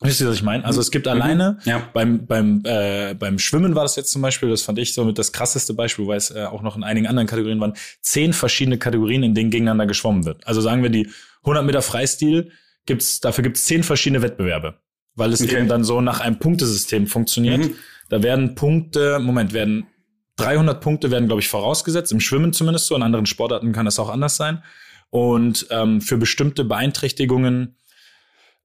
Wisst 0.00 0.20
ihr, 0.20 0.28
was 0.28 0.36
ich 0.36 0.42
meine? 0.44 0.64
Also 0.64 0.80
es 0.80 0.92
gibt 0.92 1.08
alleine, 1.08 1.58
Ja. 1.64 1.90
beim, 1.92 2.26
beim, 2.26 2.62
äh, 2.64 3.14
beim 3.14 3.40
Schwimmen 3.40 3.74
war 3.74 3.82
das 3.82 3.96
jetzt 3.96 4.12
zum 4.12 4.22
Beispiel, 4.22 4.48
das 4.48 4.62
fand 4.62 4.78
ich 4.78 4.94
so 4.94 5.04
mit 5.04 5.18
das 5.18 5.32
krasseste 5.32 5.74
Beispiel, 5.74 6.06
weil 6.06 6.18
es 6.18 6.30
äh, 6.30 6.44
auch 6.44 6.62
noch 6.62 6.76
in 6.76 6.84
einigen 6.84 7.08
anderen 7.08 7.26
Kategorien 7.26 7.58
waren, 7.60 7.74
zehn 8.00 8.32
verschiedene 8.32 8.78
Kategorien, 8.78 9.24
in 9.24 9.34
denen 9.34 9.50
gegeneinander 9.50 9.86
geschwommen 9.86 10.24
wird. 10.24 10.46
Also 10.46 10.60
sagen 10.60 10.84
wir 10.84 10.90
die 10.90 11.08
100 11.42 11.64
Meter 11.64 11.82
Freistil, 11.82 12.52
gibt's, 12.86 13.18
dafür 13.18 13.42
gibt's 13.42 13.64
zehn 13.64 13.82
verschiedene 13.82 14.22
Wettbewerbe, 14.22 14.78
weil 15.16 15.32
es 15.32 15.42
Okay. 15.42 15.56
eben 15.58 15.68
dann 15.68 15.82
so 15.82 16.00
nach 16.00 16.20
einem 16.20 16.38
Punktesystem 16.38 17.08
funktioniert. 17.08 17.58
Mhm. 17.58 17.74
Da 18.08 18.22
werden 18.22 18.54
Punkte, 18.54 19.18
Moment, 19.18 19.52
werden 19.52 19.86
300 20.36 20.80
Punkte 20.80 21.10
werden, 21.10 21.26
glaube 21.26 21.40
ich, 21.40 21.48
vorausgesetzt, 21.48 22.12
im 22.12 22.20
Schwimmen 22.20 22.52
zumindest 22.52 22.86
so, 22.86 22.94
in 22.96 23.02
anderen 23.02 23.26
Sportarten 23.26 23.72
kann 23.72 23.84
das 23.84 23.98
auch 23.98 24.08
anders 24.08 24.36
sein. 24.36 24.62
Und 25.10 25.66
ähm, 25.70 26.00
für 26.00 26.16
bestimmte 26.16 26.64
Beeinträchtigungen, 26.64 27.76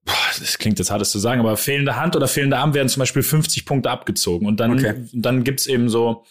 boah, 0.06 0.14
das 0.40 0.58
klingt 0.58 0.78
jetzt 0.80 0.92
hart, 0.92 1.02
das 1.02 1.10
zu 1.12 1.20
sagen, 1.20 1.40
aber 1.40 1.58
fehlende 1.58 1.96
Hand 1.96 2.16
oder 2.16 2.28
fehlende 2.28 2.58
Arm 2.58 2.74
werden 2.74 2.90
zum 2.90 3.00
Beispiel 3.00 3.24
50 3.24 3.66
Punkte 3.66 3.90
abgezogen. 3.90 4.46
Und 4.48 4.60
dann, 4.60 4.74
Okay. 4.74 5.06
dann 5.14 5.44
gibt's 5.44 5.66
eben 5.66 5.90
so, 5.90 6.26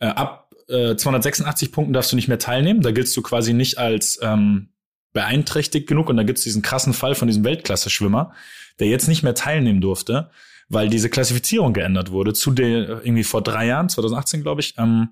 äh, 0.00 0.06
ab 0.06 0.50
äh, 0.68 0.96
286 0.96 1.72
Punkten 1.72 1.92
darfst 1.92 2.12
du 2.12 2.16
nicht 2.16 2.28
mehr 2.28 2.38
teilnehmen. 2.38 2.82
Da 2.82 2.90
giltst 2.90 3.16
du 3.16 3.22
quasi 3.22 3.52
nicht 3.54 3.78
als 3.78 4.18
ähm, 4.22 4.68
beeinträchtigt 5.12 5.86
genug. 5.86 6.08
Und 6.08 6.16
da 6.16 6.22
gibt's 6.22 6.42
diesen 6.42 6.62
krassen 6.62 6.92
Fall 6.92 7.14
von 7.14 7.28
diesem 7.28 7.44
Weltklasse-Schwimmer, 7.44 8.32
der 8.78 8.88
jetzt 8.88 9.08
nicht 9.08 9.22
mehr 9.22 9.34
teilnehmen 9.34 9.80
durfte, 9.80 10.30
weil 10.72 10.88
diese 10.88 11.10
Klassifizierung 11.10 11.74
geändert 11.74 12.10
wurde 12.10 12.32
zu 12.32 12.50
der 12.50 13.04
irgendwie 13.04 13.24
vor 13.24 13.42
drei 13.42 13.66
Jahren, 13.66 13.88
2018 13.88 14.42
glaube 14.42 14.62
ich, 14.62 14.74
ähm, 14.78 15.10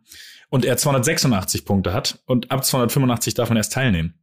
und 0.48 0.64
er 0.64 0.76
286 0.76 1.64
Punkte 1.64 1.92
hat 1.92 2.18
und 2.26 2.50
ab 2.50 2.64
285 2.64 3.34
darf 3.34 3.50
man 3.50 3.56
erst 3.56 3.72
teilnehmen. 3.72 4.14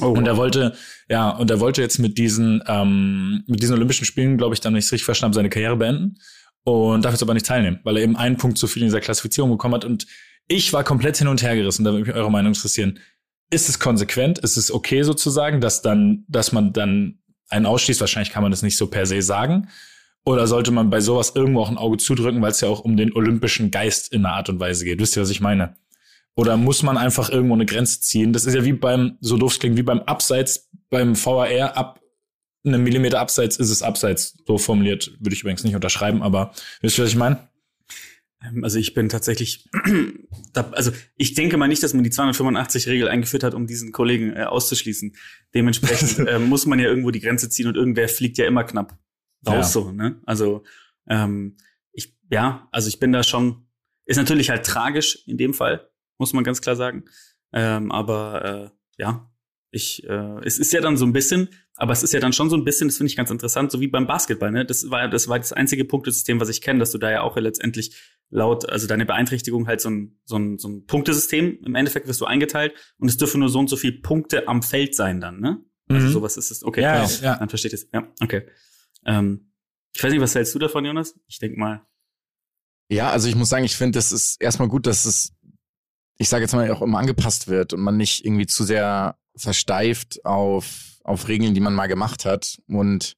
Oh, 0.00 0.08
Und 0.08 0.26
er 0.26 0.36
wollte, 0.36 0.74
ja, 1.08 1.30
und 1.30 1.50
er 1.50 1.60
wollte 1.60 1.80
jetzt 1.80 1.98
mit 1.98 2.18
diesen, 2.18 2.62
ähm, 2.66 3.44
mit 3.46 3.62
diesen 3.62 3.76
Olympischen 3.76 4.04
Spielen, 4.04 4.38
glaube 4.38 4.54
ich, 4.54 4.60
dann, 4.60 4.72
wenn 4.72 4.78
ich 4.78 4.86
es 4.86 4.92
richtig 4.92 5.04
verstanden 5.04 5.34
habe, 5.34 5.40
seine 5.40 5.50
Karriere 5.50 5.76
beenden 5.76 6.16
und 6.64 7.04
darf 7.04 7.12
jetzt 7.12 7.22
aber 7.22 7.34
nicht 7.34 7.46
teilnehmen, 7.46 7.80
weil 7.84 7.96
er 7.96 8.02
eben 8.02 8.16
einen 8.16 8.36
Punkt 8.36 8.58
zu 8.58 8.66
viel 8.66 8.82
in 8.82 8.88
dieser 8.88 9.00
Klassifizierung 9.00 9.50
bekommen 9.50 9.74
hat. 9.74 9.84
Und 9.84 10.06
ich 10.48 10.72
war 10.72 10.82
komplett 10.82 11.18
hin 11.18 11.28
und 11.28 11.42
her 11.42 11.54
gerissen, 11.54 11.84
da 11.84 11.92
würde 11.92 12.06
mich 12.06 12.14
eure 12.14 12.30
Meinung 12.30 12.54
interessieren. 12.54 12.98
Ist 13.50 13.68
es 13.68 13.78
konsequent? 13.78 14.38
Ist 14.38 14.56
es 14.56 14.72
okay 14.72 15.02
sozusagen, 15.02 15.60
dass 15.60 15.82
dann, 15.82 16.24
dass 16.28 16.50
man 16.50 16.72
dann 16.72 17.18
einen 17.48 17.66
ausschließt? 17.66 18.00
Wahrscheinlich 18.00 18.32
kann 18.32 18.42
man 18.42 18.50
das 18.50 18.62
nicht 18.62 18.76
so 18.76 18.88
per 18.88 19.06
se 19.06 19.22
sagen. 19.22 19.68
Oder 20.24 20.46
sollte 20.46 20.70
man 20.70 20.88
bei 20.88 21.00
sowas 21.00 21.32
irgendwo 21.34 21.60
auch 21.60 21.68
ein 21.68 21.76
Auge 21.76 21.98
zudrücken, 21.98 22.40
weil 22.40 22.50
es 22.50 22.60
ja 22.60 22.68
auch 22.68 22.80
um 22.80 22.96
den 22.96 23.12
olympischen 23.12 23.70
Geist 23.70 24.12
in 24.12 24.24
einer 24.24 24.34
Art 24.34 24.48
und 24.48 24.58
Weise 24.58 24.84
geht? 24.84 24.98
Wisst 24.98 25.16
ihr, 25.16 25.22
was 25.22 25.30
ich 25.30 25.42
meine? 25.42 25.76
Oder 26.34 26.56
muss 26.56 26.82
man 26.82 26.96
einfach 26.96 27.30
irgendwo 27.30 27.54
eine 27.54 27.66
Grenze 27.66 28.00
ziehen? 28.00 28.32
Das 28.32 28.46
ist 28.46 28.54
ja 28.54 28.64
wie 28.64 28.72
beim, 28.72 29.18
so 29.20 29.36
doof 29.36 29.52
es 29.52 29.58
klingt, 29.58 29.76
wie 29.76 29.82
beim 29.82 30.00
Abseits, 30.00 30.70
beim 30.88 31.14
VAR, 31.14 31.76
ab 31.76 32.00
einem 32.64 32.82
Millimeter 32.82 33.20
Abseits 33.20 33.58
ist 33.58 33.70
es 33.70 33.82
Abseits. 33.82 34.38
So 34.46 34.56
formuliert 34.56 35.12
würde 35.20 35.34
ich 35.34 35.42
übrigens 35.42 35.62
nicht 35.62 35.74
unterschreiben, 35.74 36.22
aber 36.22 36.52
wisst 36.80 36.98
ihr, 36.98 37.04
was 37.04 37.10
ich 37.10 37.16
meine? 37.16 37.48
Ähm, 38.42 38.64
Also 38.64 38.78
ich 38.78 38.94
bin 38.94 39.10
tatsächlich, 39.10 39.68
also 40.72 40.90
ich 41.16 41.34
denke 41.34 41.58
mal 41.58 41.68
nicht, 41.68 41.82
dass 41.82 41.92
man 41.92 42.02
die 42.02 42.10
285-Regel 42.10 43.08
eingeführt 43.08 43.44
hat, 43.44 43.52
um 43.52 43.66
diesen 43.66 43.92
Kollegen 43.92 44.34
äh, 44.34 44.44
auszuschließen. 44.44 45.14
Dementsprechend 45.54 46.18
äh, 46.26 46.38
muss 46.38 46.64
man 46.64 46.78
ja 46.78 46.86
irgendwo 46.86 47.10
die 47.10 47.20
Grenze 47.20 47.50
ziehen 47.50 47.66
und 47.66 47.76
irgendwer 47.76 48.08
fliegt 48.08 48.38
ja 48.38 48.46
immer 48.46 48.64
knapp 48.64 48.98
raus 49.46 49.56
Ja. 49.56 49.62
so. 49.64 49.92
Ne? 49.92 50.20
Also 50.26 50.62
ähm, 51.08 51.56
ich, 51.92 52.16
ja, 52.30 52.68
also 52.72 52.88
ich 52.88 52.98
bin 53.00 53.12
da 53.12 53.22
schon, 53.22 53.66
ist 54.06 54.16
natürlich 54.16 54.50
halt 54.50 54.64
tragisch 54.66 55.22
in 55.26 55.36
dem 55.38 55.54
Fall, 55.54 55.88
muss 56.18 56.32
man 56.32 56.44
ganz 56.44 56.60
klar 56.60 56.76
sagen. 56.76 57.04
Ähm, 57.52 57.90
aber 57.92 58.44
äh, 58.44 58.70
ja, 59.02 59.30
ich, 59.70 60.04
äh, 60.08 60.38
es 60.44 60.58
ist 60.58 60.72
ja 60.72 60.80
dann 60.80 60.96
so 60.96 61.04
ein 61.04 61.12
bisschen, 61.12 61.48
aber 61.76 61.92
es 61.92 62.02
ist 62.04 62.12
ja 62.12 62.20
dann 62.20 62.32
schon 62.32 62.48
so 62.50 62.56
ein 62.56 62.64
bisschen, 62.64 62.88
das 62.88 62.96
finde 62.96 63.08
ich 63.10 63.16
ganz 63.16 63.30
interessant, 63.30 63.72
so 63.72 63.80
wie 63.80 63.88
beim 63.88 64.06
Basketball, 64.06 64.52
ne? 64.52 64.64
Das 64.64 64.88
war 64.90 65.08
das 65.08 65.26
war 65.28 65.38
das 65.38 65.52
einzige 65.52 65.84
Punktesystem, 65.84 66.38
was 66.40 66.48
ich 66.48 66.60
kenne, 66.60 66.78
dass 66.78 66.92
du 66.92 66.98
da 66.98 67.10
ja 67.10 67.22
auch 67.22 67.36
letztendlich 67.36 67.96
laut, 68.30 68.68
also 68.68 68.86
deine 68.86 69.04
Beeinträchtigung 69.06 69.66
halt 69.66 69.80
so 69.80 69.90
ein, 69.90 70.18
so 70.24 70.36
ein, 70.36 70.58
so 70.58 70.68
ein 70.68 70.86
Punktesystem, 70.86 71.58
im 71.64 71.74
Endeffekt 71.74 72.06
wirst 72.06 72.20
du 72.20 72.24
eingeteilt 72.24 72.74
und 72.98 73.08
es 73.08 73.16
dürfen 73.16 73.40
nur 73.40 73.48
so 73.48 73.58
und 73.58 73.68
so 73.68 73.76
viele 73.76 73.98
Punkte 74.00 74.46
am 74.48 74.62
Feld 74.62 74.94
sein 74.94 75.20
dann, 75.20 75.40
ne? 75.40 75.58
Also 75.88 76.06
Mhm. 76.06 76.12
sowas 76.12 76.36
ist 76.36 76.50
es. 76.52 76.62
Okay, 76.64 76.80
Ja, 76.82 77.04
klar. 77.04 77.10
ja. 77.22 77.36
dann 77.36 77.48
versteht 77.48 77.72
es. 77.72 77.88
Ja, 77.92 78.08
okay. 78.22 78.46
Ähm, 79.06 79.52
ich 79.94 80.02
weiß 80.02 80.12
nicht, 80.12 80.20
was 80.20 80.34
hältst 80.34 80.54
du 80.54 80.58
davon, 80.58 80.84
Jonas? 80.84 81.14
Ich 81.26 81.38
denk 81.38 81.56
mal. 81.56 81.86
Ja, 82.88 83.10
also 83.10 83.28
ich 83.28 83.36
muss 83.36 83.48
sagen, 83.48 83.64
ich 83.64 83.76
finde, 83.76 83.98
das 83.98 84.12
ist 84.12 84.40
erstmal 84.40 84.68
gut, 84.68 84.86
dass 84.86 85.04
es, 85.04 85.32
ich 86.18 86.28
sage 86.28 86.42
jetzt 86.42 86.52
mal, 86.52 86.70
auch 86.70 86.82
immer 86.82 86.98
angepasst 86.98 87.48
wird 87.48 87.72
und 87.72 87.80
man 87.80 87.96
nicht 87.96 88.24
irgendwie 88.24 88.46
zu 88.46 88.64
sehr 88.64 89.18
versteift 89.36 90.24
auf, 90.24 90.98
auf 91.02 91.28
Regeln, 91.28 91.54
die 91.54 91.60
man 91.60 91.74
mal 91.74 91.86
gemacht 91.86 92.24
hat. 92.24 92.58
Und 92.66 93.16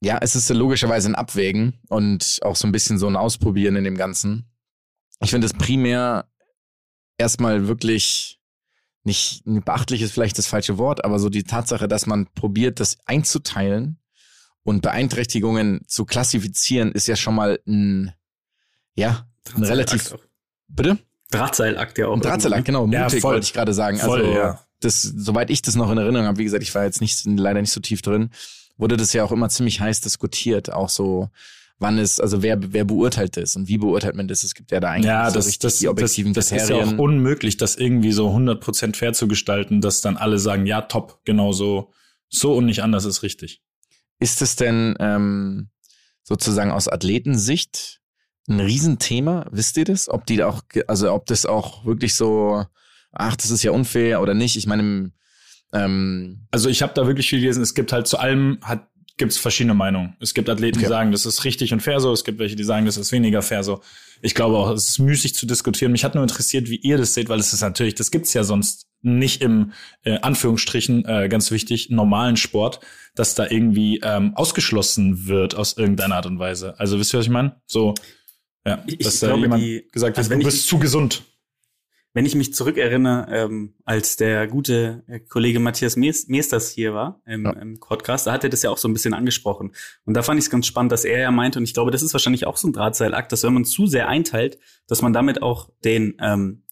ja, 0.00 0.18
es 0.20 0.36
ist 0.36 0.48
logischerweise 0.50 1.08
ein 1.08 1.14
Abwägen 1.14 1.80
und 1.88 2.38
auch 2.42 2.56
so 2.56 2.66
ein 2.66 2.72
bisschen 2.72 2.98
so 2.98 3.06
ein 3.06 3.16
Ausprobieren 3.16 3.76
in 3.76 3.84
dem 3.84 3.96
Ganzen. 3.96 4.50
Ich 5.20 5.30
finde 5.30 5.46
es 5.46 5.54
primär 5.54 6.30
erstmal 7.18 7.66
wirklich 7.68 8.38
nicht 9.04 9.42
beachtlich 9.44 10.02
ist 10.02 10.12
vielleicht 10.12 10.36
das 10.36 10.48
falsche 10.48 10.78
Wort, 10.78 11.04
aber 11.04 11.20
so 11.20 11.30
die 11.30 11.44
Tatsache, 11.44 11.86
dass 11.86 12.06
man 12.06 12.26
probiert, 12.34 12.80
das 12.80 12.98
einzuteilen 13.06 14.00
und 14.66 14.82
Beeinträchtigungen 14.82 15.80
zu 15.86 16.04
klassifizieren, 16.04 16.90
ist 16.92 17.06
ja 17.06 17.14
schon 17.16 17.36
mal 17.36 17.60
ein, 17.66 18.12
ja, 18.94 19.26
ein 19.54 19.62
relativ, 19.62 20.14
bitte? 20.68 20.98
Drahtseilakt 21.30 21.98
ja 21.98 22.08
auch. 22.08 22.14
Ein 22.14 22.20
Drahtseilakt, 22.20 22.64
genau, 22.64 22.86
Ja, 22.88 23.04
mutig 23.04 23.20
voll. 23.20 23.34
wollte 23.34 23.44
ich 23.44 23.52
gerade 23.52 23.72
sagen. 23.72 23.98
Voll, 23.98 24.20
also, 24.26 24.32
ja. 24.32 24.60
das, 24.80 25.02
soweit 25.02 25.50
ich 25.50 25.62
das 25.62 25.76
noch 25.76 25.90
in 25.90 25.98
Erinnerung 25.98 26.26
habe, 26.26 26.38
wie 26.38 26.44
gesagt, 26.44 26.62
ich 26.64 26.74
war 26.74 26.84
jetzt 26.84 27.00
nicht, 27.00 27.24
leider 27.24 27.60
nicht 27.60 27.70
so 27.70 27.80
tief 27.80 28.02
drin, 28.02 28.30
wurde 28.76 28.96
das 28.96 29.12
ja 29.12 29.22
auch 29.24 29.32
immer 29.32 29.48
ziemlich 29.48 29.80
heiß 29.80 30.00
diskutiert, 30.00 30.72
auch 30.72 30.88
so, 30.88 31.30
wann 31.78 31.98
ist, 31.98 32.20
also 32.20 32.42
wer, 32.42 32.58
wer 32.72 32.84
beurteilt 32.84 33.36
das 33.36 33.54
und 33.54 33.68
wie 33.68 33.78
beurteilt 33.78 34.16
man 34.16 34.26
das? 34.26 34.42
Es 34.42 34.54
gibt 34.54 34.72
ja 34.72 34.80
da 34.80 34.90
eigentlich 34.90 35.06
Ja, 35.06 35.30
so 35.30 35.36
das, 35.36 35.46
richtig 35.46 35.60
das, 35.60 35.78
die 35.78 35.88
objektiven 35.88 36.32
das, 36.34 36.48
das 36.48 36.62
ist 36.62 36.68
ja 36.70 36.76
Kriterien. 36.76 36.98
auch 36.98 37.02
unmöglich, 37.04 37.56
das 37.56 37.76
irgendwie 37.76 38.12
so 38.12 38.30
100% 38.30 38.96
fair 38.96 39.12
zu 39.12 39.28
gestalten, 39.28 39.80
dass 39.80 40.00
dann 40.00 40.16
alle 40.16 40.38
sagen, 40.40 40.66
ja, 40.66 40.82
top, 40.82 41.20
genau 41.24 41.52
so, 41.52 41.92
so 42.28 42.54
und 42.56 42.66
nicht 42.66 42.82
anders 42.82 43.04
ist 43.04 43.22
richtig. 43.22 43.62
Ist 44.18 44.42
es 44.42 44.56
denn 44.56 44.94
ähm, 44.98 45.68
sozusagen 46.22 46.70
aus 46.70 46.88
Athletensicht 46.88 48.00
ein 48.48 48.60
Riesenthema? 48.60 49.46
Wisst 49.50 49.76
ihr 49.76 49.84
das? 49.84 50.08
Ob 50.08 50.26
die 50.26 50.42
auch, 50.42 50.62
also 50.86 51.12
ob 51.12 51.26
das 51.26 51.46
auch 51.46 51.84
wirklich 51.84 52.14
so, 52.14 52.64
ach, 53.12 53.36
das 53.36 53.50
ist 53.50 53.62
ja 53.62 53.72
unfair 53.72 54.20
oder 54.20 54.34
nicht? 54.34 54.56
Ich 54.56 54.66
meine, 54.66 55.12
ähm, 55.72 56.46
Also 56.50 56.68
ich 56.68 56.82
habe 56.82 56.94
da 56.94 57.06
wirklich 57.06 57.28
viel 57.28 57.40
gelesen. 57.40 57.62
Es 57.62 57.74
gibt 57.74 57.92
halt 57.92 58.06
zu 58.06 58.18
allem, 58.18 58.58
hat 58.62 58.88
gibt 59.18 59.32
es 59.32 59.38
verschiedene 59.38 59.74
Meinungen. 59.74 60.14
Es 60.20 60.34
gibt 60.34 60.48
Athleten, 60.50 60.78
die 60.78 60.84
Okay. 60.84 60.92
sagen, 60.92 61.12
das 61.12 61.24
ist 61.26 61.44
richtig 61.44 61.72
und 61.72 61.80
fair 61.80 62.00
so. 62.00 62.12
Es 62.12 62.24
gibt 62.24 62.38
welche, 62.38 62.54
die 62.56 62.64
sagen, 62.64 62.84
das 62.86 62.96
ist 62.96 63.12
weniger 63.12 63.40
fair 63.42 63.62
so. 63.64 63.80
Ich 64.22 64.34
glaube 64.34 64.56
auch, 64.56 64.70
es 64.70 64.90
ist 64.90 64.98
müßig 64.98 65.34
zu 65.34 65.46
diskutieren. 65.46 65.92
Mich 65.92 66.04
hat 66.04 66.14
nur 66.14 66.22
interessiert, 66.22 66.68
wie 66.68 66.76
ihr 66.76 66.98
das 66.98 67.14
seht, 67.14 67.28
weil 67.28 67.38
es 67.40 67.52
ist 67.52 67.62
natürlich, 67.62 67.94
das 67.94 68.10
gibt's 68.10 68.34
ja 68.34 68.44
sonst 68.44 68.86
nicht 69.02 69.40
im 69.42 69.72
äh, 70.04 70.18
Anführungsstrichen 70.20 71.04
äh, 71.06 71.28
ganz 71.28 71.50
wichtig 71.50 71.90
normalen 71.90 72.36
Sport, 72.36 72.80
dass 73.14 73.34
da 73.34 73.46
irgendwie 73.48 74.00
ähm, 74.02 74.34
ausgeschlossen 74.36 75.26
wird 75.26 75.54
aus 75.54 75.76
irgendeiner 75.76 76.16
Art 76.16 76.26
und 76.26 76.38
Weise. 76.38 76.78
Also 76.78 76.98
wisst 76.98 77.14
ihr, 77.14 77.18
was 77.18 77.26
ich 77.26 77.32
meine? 77.32 77.56
So, 77.66 77.94
ja, 78.66 78.82
Ich- 78.86 78.98
dass 78.98 79.14
ich 79.14 79.20
da 79.20 79.26
glaube, 79.28 79.42
jemand 79.42 79.62
die- 79.62 79.86
gesagt 79.92 80.16
hat, 80.16 80.24
also 80.24 80.30
du 80.34 80.38
ich- 80.40 80.44
bist 80.44 80.66
zu 80.66 80.78
gesund. 80.78 81.22
Wenn 82.16 82.24
ich 82.24 82.34
mich 82.34 82.54
zurückerinnere, 82.54 83.26
ähm, 83.30 83.74
als 83.84 84.16
der 84.16 84.46
gute 84.46 85.04
äh, 85.06 85.20
Kollege 85.20 85.60
Matthias 85.60 85.98
Mees- 85.98 86.28
Meesters 86.28 86.70
hier 86.70 86.94
war 86.94 87.20
im, 87.26 87.44
Ja. 87.44 87.52
im 87.52 87.78
Podcast, 87.78 88.26
da 88.26 88.32
hat 88.32 88.42
er 88.42 88.48
das 88.48 88.62
ja 88.62 88.70
auch 88.70 88.78
so 88.78 88.88
ein 88.88 88.94
bisschen 88.94 89.12
angesprochen. 89.12 89.72
Und 90.06 90.14
da 90.14 90.22
fand 90.22 90.38
ich 90.38 90.46
es 90.46 90.50
ganz 90.50 90.66
spannend, 90.66 90.92
dass 90.92 91.04
er 91.04 91.18
ja 91.20 91.30
meinte, 91.30 91.58
und 91.58 91.66
ich 91.66 91.74
glaube, 91.74 91.90
das 91.90 92.00
ist 92.02 92.14
wahrscheinlich 92.14 92.46
auch 92.46 92.56
so 92.56 92.68
ein 92.68 92.72
Drahtseilakt, 92.72 93.32
dass 93.32 93.42
wenn 93.42 93.52
man 93.52 93.66
zu 93.66 93.86
sehr 93.86 94.08
einteilt, 94.08 94.58
dass 94.86 95.02
man 95.02 95.12
damit 95.12 95.42
auch 95.42 95.68
den, 95.84 96.16
ähm, 96.22 96.62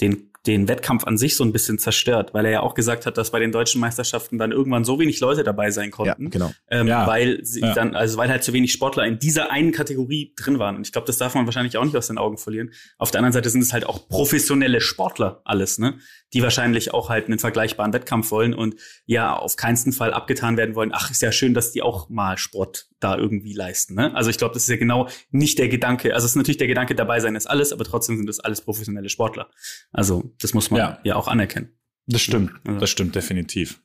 den, 0.00 0.32
den 0.46 0.68
Wettkampf 0.68 1.04
an 1.04 1.18
sich 1.18 1.36
so 1.36 1.44
ein 1.44 1.52
bisschen 1.52 1.78
zerstört, 1.78 2.32
weil 2.34 2.44
er 2.44 2.50
ja 2.52 2.60
auch 2.60 2.74
gesagt 2.74 3.06
hat, 3.06 3.16
dass 3.18 3.30
bei 3.30 3.40
den 3.40 3.52
deutschen 3.52 3.80
Meisterschaften 3.80 4.38
dann 4.38 4.52
irgendwann 4.52 4.84
so 4.84 4.98
wenig 4.98 5.18
Leute 5.20 5.42
dabei 5.44 5.70
sein 5.70 5.86
Ja, 5.86 5.90
konnten. 5.90 6.30
genau. 6.30 6.52
Ähm, 6.70 6.86
Ja. 6.86 7.06
weil 7.06 7.44
sie 7.44 7.60
Ja. 7.60 7.74
dann, 7.74 7.94
also 7.96 8.16
weil 8.18 8.28
halt 8.28 8.44
zu 8.44 8.52
wenig 8.52 8.72
Sportler 8.72 9.04
in 9.06 9.18
dieser 9.18 9.50
einen 9.50 9.72
Kategorie 9.72 10.32
drin 10.36 10.58
waren. 10.58 10.76
Und 10.76 10.86
ich 10.86 10.92
glaube, 10.92 11.06
das 11.06 11.18
darf 11.18 11.34
man 11.34 11.46
wahrscheinlich 11.46 11.76
auch 11.76 11.84
nicht 11.84 11.96
aus 11.96 12.06
den 12.06 12.18
Augen 12.18 12.38
verlieren. 12.38 12.70
Auf 12.98 13.10
der 13.10 13.18
anderen 13.20 13.32
Seite 13.32 13.50
sind 13.50 13.62
es 13.62 13.72
halt 13.72 13.86
auch 13.86 14.08
professionelle 14.08 14.80
Sportler 14.80 15.40
alles, 15.44 15.78
ne? 15.78 15.98
Die 16.32 16.42
wahrscheinlich 16.42 16.92
auch 16.92 17.08
halt 17.08 17.26
einen 17.26 17.38
vergleichbaren 17.38 17.92
Wettkampf 17.92 18.30
wollen 18.32 18.52
und 18.54 18.74
ja 19.06 19.34
auf 19.36 19.56
keinsten 19.56 19.92
Fall 19.92 20.12
abgetan 20.12 20.56
werden 20.56 20.74
wollen. 20.74 20.90
Ach, 20.92 21.10
ist 21.10 21.22
ja 21.22 21.30
schön, 21.32 21.54
dass 21.54 21.70
die 21.72 21.82
auch 21.82 22.08
mal 22.08 22.36
Sport 22.36 22.88
da 22.98 23.16
irgendwie 23.16 23.52
leisten, 23.52 23.94
ne? 23.94 24.14
Also 24.14 24.30
ich 24.30 24.38
glaube, 24.38 24.54
das 24.54 24.64
ist 24.64 24.68
ja 24.70 24.76
genau 24.76 25.08
nicht 25.30 25.58
der 25.58 25.68
Gedanke. 25.68 26.14
Also 26.14 26.24
es 26.24 26.32
ist 26.32 26.36
natürlich 26.36 26.56
der 26.56 26.66
Gedanke, 26.66 26.94
dabei 26.94 27.20
sein 27.20 27.36
ist 27.36 27.46
alles, 27.46 27.72
aber 27.72 27.84
trotzdem 27.84 28.16
sind 28.16 28.26
das 28.28 28.40
alles 28.40 28.60
professionelle 28.60 29.08
Sportler. 29.08 29.50
Also 29.92 30.32
das 30.40 30.54
muss 30.54 30.70
man 30.70 30.78
Ja. 30.80 30.98
ja, 31.04 31.16
auch 31.16 31.28
anerkennen. 31.28 31.70
Das 32.06 32.22
stimmt, 32.22 32.52
Ja. 32.66 32.74
das 32.78 32.90
stimmt 32.90 33.14
definitiv. 33.14 33.80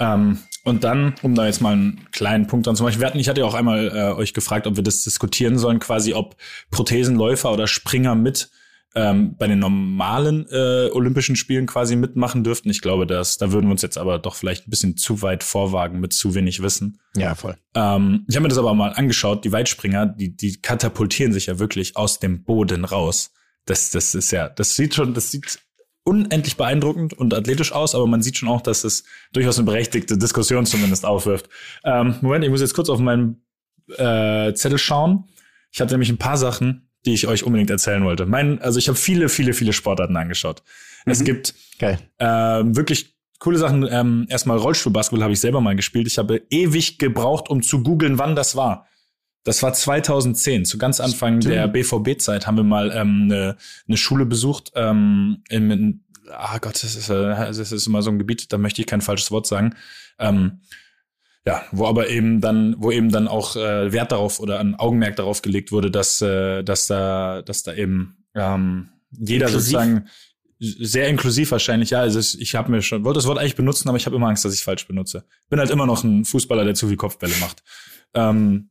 Ähm, 0.00 0.38
und 0.64 0.82
dann, 0.82 1.14
um 1.22 1.34
da 1.34 1.46
jetzt 1.46 1.60
mal 1.60 1.74
einen 1.74 2.08
kleinen 2.10 2.46
Punkt 2.46 2.66
dran 2.66 2.74
zu 2.74 2.82
machen, 2.82 2.98
wir 2.98 3.06
hatten, 3.06 3.18
ich 3.18 3.28
hatte 3.28 3.42
ja 3.42 3.46
auch 3.46 3.54
einmal 3.54 3.88
äh, 3.94 4.12
euch 4.14 4.32
gefragt, 4.34 4.66
ob 4.66 4.76
wir 4.76 4.82
das 4.82 5.04
diskutieren 5.04 5.58
sollen, 5.58 5.78
quasi 5.78 6.14
ob 6.14 6.36
Prothesenläufer 6.70 7.52
oder 7.52 7.66
Springer 7.66 8.14
mit 8.14 8.50
ähm, 8.96 9.36
bei 9.36 9.46
den 9.48 9.58
normalen 9.58 10.46
äh, 10.50 10.88
Olympischen 10.92 11.36
Spielen 11.36 11.66
quasi 11.66 11.96
mitmachen 11.96 12.44
dürften. 12.44 12.70
Ich 12.70 12.80
glaube, 12.80 13.06
dass 13.06 13.38
da 13.38 13.50
würden 13.52 13.66
wir 13.66 13.72
uns 13.72 13.82
jetzt 13.82 13.98
aber 13.98 14.18
doch 14.20 14.36
vielleicht 14.36 14.66
ein 14.66 14.70
bisschen 14.70 14.96
zu 14.96 15.20
weit 15.22 15.42
vorwagen 15.42 16.00
mit 16.00 16.12
zu 16.12 16.34
wenig 16.34 16.62
Wissen. 16.62 17.00
Ja, 17.16 17.34
voll. 17.34 17.56
Ähm, 17.74 18.24
ich 18.28 18.36
habe 18.36 18.44
mir 18.44 18.48
das 18.50 18.58
aber 18.58 18.72
mal 18.74 18.92
angeschaut. 18.92 19.44
Die 19.44 19.52
Weitspringer, 19.52 20.06
die, 20.06 20.36
die 20.36 20.60
katapultieren 20.60 21.32
sich 21.32 21.46
ja 21.46 21.58
wirklich 21.58 21.96
aus 21.96 22.20
dem 22.20 22.44
Boden 22.44 22.84
raus. 22.84 23.32
Das, 23.66 23.90
das 23.90 24.14
ist 24.14 24.30
ja, 24.30 24.48
das 24.48 24.76
sieht 24.76 24.94
schon, 24.94 25.12
das 25.14 25.30
sieht 25.30 25.58
unendlich 26.04 26.56
beeindruckend 26.56 27.14
und 27.14 27.32
athletisch 27.34 27.72
aus, 27.72 27.94
aber 27.94 28.06
man 28.06 28.22
sieht 28.22 28.36
schon 28.36 28.48
auch, 28.48 28.60
dass 28.60 28.84
es 28.84 29.04
durchaus 29.32 29.58
eine 29.58 29.64
berechtigte 29.66 30.16
Diskussion 30.18 30.66
zumindest 30.66 31.04
aufwirft. 31.06 31.48
Ähm, 31.84 32.16
Moment, 32.20 32.44
ich 32.44 32.50
muss 32.50 32.60
jetzt 32.60 32.74
kurz 32.74 32.88
auf 32.90 33.00
meinen 33.00 33.42
äh, 33.96 34.52
Zettel 34.54 34.78
schauen. 34.78 35.24
Ich 35.72 35.80
hatte 35.80 35.94
nämlich 35.94 36.10
ein 36.10 36.18
paar 36.18 36.36
Sachen, 36.36 36.90
die 37.06 37.14
ich 37.14 37.26
euch 37.26 37.42
unbedingt 37.44 37.70
erzählen 37.70 38.04
wollte. 38.04 38.26
Mein, 38.26 38.60
also 38.60 38.78
ich 38.78 38.88
habe 38.88 38.96
viele, 38.98 39.28
viele, 39.28 39.52
viele 39.54 39.72
Sportarten 39.72 40.16
angeschaut. 40.16 40.62
Es 41.06 41.20
Mhm. 41.20 41.24
gibt 41.24 41.54
Geil. 41.78 41.98
ähm, 42.18 42.76
wirklich 42.76 43.14
coole 43.38 43.58
Sachen. 43.58 43.86
Ähm, 43.90 44.26
erstmal 44.28 44.56
Rollstuhlbasketball 44.58 45.22
habe 45.22 45.32
ich 45.32 45.40
selber 45.40 45.60
mal 45.60 45.76
gespielt. 45.76 46.06
Ich 46.06 46.16
habe 46.18 46.42
ewig 46.50 46.98
gebraucht, 46.98 47.50
um 47.50 47.62
zu 47.62 47.82
googeln, 47.82 48.18
wann 48.18 48.36
das 48.36 48.56
war. 48.56 48.86
Das 49.44 49.62
war 49.62 49.74
2010, 49.74 50.64
zu 50.64 50.78
ganz 50.78 51.00
Anfang 51.00 51.40
Stimmt. 51.40 51.54
der 51.54 51.68
BVB-Zeit 51.68 52.46
haben 52.46 52.56
wir 52.56 52.64
mal 52.64 52.90
ähm, 52.94 53.24
eine, 53.24 53.56
eine 53.86 53.96
Schule 53.96 54.24
besucht. 54.24 54.72
Ähm, 54.74 55.42
in, 55.50 55.70
in, 55.70 56.04
ah 56.30 56.58
Gott, 56.58 56.82
das 56.82 56.96
ist, 56.96 57.10
äh, 57.10 57.14
das 57.14 57.70
ist 57.70 57.86
immer 57.86 58.02
so 58.02 58.10
ein 58.10 58.18
Gebiet, 58.18 58.52
da 58.52 58.58
möchte 58.58 58.80
ich 58.80 58.86
kein 58.86 59.02
falsches 59.02 59.30
Wort 59.30 59.46
sagen. 59.46 59.74
Ähm, 60.18 60.60
ja, 61.46 61.62
wo 61.72 61.86
aber 61.86 62.08
eben 62.08 62.40
dann, 62.40 62.74
wo 62.78 62.90
eben 62.90 63.10
dann 63.10 63.28
auch 63.28 63.54
äh, 63.54 63.92
Wert 63.92 64.12
darauf 64.12 64.40
oder 64.40 64.60
ein 64.60 64.76
Augenmerk 64.76 65.16
darauf 65.16 65.42
gelegt 65.42 65.72
wurde, 65.72 65.90
dass, 65.90 66.22
äh, 66.22 66.62
dass 66.62 66.86
da, 66.86 67.42
dass 67.42 67.62
da 67.62 67.74
eben 67.74 68.24
ähm, 68.34 68.88
jeder 69.10 69.46
Inklusiv? 69.46 69.72
sozusagen 69.72 70.08
sehr 70.58 71.08
inklusiv 71.08 71.50
wahrscheinlich, 71.50 71.90
ja. 71.90 72.00
Also 72.00 72.38
ich 72.38 72.54
habe 72.54 72.70
mir 72.70 72.80
schon, 72.80 73.04
wollte 73.04 73.18
das 73.18 73.26
Wort 73.26 73.38
eigentlich 73.38 73.56
benutzen, 73.56 73.88
aber 73.88 73.98
ich 73.98 74.06
habe 74.06 74.16
immer 74.16 74.28
Angst, 74.28 74.46
dass 74.46 74.54
ich 74.54 74.62
falsch 74.62 74.86
benutze. 74.86 75.24
Bin 75.50 75.58
halt 75.58 75.68
immer 75.68 75.84
noch 75.84 76.02
ein 76.02 76.24
Fußballer, 76.24 76.64
der 76.64 76.74
zu 76.74 76.88
viel 76.88 76.96
Kopfbälle 76.96 77.34
macht. 77.40 77.62
Ähm, 78.14 78.70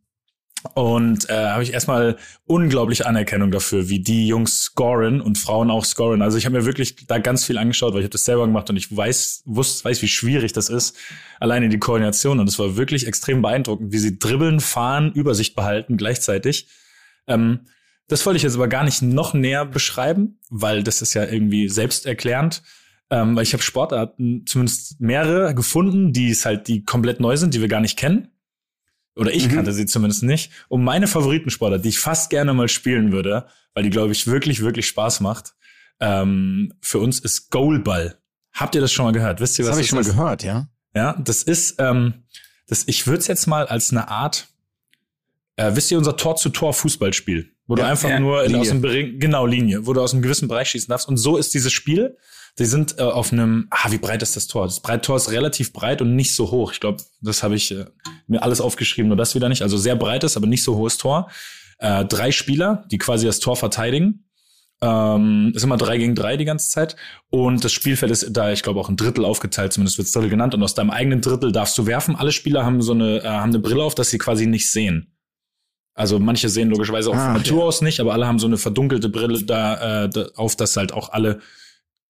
und 0.74 1.30
äh, 1.30 1.48
habe 1.48 1.64
ich 1.64 1.74
erstmal 1.74 2.18
unglaubliche 2.46 3.06
Anerkennung 3.06 3.52
dafür, 3.52 3.90
wie 3.90 4.00
die 4.00 4.28
Jungs 4.28 4.62
scoren 4.62 5.22
und 5.22 5.38
Frauen 5.38 5.70
auch 5.70 5.86
scoren. 5.86 6.22
Also 6.22 6.38
ich 6.38 6.46
habe 6.46 6.58
mir 6.58 6.66
wirklich 6.66 7.06
da 7.08 7.20
ganz 7.20 7.46
viel 7.46 7.58
angeschaut, 7.58 7.94
weil 7.94 8.00
ich 8.00 8.06
habe 8.06 8.14
das 8.14 8.26
selber 8.26 8.46
gemacht 8.46 8.70
und 8.70 8.78
ich 8.78 8.96
weiß, 8.96 9.44
wusste, 9.46 9.86
weiß, 9.86 10.02
wie 10.02 10.08
schwierig 10.08 10.54
das 10.54 10.70
ist, 10.70 10.98
alleine 11.40 11.70
die 11.70 11.80
Koordination. 11.80 12.40
Und 12.40 12.48
es 12.48 12.58
war 12.60 12.78
wirklich 12.78 13.08
extrem 13.08 13.42
beeindruckend, 13.42 13.92
wie 13.92 14.00
sie 14.00 14.18
dribbeln, 14.18 14.60
fahren, 14.60 15.12
Übersicht 15.12 15.56
behalten 15.56 15.98
gleichzeitig. 15.98 16.68
Ähm, 17.28 17.62
das 18.08 18.26
wollte 18.26 18.38
ich 18.38 18.44
jetzt 18.44 18.56
aber 18.56 18.68
gar 18.68 18.84
nicht 18.84 19.02
noch 19.02 19.34
näher 19.34 19.66
beschreiben, 19.66 20.40
weil 20.50 20.84
das 20.84 21.02
ist 21.02 21.14
ja 21.14 21.26
irgendwie 21.26 21.70
selbsterklärend. 21.70 22.64
Ähm, 23.10 23.36
weil 23.36 23.44
ich 23.44 23.54
habe 23.54 23.62
Sportarten, 23.62 24.46
zumindest 24.46 25.00
mehrere 25.00 25.54
gefunden, 25.54 26.14
die 26.14 26.32
es 26.32 26.46
halt, 26.46 26.68
die 26.68 26.84
komplett 26.84 27.20
neu 27.20 27.38
sind, 27.38 27.54
die 27.54 27.62
wir 27.62 27.68
gar 27.68 27.82
nicht 27.82 27.98
kennen. 27.98 28.30
Oder 29.16 29.32
ich 29.34 29.48
Mhm. 29.48 29.56
kannte 29.56 29.74
sie 29.74 29.86
zumindest 29.86 30.24
nicht. 30.24 30.52
Und 30.70 30.84
meine 30.84 31.08
Favoritensportart, 31.08 31.84
die 31.86 31.90
ich 31.90 32.00
fast 32.00 32.30
gerne 32.30 32.54
mal 32.54 32.68
spielen 32.68 33.12
würde, 33.12 33.46
weil 33.74 33.84
die, 33.84 33.90
glaube 33.90 34.12
ich, 34.12 34.26
wirklich, 34.28 34.62
wirklich 34.62 34.88
Spaß 34.88 35.20
macht, 35.22 35.54
ähm, 36.00 36.74
für 36.82 37.00
uns 37.00 37.20
ist 37.20 37.52
Goalball. 37.52 38.18
Habt 38.54 38.76
ihr 38.76 38.82
das 38.82 38.92
schon 38.92 39.06
mal 39.06 39.12
gehört? 39.12 39.40
Wisst 39.40 39.58
ihr, 39.60 39.64
Das 39.66 39.70
was 39.72 39.76
habe 39.76 39.82
ich 39.84 39.90
schon 39.90 39.98
mal 39.98 40.02
ist? 40.02 40.10
gehört, 40.16 40.44
ja. 40.44 40.68
Ja, 40.96 41.14
das 41.24 41.44
ist, 41.44 41.76
ähm, 41.80 42.24
das, 42.68 42.84
ich 42.88 43.06
würde 43.08 43.20
es 43.20 43.28
jetzt 43.28 43.48
mal 43.48 43.66
als 43.68 43.92
eine 43.92 44.08
Art, 44.10 44.48
äh, 45.56 45.72
wisst 45.76 45.92
ihr, 45.92 45.98
unser 45.98 46.18
Tor-zu-Tor-Fußballspiel, 46.18 47.52
wo 47.68 47.76
du 47.76 47.82
Ja, 47.82 47.90
einfach 47.90 48.10
ja, 48.10 48.20
nur 48.20 48.44
in, 48.44 48.56
aus 48.56 48.70
Bering, 48.82 49.20
genau 49.20 49.46
Linie, 49.46 49.86
wo 49.86 49.94
du 49.94 50.02
aus 50.02 50.14
einem 50.14 50.22
gewissen 50.24 50.48
Bereich 50.48 50.70
schießen 50.70 50.90
darfst. 50.90 51.08
Und 51.08 51.18
so 51.18 51.38
ist 51.38 51.54
dieses 51.54 51.72
Spiel. 51.72 52.18
Die 52.60 52.66
sind 52.66 53.00
äh, 53.00 53.04
auf 53.04 53.32
einem, 53.34 53.68
ah, 53.72 53.90
wie 53.92 53.98
breit 53.98 54.22
ist 54.22 54.36
das 54.36 54.48
Tor? 54.48 54.66
Das 54.66 54.80
Breit 54.80 55.04
Tor 55.06 55.16
ist 55.16 55.32
relativ 55.32 55.74
breit 55.74 56.02
und 56.02 56.16
nicht 56.16 56.36
so 56.36 56.52
hoch. 56.52 56.72
Ich 56.72 56.80
glaube, 56.80 57.04
das 57.22 57.42
habe 57.42 57.56
ich 57.56 57.72
äh, 57.72 57.86
mir 58.28 58.44
alles 58.44 58.62
aufgeschrieben, 58.62 59.08
nur 59.08 59.18
das 59.18 59.34
wieder 59.34 59.50
nicht. 59.50 59.64
Also 59.64 59.78
sehr 59.78 59.96
breites, 59.96 60.38
aber 60.38 60.46
nicht 60.46 60.64
so 60.64 60.76
hohes 60.76 60.98
Tor. 60.98 61.32
Äh, 61.80 62.06
drei 62.06 62.32
Spieler, 62.32 62.86
die 62.92 63.00
quasi 63.00 63.26
das 63.26 63.40
Tor 63.40 63.56
verteidigen. 63.56 64.30
Ähm, 64.82 65.54
ist 65.56 65.64
immer 65.64 65.78
drei 65.78 65.98
gegen 65.98 66.14
drei 66.14 66.38
die 66.38 66.46
ganze 66.46 66.70
Zeit. 66.70 66.96
Und 67.30 67.64
das 67.64 67.72
Spielfeld 67.72 68.12
ist 68.12 68.28
da, 68.32 68.52
ich 68.52 68.62
glaube, 68.62 68.80
auch 68.80 68.90
ein 68.90 68.98
Drittel 68.98 69.26
aufgeteilt, 69.26 69.74
zumindest 69.74 69.98
wird 69.98 70.14
Drittel 70.14 70.30
genannt. 70.30 70.54
Und 70.54 70.62
aus 70.62 70.76
deinem 70.76 70.92
eigenen 70.92 71.22
Drittel 71.22 71.52
darfst 71.52 71.76
du 71.78 71.88
werfen. 71.88 72.16
Alle 72.16 72.32
Spieler 72.32 72.66
haben 72.66 72.82
so 72.82 72.92
eine, 72.94 73.24
äh, 73.24 73.28
haben 73.28 73.50
eine 73.50 73.60
Brille 73.60 73.82
auf, 73.84 73.96
dass 73.96 74.10
sie 74.12 74.20
quasi 74.20 74.46
nicht 74.46 74.70
sehen. 74.70 75.16
Also 75.96 76.20
manche 76.20 76.50
sehen 76.50 76.70
logischerweise 76.70 77.10
auch 77.10 77.16
Ah, 77.16 77.26
von. 77.32 77.34
Natur 77.34 77.64
aus 77.64 77.82
nicht, 77.82 78.00
aber 78.00 78.14
alle 78.14 78.28
haben 78.28 78.40
so 78.40 78.48
eine 78.48 78.58
verdunkelte 78.58 79.10
Brille 79.10 79.44
da, 79.44 80.04
äh, 80.04 80.10
da 80.10 80.28
auf, 80.36 80.56
dass 80.56 80.76
halt 80.76 80.92
auch 80.92 81.10
alle 81.10 81.40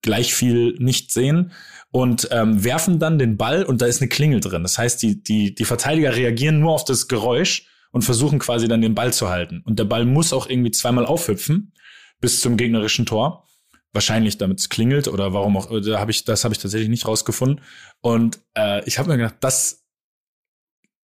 gleich 0.03 0.35
viel 0.35 0.75
nicht 0.77 1.11
sehen 1.11 1.51
und 1.89 2.27
ähm, 2.31 2.63
werfen 2.63 2.99
dann 2.99 3.17
den 3.17 3.37
Ball 3.37 3.63
und 3.63 3.81
da 3.81 3.87
ist 3.87 4.01
eine 4.01 4.09
Klingel 4.09 4.39
drin. 4.39 4.61
Das 4.61 4.77
heißt, 4.77 5.01
die, 5.01 5.23
die, 5.23 5.55
die 5.55 5.65
Verteidiger 5.65 6.15
reagieren 6.15 6.59
nur 6.59 6.73
auf 6.73 6.85
das 6.85 7.07
Geräusch 7.07 7.67
und 7.91 8.03
versuchen 8.03 8.39
quasi 8.39 8.67
dann 8.67 8.81
den 8.81 8.95
Ball 8.95 9.13
zu 9.13 9.29
halten. 9.29 9.61
Und 9.65 9.79
der 9.79 9.85
Ball 9.85 10.05
muss 10.05 10.33
auch 10.33 10.49
irgendwie 10.49 10.71
zweimal 10.71 11.05
aufhüpfen 11.05 11.73
bis 12.19 12.41
zum 12.41 12.57
gegnerischen 12.57 13.05
Tor. 13.05 13.47
Wahrscheinlich 13.93 14.39
damit 14.39 14.59
es 14.59 14.69
klingelt 14.69 15.07
oder 15.07 15.33
warum 15.33 15.55
auch, 15.55 15.69
da 15.81 15.99
habe 15.99 16.09
ich, 16.09 16.25
das 16.25 16.43
habe 16.43 16.53
ich 16.53 16.59
tatsächlich 16.59 16.89
nicht 16.89 17.07
rausgefunden. 17.07 17.61
Und 18.01 18.39
äh, 18.55 18.83
ich 18.85 18.97
habe 18.97 19.09
mir 19.09 19.17
gedacht, 19.17 19.35
das 19.41 19.82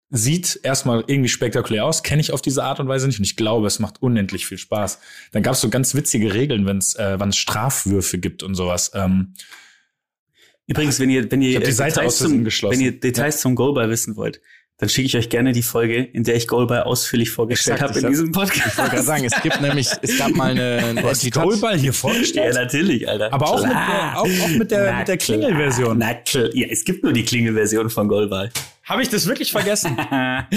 sieht 0.09 0.59
erstmal 0.63 1.03
irgendwie 1.07 1.27
spektakulär 1.29 1.83
aus, 1.85 2.01
kenne 2.01 2.21
ich 2.21 2.31
auf 2.31 2.41
diese 2.41 2.63
Art 2.63 2.79
und 2.79 2.87
Weise 2.87 3.07
nicht 3.07 3.19
und 3.19 3.25
ich 3.25 3.35
glaube, 3.35 3.67
es 3.67 3.79
macht 3.79 4.01
unendlich 4.01 4.45
viel 4.45 4.57
Spaß. 4.57 4.99
Dann 5.33 5.43
gab 5.43 5.53
es 5.55 5.61
so 5.61 5.69
ganz 5.69 5.95
witzige 5.95 6.33
Regeln, 6.33 6.65
wenn 6.65 6.77
es 6.77 6.95
äh, 6.95 7.15
wann 7.19 7.29
es 7.29 7.37
Strafwürfe 7.37 8.17
gibt 8.17 8.41
und 8.43 8.55
sowas. 8.55 8.91
Ähm, 8.93 9.33
Übrigens, 10.69 10.99
wenn 10.99 11.09
ihr, 11.09 11.31
wenn 11.31 11.41
ihr, 11.41 11.59
Details 11.61 12.17
zum, 12.17 12.45
wenn 12.45 12.81
ihr 12.81 12.99
Details 12.99 13.39
zum 13.39 13.55
Goalball 13.55 13.89
wissen 13.89 14.17
wollt, 14.17 14.41
dann 14.79 14.89
schicke 14.89 15.05
ich 15.07 15.17
euch 15.17 15.29
gerne 15.29 15.53
die 15.53 15.63
Folge, 15.63 15.95
in 16.03 16.23
der 16.23 16.35
ich 16.35 16.45
Goalball 16.47 16.83
ausführlich 16.83 17.29
vorgestellt 17.31 17.81
habe 17.81 17.97
in 17.97 18.03
hab- 18.05 18.11
diesem 18.11 18.31
Podcast. 18.33 18.67
Ich 18.73 18.77
wollte 18.77 18.91
gerade 18.91 19.03
sagen, 19.03 19.23
es 19.25 19.41
gibt 19.41 19.61
nämlich, 19.61 19.87
es 20.01 20.17
gab 20.17 20.31
mal 20.35 20.51
eine, 20.51 20.77
eine 20.85 21.01
du 21.01 21.07
hast 21.07 21.31
Goalball 21.31 21.77
hier 21.77 21.87
Ja, 21.87 21.91
vorgestellt. 21.93 22.53
natürlich, 22.53 23.07
Alter. 23.07 23.33
Aber 23.33 23.47
auch 23.49 23.61
mit 23.63 23.71
der- 23.71 24.17
auch- 24.19 24.21
auch 24.45 24.47
mit 24.57 24.71
der- 24.71 24.91
Na 24.91 24.99
mit 24.99 25.07
der 25.07 25.17
Klingelversion. 25.17 25.97
Na 25.97 26.13
klar. 26.15 26.53
Ja, 26.53 26.67
es 26.69 26.83
gibt 26.83 27.01
nur 27.03 27.13
die 27.13 27.23
Klingelversion 27.23 27.89
von 27.89 28.07
Goalball. 28.09 28.51
Habe 28.87 29.01
ich 29.01 29.09
das 29.09 29.27
wirklich 29.27 29.51
vergessen? 29.51 29.97
Aber 30.09 30.47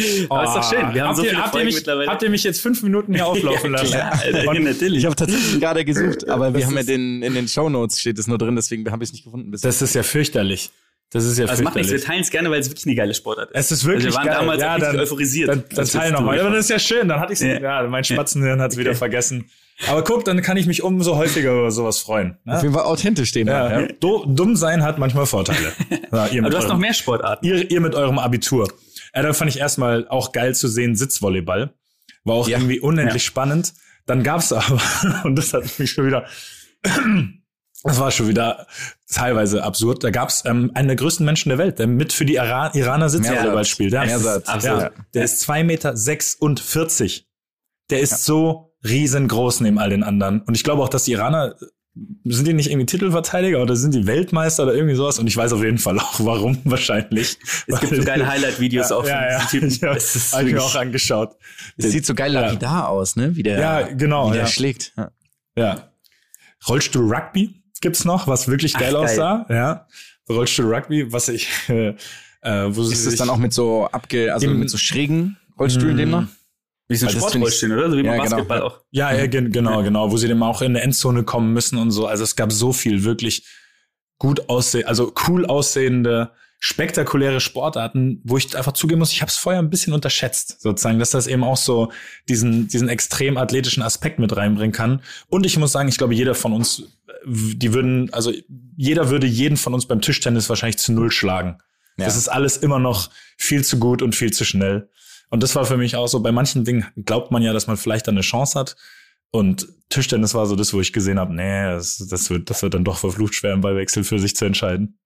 ist 0.44 0.54
doch 0.54 0.70
schön. 0.70 0.94
Wir 0.94 1.02
haben 1.02 1.08
habt 1.08 1.16
so 1.16 1.24
ihr, 1.24 1.30
viele 1.30 1.42
habt 1.42 1.54
ihr 1.56 1.64
mich, 1.64 1.74
mittlerweile. 1.74 2.10
Habt 2.10 2.22
ihr 2.22 2.30
mich 2.30 2.44
jetzt 2.44 2.60
fünf 2.60 2.82
Minuten 2.82 3.12
hier 3.12 3.26
auflaufen 3.26 3.72
lassen? 3.72 3.90
klar, 3.90 4.12
Alter, 4.22 4.48
Und 4.48 4.62
natürlich. 4.62 4.98
Ich 4.98 5.04
habe 5.04 5.16
tatsächlich 5.16 5.60
gerade 5.60 5.84
gesucht, 5.84 6.28
aber 6.28 6.52
wir 6.54 6.60
Das 6.60 6.68
haben 6.68 6.76
ja 6.76 6.82
den, 6.84 7.22
in 7.22 7.34
den 7.34 7.48
Shownotes 7.48 8.00
steht 8.00 8.18
es 8.18 8.28
nur 8.28 8.38
drin, 8.38 8.54
deswegen 8.54 8.88
habe 8.90 9.02
ich 9.02 9.08
es 9.08 9.12
nicht 9.12 9.24
gefunden. 9.24 9.50
Bis 9.50 9.62
das 9.62 9.82
ist 9.82 9.94
ja 9.94 10.02
fürchterlich. 10.04 10.70
Das 11.12 11.24
ist 11.24 11.38
ja 11.38 11.46
Also 11.46 11.64
macht 11.64 11.74
nichts, 11.74 11.90
wir 11.90 12.00
teilen 12.00 12.20
es 12.20 12.30
gerne, 12.30 12.52
weil 12.52 12.60
es 12.60 12.68
wirklich 12.70 12.86
eine 12.86 12.94
geile 12.94 13.14
Sportart 13.14 13.50
ist. 13.50 13.56
Es 13.58 13.72
ist 13.72 13.84
wirklich 13.84 14.06
also 14.06 14.18
wir 14.18 14.18
waren 14.18 14.26
geil. 14.28 14.36
damals 14.38 14.60
ja, 14.60 14.78
dann, 14.78 15.00
euphorisiert. 15.00 15.48
Dann, 15.48 15.64
dann 15.68 15.78
als 15.80 15.92
wir 15.92 16.00
teil 16.00 16.12
das 16.12 16.20
nochmal. 16.20 16.40
Aber 16.40 16.50
das 16.50 16.60
ist 16.66 16.70
ja 16.70 16.78
schön. 16.78 17.08
Dann 17.08 17.18
hatte 17.18 17.32
ich 17.32 17.40
Ja. 17.40 17.58
ja. 17.82 17.88
mein 17.88 18.04
Spatzenhirn 18.04 18.60
hat 18.60 18.70
es 18.70 18.78
wieder 18.78 18.94
vergessen. 18.94 19.50
Aber 19.88 20.04
guck, 20.04 20.24
dann 20.24 20.42
kann 20.42 20.56
ich 20.56 20.66
mich 20.66 20.82
umso 20.82 21.16
häufiger 21.16 21.52
über 21.52 21.70
sowas 21.70 21.98
freuen. 22.00 22.32
Auf 22.46 22.56
Ne? 22.56 22.62
jeden 22.62 22.74
Fall 22.74 22.84
authentisch 22.84 23.32
den 23.32 23.46
Ja, 23.48 23.80
ja. 23.80 23.88
Du, 24.00 24.24
dumm 24.26 24.54
sein 24.56 24.82
hat 24.82 24.98
manchmal 24.98 25.26
Vorteile. 25.26 25.72
Ja, 26.12 26.26
ihr, 26.26 26.40
Aber 26.42 26.50
du 26.50 26.56
hast 26.56 26.64
noch 26.64 26.70
eurem, 26.70 26.80
mehr 26.80 26.94
Sportarten. 26.94 27.46
ihr, 27.46 27.70
ihr 27.70 27.80
mit 27.80 27.94
eurem 27.94 28.18
Abitur. 28.18 28.68
Ja, 29.14 29.22
dann 29.22 29.32
fand 29.34 29.50
ich 29.50 29.58
erstmal 29.58 30.06
auch 30.08 30.32
geil 30.32 30.54
zu 30.54 30.66
sehen, 30.68 30.96
Sitzvolleyball. 30.96 31.72
War 32.24 32.34
auch 32.34 32.48
Ja. 32.48 32.58
irgendwie 32.58 32.80
unendlich 32.80 33.24
spannend. 33.24 33.72
Dann 34.06 34.22
gab's 34.22 34.52
aber, 34.52 34.80
und 35.24 35.36
das 35.36 35.52
hat 35.54 35.78
mich 35.78 35.90
schon 35.92 36.06
wieder, 36.06 36.26
das 37.84 37.98
war 37.98 38.10
schon 38.10 38.28
wieder 38.28 38.66
teilweise 39.10 39.62
absurd. 39.62 40.04
Da 40.04 40.10
gab's 40.10 40.42
ähm, 40.46 40.70
einen 40.74 40.88
der 40.88 40.96
größten 40.96 41.24
Menschen 41.24 41.48
der 41.48 41.58
Welt, 41.58 41.78
der 41.78 41.86
mit 41.86 42.12
für 42.12 42.24
die 42.24 42.34
Ira 42.34 42.74
Iraner 42.74 43.08
Sitzvolleyball 43.08 43.64
spielt. 43.64 43.92
Ja. 43.92 44.02
Absolut. 44.02 44.62
ja, 44.64 44.90
der 45.14 45.24
ist 45.24 45.40
zwei 45.40 45.64
Meter. 45.64 45.96
sechsundvierzig. 45.96 47.26
Der 47.90 48.00
ist 48.00 48.24
so 48.24 48.69
riesengroß 48.84 49.60
neben 49.60 49.78
all 49.78 49.90
den 49.90 50.02
anderen. 50.02 50.40
Und 50.42 50.56
ich 50.56 50.64
glaube 50.64 50.82
auch, 50.82 50.88
dass 50.88 51.04
die 51.04 51.12
Iraner, 51.12 51.54
sind 52.24 52.46
die 52.46 52.52
nicht 52.54 52.70
irgendwie 52.70 52.86
Titelverteidiger 52.86 53.60
oder 53.60 53.74
sind 53.76 53.94
die 53.94 54.06
Weltmeister 54.06 54.62
oder 54.62 54.74
irgendwie 54.74 54.94
sowas? 54.94 55.18
Und 55.18 55.26
ich 55.26 55.36
weiß 55.36 55.52
auf 55.52 55.62
jeden 55.62 55.78
Fall 55.78 55.98
auch, 55.98 56.20
warum 56.20 56.58
wahrscheinlich. 56.64 57.36
Es 57.66 57.80
gibt 57.80 57.94
so 57.96 58.02
geile 58.04 58.26
Highlight-Videos 58.26 58.92
auch 58.92 59.00
von 59.02 59.08
ja, 59.10 59.30
ja, 59.32 59.38
diesen 59.52 59.68
Typen. 59.70 59.86
ja. 59.86 59.94
Es 59.94 60.14
ist 60.16 60.32
Hab 60.32 60.44
ich 60.46 60.52
mir 60.52 60.62
auch 60.62 60.74
angeschaut. 60.76 61.36
Das 61.76 61.90
sieht 61.90 62.06
so 62.06 62.14
geil 62.14 62.32
Ja. 62.32 62.42
lapidar 62.42 62.88
aus, 62.88 63.16
ne? 63.16 63.34
Wie 63.36 63.42
der, 63.42 63.58
Ja, 63.60 63.82
genau, 63.82 64.28
wie 64.28 64.34
der 64.34 64.42
ja. 64.42 64.46
schlägt. 64.46 64.92
Ja. 64.96 65.10
Ja. 65.56 65.90
Rollstuhl 66.68 67.12
Rugby 67.12 67.62
gibt's 67.80 68.04
noch, 68.04 68.26
was 68.28 68.46
wirklich 68.48 68.74
geil 68.74 68.92
geil. 68.92 68.96
aussah. 68.96 69.46
Ja. 69.48 69.86
Rollstuhl 70.28 70.72
Rugby, 70.72 71.12
was 71.12 71.28
ich, 71.28 71.48
äh, 71.68 71.94
wo 72.68 72.82
sie 72.84 72.92
Ist 72.94 73.04
das 73.04 73.10
sich, 73.12 73.18
dann 73.18 73.30
auch 73.30 73.36
mit 73.38 73.52
so 73.52 73.86
abge, 73.90 74.32
also 74.32 74.46
Im- 74.46 74.60
mit 74.60 74.70
so 74.70 74.78
schrägen 74.78 75.36
Rollstühlen 75.58 75.96
Mm. 75.96 75.98
demnach? 75.98 76.26
Wie 76.90 76.96
so 76.96 77.06
ein 77.06 77.12
Sportrollstuhl, 77.12 77.72
oder? 77.72 77.90
So 77.90 77.96
wie 77.96 78.02
beim 78.02 78.16
Ja, 78.16 78.24
genau. 78.24 78.30
Basketball 78.30 78.62
auch. 78.62 78.80
Ja, 78.90 79.12
ja, 79.12 79.26
gen- 79.26 79.52
genau, 79.52 79.82
genau, 79.82 80.10
wo 80.10 80.16
sie 80.16 80.28
dann 80.28 80.42
auch 80.42 80.60
in 80.60 80.74
der 80.74 80.82
Endzone 80.82 81.22
kommen 81.22 81.52
müssen 81.52 81.78
und 81.78 81.92
so. 81.92 82.06
Also 82.06 82.24
es 82.24 82.34
gab 82.36 82.50
so 82.52 82.72
viel 82.72 83.04
wirklich 83.04 83.46
gut 84.18 84.48
aussehen, 84.48 84.86
also 84.86 85.12
cool 85.28 85.46
aussehende, 85.46 86.32
spektakuläre 86.58 87.40
Sportarten, 87.40 88.20
wo 88.24 88.36
ich 88.36 88.54
einfach 88.56 88.72
zugeben 88.72 88.98
muss, 88.98 89.12
ich 89.12 89.22
habe 89.22 89.30
es 89.30 89.38
vorher 89.38 89.62
ein 89.62 89.70
bisschen 89.70 89.94
unterschätzt, 89.94 90.60
sozusagen, 90.60 90.98
dass 90.98 91.10
das 91.10 91.26
eben 91.26 91.42
auch 91.42 91.56
so 91.56 91.90
diesen 92.28 92.68
diesen 92.68 92.88
extrem 92.90 93.38
athletischen 93.38 93.82
Aspekt 93.82 94.18
mit 94.18 94.36
reinbringen 94.36 94.72
kann. 94.72 95.00
Und 95.28 95.46
ich 95.46 95.56
muss 95.56 95.72
sagen, 95.72 95.88
ich 95.88 95.96
glaube, 95.96 96.14
jeder 96.14 96.34
von 96.34 96.52
uns, 96.52 96.82
die 97.24 97.72
würden, 97.72 98.12
also 98.12 98.30
jeder 98.76 99.08
würde 99.08 99.26
jeden 99.26 99.56
von 99.56 99.72
uns 99.72 99.86
beim 99.86 100.02
Tischtennis 100.02 100.48
wahrscheinlich 100.50 100.78
zu 100.78 100.92
null 100.92 101.10
schlagen. 101.10 101.58
Ja. 101.96 102.04
Das 102.04 102.16
ist 102.16 102.28
alles 102.28 102.58
immer 102.58 102.78
noch 102.78 103.10
viel 103.38 103.64
zu 103.64 103.78
gut 103.78 104.02
und 104.02 104.14
viel 104.14 104.32
zu 104.32 104.44
schnell. 104.44 104.90
Und 105.30 105.42
das 105.42 105.54
war 105.54 105.64
für 105.64 105.76
mich 105.76 105.96
auch 105.96 106.08
so, 106.08 106.20
bei 106.20 106.32
manchen 106.32 106.64
Dingen 106.64 106.86
glaubt 106.96 107.30
man 107.30 107.42
ja, 107.42 107.52
dass 107.52 107.66
man 107.66 107.76
vielleicht 107.76 108.06
dann 108.08 108.16
eine 108.16 108.22
Chance 108.22 108.58
hat. 108.58 108.76
Und 109.30 109.68
Tischtennis 109.88 110.34
war 110.34 110.46
so 110.46 110.56
das, 110.56 110.74
wo 110.74 110.80
ich 110.80 110.92
gesehen 110.92 111.18
habe, 111.18 111.34
nee, 111.34 111.62
das, 111.62 111.98
das, 112.10 112.30
wird, 112.30 112.50
das 112.50 112.62
wird 112.62 112.74
dann 112.74 112.84
doch 112.84 112.98
verflucht 112.98 113.34
schwer 113.34 113.52
im 113.52 113.60
Ballwechsel 113.60 114.02
für 114.02 114.18
sich 114.18 114.34
zu 114.34 114.44
entscheiden. 114.44 114.98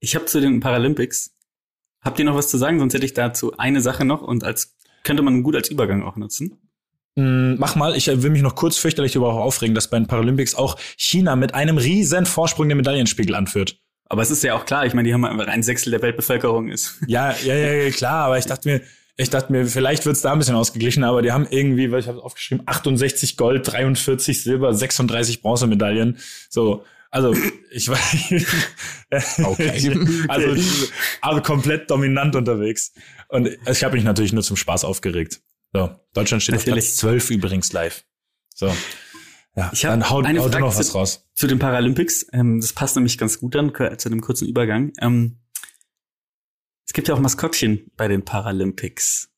Ich 0.00 0.14
habe 0.14 0.26
zu 0.26 0.40
den 0.40 0.60
Paralympics. 0.60 1.34
Habt 2.02 2.18
ihr 2.18 2.24
noch 2.24 2.36
was 2.36 2.48
zu 2.48 2.58
sagen? 2.58 2.78
Sonst 2.78 2.94
hätte 2.94 3.06
ich 3.06 3.14
dazu 3.14 3.56
eine 3.56 3.80
Sache 3.80 4.04
noch 4.04 4.22
und 4.22 4.44
als 4.44 4.76
könnte 5.02 5.22
man 5.22 5.42
gut 5.42 5.56
als 5.56 5.70
Übergang 5.70 6.02
auch 6.02 6.16
nutzen. 6.16 6.58
Mm, 7.16 7.54
Mach 7.58 7.74
mal, 7.74 7.96
ich 7.96 8.06
will 8.06 8.30
mich 8.30 8.42
noch 8.42 8.54
kurz 8.54 8.76
fürchterlich 8.76 9.12
darüber 9.12 9.32
auch 9.32 9.40
aufregen, 9.40 9.74
dass 9.74 9.90
bei 9.90 9.98
den 9.98 10.06
Paralympics 10.06 10.54
auch 10.54 10.78
China 10.96 11.34
mit 11.34 11.54
einem 11.54 11.78
riesen 11.78 12.26
Vorsprung 12.26 12.68
den 12.68 12.76
Medaillenspiegel 12.76 13.34
anführt. 13.34 13.80
Aber 14.08 14.22
es 14.22 14.30
ist 14.30 14.42
ja 14.42 14.54
auch 14.54 14.64
klar, 14.64 14.86
ich 14.86 14.94
meine, 14.94 15.06
die 15.06 15.14
haben 15.14 15.24
einfach 15.24 15.46
ein 15.46 15.62
Sechstel 15.62 15.90
der 15.90 16.02
Weltbevölkerung 16.02 16.68
ist. 16.68 16.98
Ja, 17.06 17.34
ja, 17.44 17.54
ja, 17.54 17.72
ja, 17.72 17.90
klar, 17.90 18.26
aber 18.26 18.38
ich 18.38 18.46
dachte 18.46 18.68
mir, 18.68 18.80
ich 19.16 19.30
dachte 19.30 19.52
mir, 19.52 19.66
vielleicht 19.66 20.06
wird's 20.06 20.22
da 20.22 20.32
ein 20.32 20.38
bisschen 20.38 20.54
ausgeglichen, 20.54 21.04
aber 21.04 21.22
die 21.22 21.32
haben 21.32 21.46
irgendwie, 21.50 21.90
weil 21.90 22.00
ich 22.00 22.08
habe 22.08 22.22
aufgeschrieben, 22.22 22.62
68 22.66 23.36
Gold, 23.36 23.70
43 23.70 24.42
Silber, 24.42 24.72
36 24.72 25.42
Bronzemedaillen. 25.42 26.18
So, 26.48 26.84
also 27.10 27.34
ich 27.70 27.88
war 27.88 27.98
Okay. 29.44 29.92
also, 30.28 30.62
aber 31.20 31.42
komplett 31.42 31.90
dominant 31.90 32.36
unterwegs. 32.36 32.92
Und 33.28 33.48
ich 33.66 33.84
habe 33.84 33.96
mich 33.96 34.04
natürlich 34.04 34.32
nur 34.32 34.42
zum 34.42 34.56
Spaß 34.56 34.84
aufgeregt. 34.84 35.40
So, 35.72 35.90
Deutschland 36.14 36.42
steht 36.42 36.54
Natürlich. 36.54 36.84
auf 36.84 36.88
Platz 36.90 36.96
12 36.96 37.30
übrigens 37.30 37.72
live. 37.72 38.04
So. 38.54 38.72
Ja, 39.58 39.70
Ich 39.72 39.80
dann 39.80 40.08
hau, 40.08 40.20
eine 40.20 40.38
hau 40.38 40.44
Frage 40.48 40.60
noch 40.60 40.76
was 40.78 40.88
zu- 40.88 40.96
raus. 40.98 41.26
Zu 41.34 41.48
den 41.48 41.58
Paralympics, 41.58 42.26
ähm, 42.32 42.60
das 42.60 42.72
passt 42.72 42.94
nämlich 42.94 43.18
ganz 43.18 43.40
gut 43.40 43.54
dann 43.56 43.72
zu 43.74 44.08
einem 44.08 44.20
kurzen 44.20 44.46
Übergang. 44.46 44.92
Ähm, 45.00 45.38
es 46.86 46.92
gibt 46.92 47.08
ja 47.08 47.14
auch 47.14 47.18
Maskottchen 47.20 47.90
bei 47.96 48.06
den 48.06 48.24
Paralympics. 48.24 49.30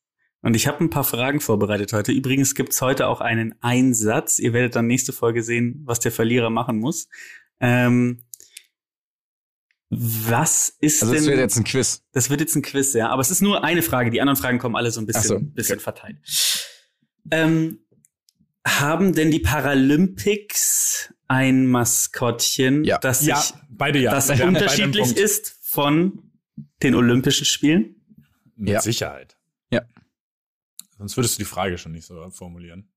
Und 0.43 0.55
ich 0.55 0.67
habe 0.67 0.83
ein 0.83 0.89
paar 0.91 1.03
Fragen 1.03 1.39
vorbereitet 1.39 1.91
heute. 1.93 2.11
Übrigens 2.11 2.53
gibt's 2.55 2.81
heute 2.81 3.07
auch 3.07 3.19
einen 3.21 3.55
Einsatz. 3.61 4.37
Ihr 4.39 4.53
werdet 4.53 4.75
dann 4.75 4.87
nächste 4.87 5.11
Folge 5.11 5.41
sehen, 5.43 5.81
was 5.85 5.99
der 5.99 6.11
Verlierer 6.11 6.49
machen 6.51 6.77
muss. 6.79 7.07
Ähm, 7.59 8.23
was 9.89 10.69
ist 10.79 11.01
Also 11.01 11.13
das 11.13 11.23
denn 11.23 11.31
wird 11.31 11.41
jetzt 11.41 11.57
ein 11.57 11.63
Quiz. 11.63 12.03
Das 12.11 12.29
wird 12.29 12.41
jetzt 12.41 12.55
ein 12.55 12.61
Quiz, 12.61 12.93
ja. 12.93 13.09
Aber 13.09 13.21
es 13.21 13.29
ist 13.31 13.41
nur 13.41 13.63
eine 13.63 13.81
Frage. 13.81 14.09
Die 14.11 14.21
anderen 14.21 14.37
Fragen 14.37 14.57
kommen 14.59 14.75
alle 14.75 14.91
so 14.91 15.01
ein 15.01 15.05
bisschen, 15.05 15.23
so, 15.23 15.39
bisschen 15.39 15.79
verteilt. 15.79 16.17
Ähm, 17.29 17.79
haben 18.67 19.13
denn 19.13 19.31
die 19.31 19.39
Paralympics 19.39 21.13
ein 21.27 21.65
Maskottchen, 21.67 22.83
Ja. 22.83 22.97
das, 22.99 23.25
Ja, 23.25 23.37
sich, 23.39 23.53
beide 23.69 23.99
ja. 23.99 24.11
das 24.11 24.29
einen 24.29 24.49
unterschiedlich 24.49 25.15
ist 25.15 25.57
von 25.61 26.31
den 26.83 26.95
Olympischen 26.95 27.45
Spielen? 27.45 27.95
Mit 28.55 28.69
Ja. 28.73 28.81
Sicherheit. 28.81 29.37
Ja. 29.71 29.81
Sonst 30.97 31.17
würdest 31.17 31.35
du 31.35 31.39
die 31.39 31.45
Frage 31.49 31.77
schon 31.77 31.93
nicht 31.93 32.05
so 32.05 32.29
formulieren. 32.29 32.90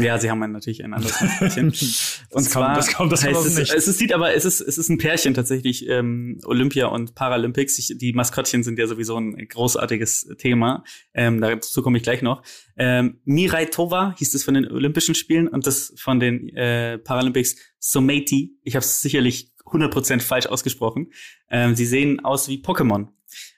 Ja, 0.00 0.18
sie 0.18 0.30
haben 0.30 0.38
natürlich 0.52 0.82
ein 0.84 0.94
anderes 0.94 1.20
Maskottchen. 1.20 1.70
Das 1.72 2.20
Und 2.30 2.32
kommt- 2.32 2.50
zwar 2.50 2.74
das 2.76 2.92
kommt- 2.94 3.12
das 3.12 3.20
kommt 3.22 3.30
heißt 3.34 3.40
aus 3.40 3.46
es, 3.46 3.54
dem 3.54 3.60
Nichts. 3.62 3.74
es 3.74 3.88
ist, 3.88 3.98
sieht 3.98 4.12
aber, 4.12 4.34
es 4.34 4.44
ist, 4.44 4.60
es 4.60 4.78
ist 4.78 4.88
ein 4.88 4.98
Pärchen 4.98 5.34
tatsächlich, 5.34 5.88
ähm, 5.88 6.40
Olympia 6.44 6.86
und 6.86 7.14
Paralympics. 7.14 7.78
Ich, 7.78 7.94
die 7.98 8.12
Maskottchen 8.12 8.62
sind 8.62 8.78
ja 8.78 8.86
sowieso 8.86 9.16
ein 9.18 9.36
großartiges 9.48 10.28
Thema. 10.38 10.84
Ähm, 11.14 11.40
dazu 11.40 11.82
komme 11.82 11.96
ich 11.98 12.02
gleich 12.04 12.22
noch. 12.22 12.42
Ähm, 12.76 13.20
Mirai 13.24 13.66
Tova 13.66 14.14
hieß 14.18 14.34
es 14.34 14.44
von 14.44 14.54
den 14.54 14.70
Olympischen 14.70 15.14
Spielen 15.14 15.48
und 15.48 15.66
das 15.66 15.92
von 15.96 16.20
den 16.20 16.48
äh, 16.56 16.98
Paralympics 16.98 17.56
Someti. 17.78 18.52
Ich 18.62 18.76
habe 18.76 18.84
es 18.84 19.00
sicherlich 19.02 19.52
100% 19.66 20.20
falsch 20.20 20.46
ausgesprochen. 20.46 21.12
Ähm, 21.50 21.74
sie 21.74 21.86
sehen 21.86 22.20
aus 22.24 22.48
wie 22.48 22.62
Pokémon. 22.62 23.08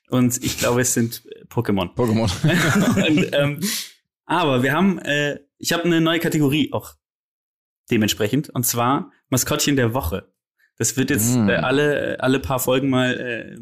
Und 0.08 0.42
ich 0.44 0.58
glaube, 0.58 0.80
es 0.82 0.92
sind 0.94 1.22
Pokémon. 1.48 1.94
Pokémon. 1.94 2.30
und, 3.08 3.28
ähm, 3.32 3.60
aber 4.26 4.62
wir 4.62 4.72
haben, 4.72 4.98
äh, 5.00 5.38
ich 5.58 5.72
habe 5.72 5.84
eine 5.84 6.00
neue 6.00 6.18
Kategorie 6.20 6.72
auch 6.72 6.94
dementsprechend 7.90 8.50
und 8.50 8.64
zwar 8.64 9.10
Maskottchen 9.28 9.76
der 9.76 9.94
Woche. 9.94 10.32
Das 10.78 10.96
wird 10.96 11.10
jetzt 11.10 11.36
Mm. 11.36 11.48
äh, 11.48 11.54
alle 11.56 12.16
alle 12.20 12.38
paar 12.40 12.58
Folgen 12.58 12.88
mal 12.90 13.12
äh, 13.18 13.56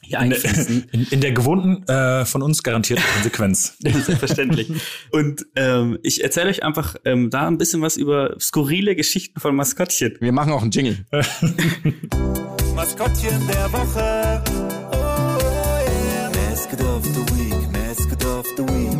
hier 0.00 0.18
In, 0.18 0.32
einfließen. 0.32 0.88
in, 0.92 1.06
in 1.10 1.20
der 1.20 1.32
gewohnten, 1.32 1.86
äh, 1.88 2.24
von 2.24 2.42
uns 2.42 2.62
garantierten 2.62 3.04
Konsequenz. 3.14 3.76
Selbstverständlich. 3.78 4.70
Und 5.12 5.46
ähm, 5.56 5.98
ich 6.02 6.22
erzähle 6.24 6.50
euch 6.50 6.62
einfach 6.62 6.96
ähm, 7.04 7.30
da 7.30 7.46
ein 7.46 7.58
bisschen 7.58 7.80
was 7.82 7.96
über 7.96 8.36
skurrile 8.40 8.96
Geschichten 8.96 9.38
von 9.40 9.54
Maskottchen. 9.56 10.16
Wir 10.20 10.32
machen 10.32 10.52
auch 10.52 10.62
einen 10.62 10.70
Jingle. 10.72 11.04
Maskottchen 12.74 13.46
der 13.46 13.72
Woche. 13.72 14.42
Oh, 14.92 14.96
yeah. 14.96 16.30
Mascot 16.50 16.80
of 16.82 17.04
the 17.04 17.20
Week, 17.36 17.72
Mascot 17.72 18.24
of 18.24 18.46
the 18.56 18.62
Week. 18.64 18.93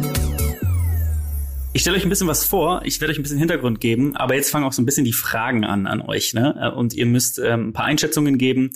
Ich 1.77 1.83
stelle 1.83 1.97
euch 1.97 2.05
ein 2.05 2.09
bisschen 2.09 2.29
was 2.29 2.45
vor, 2.45 2.83
ich 2.85 3.01
werde 3.01 3.11
euch 3.11 3.19
ein 3.19 3.25
bisschen 3.25 3.41
Hintergrund 3.41 3.81
geben, 3.81 4.15
aber 4.15 4.37
jetzt 4.37 4.49
fangen 4.51 4.65
auch 4.65 4.73
so 4.73 4.81
ein 4.81 4.87
bisschen 4.87 5.05
die 5.05 5.13
Fragen 5.13 5.65
an 5.65 5.89
an 5.89 6.01
euch, 6.03 6.33
ne? 6.33 6.73
Und 6.77 6.95
ihr 6.95 7.05
müsst 7.05 7.41
ähm, 7.41 7.71
ein 7.71 7.73
paar 7.73 7.87
Einschätzungen 7.87 8.39
geben. 8.39 8.71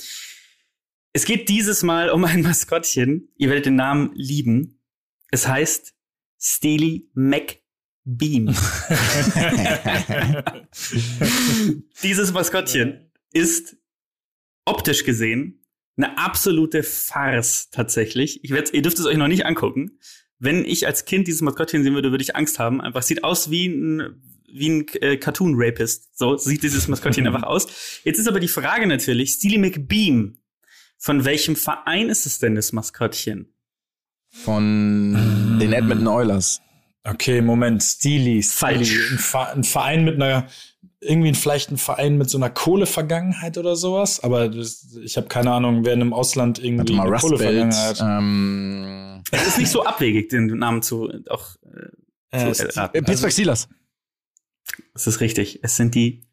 Es 1.13 1.25
geht 1.25 1.49
dieses 1.49 1.85
Mal 1.85 2.11
um 2.11 2.25
ein 2.25 2.43
Maskottchen. 2.47 3.29
Ihr 3.37 3.51
werdet 3.51 3.67
den 3.67 3.77
Namen 3.77 4.11
lieben. 4.15 4.81
Es 5.31 5.47
heißt 5.47 5.95
Steely 6.41 7.09
McBeam. 7.15 8.53
Dieses 12.03 12.33
Maskottchen 12.33 13.13
ist 13.33 13.77
optisch 14.65 15.05
gesehen 15.05 15.65
eine 15.97 16.19
absolute 16.19 16.83
Farce 16.83 17.71
tatsächlich. 17.71 18.43
Ich 18.45 18.51
werd's, 18.51 18.73
ihr 18.73 18.83
dürft 18.83 18.99
es 18.99 19.07
euch 19.07 19.17
noch 19.17 19.29
nicht 19.29 19.47
angucken. 19.47 19.99
Wenn 20.39 20.65
ich 20.65 20.87
als 20.87 21.05
Kind 21.05 21.27
dieses 21.27 21.41
Maskottchen 21.43 21.83
sehen 21.83 21.95
würde, 21.95 22.11
würde 22.11 22.23
ich 22.23 22.37
Angst 22.37 22.59
haben. 22.59 22.81
Einfach 22.81 23.03
sieht 23.03 23.25
aus 23.25 23.51
wie 23.51 23.67
ein 23.69 24.23
wie 24.51 24.69
ein 24.71 24.87
äh, 25.03 25.17
Cartoon 25.19 25.55
Rapist. 25.57 26.17
So 26.19 26.37
sieht 26.39 26.63
dieses 26.63 26.89
Maskottchen 26.89 27.27
einfach 27.29 27.43
aus. 27.43 28.01
Jetzt 28.05 28.19
ist 28.19 28.29
aber 28.29 28.41
die 28.41 28.49
Frage 28.49 28.87
natürlich, 28.87 29.33
Steely 29.35 29.59
McBeam. 29.59 30.39
Von 30.97 31.25
welchem 31.25 31.55
Verein 31.55 32.09
ist 32.09 32.25
es 32.27 32.39
denn 32.39 32.55
das 32.55 32.73
Maskottchen? 32.73 33.53
Von 34.31 35.59
den 35.61 35.73
Edmonton 35.73 36.07
Oilers. 36.09 36.61
Okay, 37.05 37.41
Moment. 37.41 37.83
Steely. 37.83 38.43
Steely. 38.43 38.85
Falsch. 38.85 39.13
Ein, 39.13 39.19
Ver- 39.19 39.53
ein 39.53 39.65
Verein 39.65 40.05
mit 40.05 40.15
einer 40.17 40.47
irgendwie 41.01 41.33
vielleicht 41.35 41.71
ein 41.71 41.79
Verein 41.79 42.19
mit 42.19 42.29
so 42.29 42.39
einer 42.39 42.51
Kohlevergangenheit 42.51 43.57
oder 43.57 43.77
sowas, 43.77 44.19
aber 44.25 44.49
das, 44.49 44.97
ich 45.01 45.17
habe 45.17 45.29
keine 45.29 45.53
Ahnung, 45.53 45.85
wer 45.85 45.93
in 45.93 46.01
einem 46.01 46.13
Ausland 46.13 46.59
Warte 46.59 46.67
irgendwie 46.67 46.95
mal, 46.95 47.07
eine. 47.07 47.17
Kohlevergangenheit. 47.19 48.01
Ähm, 48.01 49.08
Es 49.31 49.47
ist 49.47 49.59
nicht 49.59 49.71
so 49.71 49.85
abwegig, 49.85 50.29
den 50.31 50.47
Namen 50.47 50.83
zu 50.83 51.11
auch 51.29 51.57
Äh, 52.31 52.51
äh, 52.51 52.53
zu 52.53 52.69
erraten. 52.69 52.97
äh, 52.99 53.03
Pittsburgh 53.03 53.33
Steelers. 53.33 53.69
Das 54.93 55.07
ist 55.07 55.21
richtig. 55.21 55.61
Es 55.63 55.77
sind 55.77 55.95
die 55.95 56.27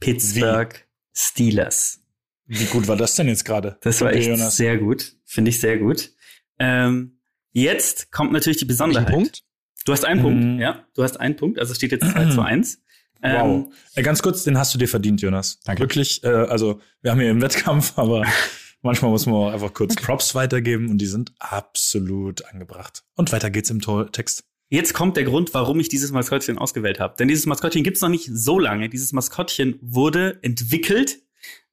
Pittsburgh 0.00 0.86
Steelers. 1.12 2.00
Wie 2.46 2.64
gut 2.66 2.88
war 2.88 2.96
das 2.96 3.14
denn 3.14 3.28
jetzt 3.28 3.44
gerade? 3.44 3.78
Das 3.82 4.00
war 4.00 4.12
echt 4.12 4.28
Jonas. 4.28 4.56
sehr 4.56 4.78
gut. 4.78 5.16
Finde 5.24 5.50
ich 5.50 5.60
sehr 5.60 5.78
gut. 5.78 6.12
Ähm, 6.58 7.20
jetzt 7.52 8.10
kommt 8.10 8.32
natürlich 8.32 8.58
die 8.58 8.64
Besonderheit. 8.64 9.08
einen 9.08 9.14
Punkt? 9.16 9.42
Du 9.84 9.92
hast 9.92 10.04
einen 10.04 10.20
Mhm. 10.20 10.24
Punkt, 10.24 10.60
ja. 10.60 10.84
Du 10.94 11.02
hast 11.02 11.18
einen 11.18 11.36
Punkt, 11.36 11.58
also 11.58 11.72
steht 11.74 11.92
jetzt 11.92 12.10
2 12.10 12.30
zu 12.30 12.42
1. 12.42 12.82
Ähm, 13.22 13.66
Wow. 13.66 13.74
Äh, 13.96 14.02
ganz 14.02 14.22
kurz, 14.22 14.44
den 14.44 14.56
hast 14.56 14.72
du 14.72 14.78
dir 14.78 14.88
verdient, 14.88 15.20
Jonas. 15.20 15.60
Danke. 15.66 15.82
Wirklich, 15.82 16.24
äh, 16.24 16.28
also 16.28 16.80
wir 17.02 17.10
haben 17.10 17.20
hier 17.20 17.28
einen 17.28 17.42
Wettkampf, 17.42 17.98
aber 17.98 18.24
manchmal 18.82 19.10
muss 19.10 19.26
man 19.26 19.34
auch 19.34 19.52
einfach 19.52 19.72
kurz 19.72 19.96
Props 19.96 20.34
weitergeben 20.34 20.88
und 20.90 20.98
die 20.98 21.06
sind 21.06 21.32
absolut 21.38 22.44
angebracht. 22.46 23.02
Und 23.16 23.32
weiter 23.32 23.50
geht's 23.50 23.70
im 23.70 23.80
Text. 24.12 24.44
Jetzt 24.68 24.94
kommt 24.94 25.16
der 25.16 25.24
Grund, 25.24 25.52
warum 25.52 25.80
ich 25.80 25.88
dieses 25.88 26.12
Maskottchen 26.12 26.56
ausgewählt 26.56 27.00
habe. 27.00 27.16
Denn 27.18 27.26
dieses 27.26 27.46
Maskottchen 27.46 27.82
gibt's 27.82 28.00
noch 28.00 28.08
nicht 28.08 28.30
so 28.32 28.58
lange. 28.58 28.88
Dieses 28.88 29.12
Maskottchen 29.12 29.78
wurde 29.82 30.38
entwickelt 30.42 31.18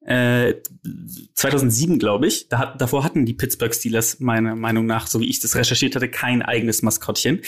äh, 0.07 0.55
2007, 1.33 1.99
glaube 1.99 2.27
ich. 2.27 2.47
Da 2.49 2.73
davor 2.77 3.03
hatten 3.03 3.25
die 3.25 3.33
Pittsburgh 3.33 3.75
Steelers 3.75 4.19
meiner 4.19 4.55
Meinung 4.55 4.85
nach, 4.85 5.05
so 5.05 5.19
wie 5.19 5.29
ich 5.29 5.41
das 5.41 5.55
recherchiert 5.55 5.95
hatte, 5.95 6.09
kein 6.09 6.41
eigenes 6.41 6.81
Maskottchen. 6.81 7.41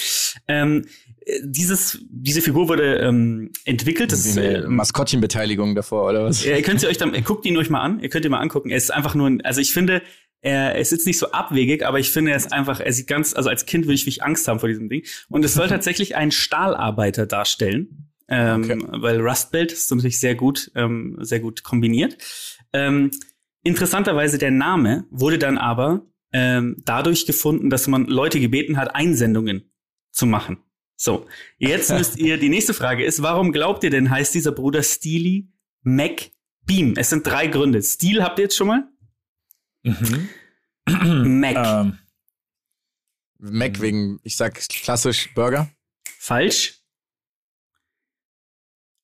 Ähm, 0.48 0.86
äh, 0.86 1.09
dieses, 1.44 2.00
diese 2.10 2.42
Figur 2.42 2.68
wurde 2.68 2.98
ähm, 2.98 3.52
entwickelt. 3.66 4.12
Das, 4.12 4.38
äh, 4.38 4.58
eine 4.58 4.70
Maskottchenbeteiligung 4.70 5.76
davor, 5.76 6.10
oder 6.10 6.26
was? 6.26 6.44
Ja, 6.44 6.56
ihr 6.56 6.62
könnt 6.62 6.84
ihr 6.84 6.90
euch 6.90 6.98
dann, 6.98 7.14
ihr 7.14 7.22
guckt 7.22 7.46
ihn 7.46 7.58
euch 7.58 7.70
mal 7.70 7.82
an, 7.82 8.00
ihr 8.00 8.10
könnt 8.10 8.26
ihn 8.26 8.32
mal 8.32 8.40
angucken. 8.40 8.70
Er 8.70 8.78
ist 8.78 8.94
einfach 8.94 9.16
nur, 9.16 9.28
ein, 9.28 9.42
also 9.42 9.62
ich 9.62 9.74
finde, 9.74 10.02
er 10.42 10.78
ist 10.78 10.92
jetzt 10.92 11.06
nicht 11.06 11.20
so 11.20 11.32
abwegig, 11.32 11.86
aber 11.86 12.00
ich 12.00 12.12
finde, 12.12 12.32
er 12.32 12.38
ist 12.38 12.54
einfach, 12.54 12.80
er 12.80 12.94
sieht 12.94 13.08
ganz, 13.08 13.34
also 13.36 13.50
als 13.50 13.66
Kind 13.66 13.86
würde 13.86 13.96
ich 13.96 14.02
wirklich 14.02 14.24
Angst 14.24 14.48
haben 14.48 14.60
vor 14.60 14.70
diesem 14.70 14.90
Ding. 14.90 15.04
Und 15.30 15.44
es 15.44 15.54
soll 15.54 15.68
tatsächlich 15.70 16.16
einen 16.16 16.32
Stahlarbeiter 16.32 17.26
darstellen. 17.26 18.12
Ähm, 18.28 18.64
Okay. 18.64 18.78
Weil 18.92 19.20
Rust 19.22 19.52
Belt 19.52 19.72
ist 19.72 19.92
natürlich 19.92 20.20
sehr 20.20 20.36
gut, 20.36 20.72
ähm, 20.76 21.18
sehr 21.20 21.40
gut 21.40 21.64
kombiniert. 21.64 22.18
Ähm, 22.74 23.12
interessanterweise 23.64 24.38
der 24.38 24.52
Name 24.52 25.06
wurde 25.10 25.40
dann 25.40 25.58
aber 25.58 26.06
ähm, 26.32 26.78
dadurch 26.86 27.26
gefunden, 27.26 27.70
dass 27.70 27.88
man 27.88 28.06
Leute 28.06 28.40
gebeten 28.40 28.78
hat, 28.78 28.94
Einsendungen 28.96 29.72
zu 30.12 30.26
machen. 30.26 30.58
So, 31.02 31.28
jetzt 31.58 31.92
müsst 31.92 32.18
ihr, 32.18 32.38
die 32.38 32.50
nächste 32.50 32.74
Frage 32.74 33.06
ist, 33.06 33.22
warum 33.22 33.54
glaubt 33.54 33.86
ihr 33.86 33.90
denn, 33.90 34.10
heißt 34.10 34.36
dieser 34.36 34.52
Bruder 34.52 34.84
Steely 34.84 35.48
McBeam? 35.82 36.94
Es 36.98 37.10
sind 37.10 37.26
drei 37.26 37.48
Gründe. 37.48 37.82
Steel 37.82 38.22
habt 38.22 38.38
ihr 38.38 38.44
jetzt 38.44 38.58
schon 38.58 38.68
mal? 38.68 38.84
Mhm. 39.84 41.40
Mac. 41.40 41.56
Ähm, 41.56 42.00
Mac 43.38 43.80
wegen, 43.80 44.20
ich 44.24 44.36
sag 44.36 44.60
klassisch 44.68 45.34
Burger. 45.34 45.70
Falsch. 46.18 46.82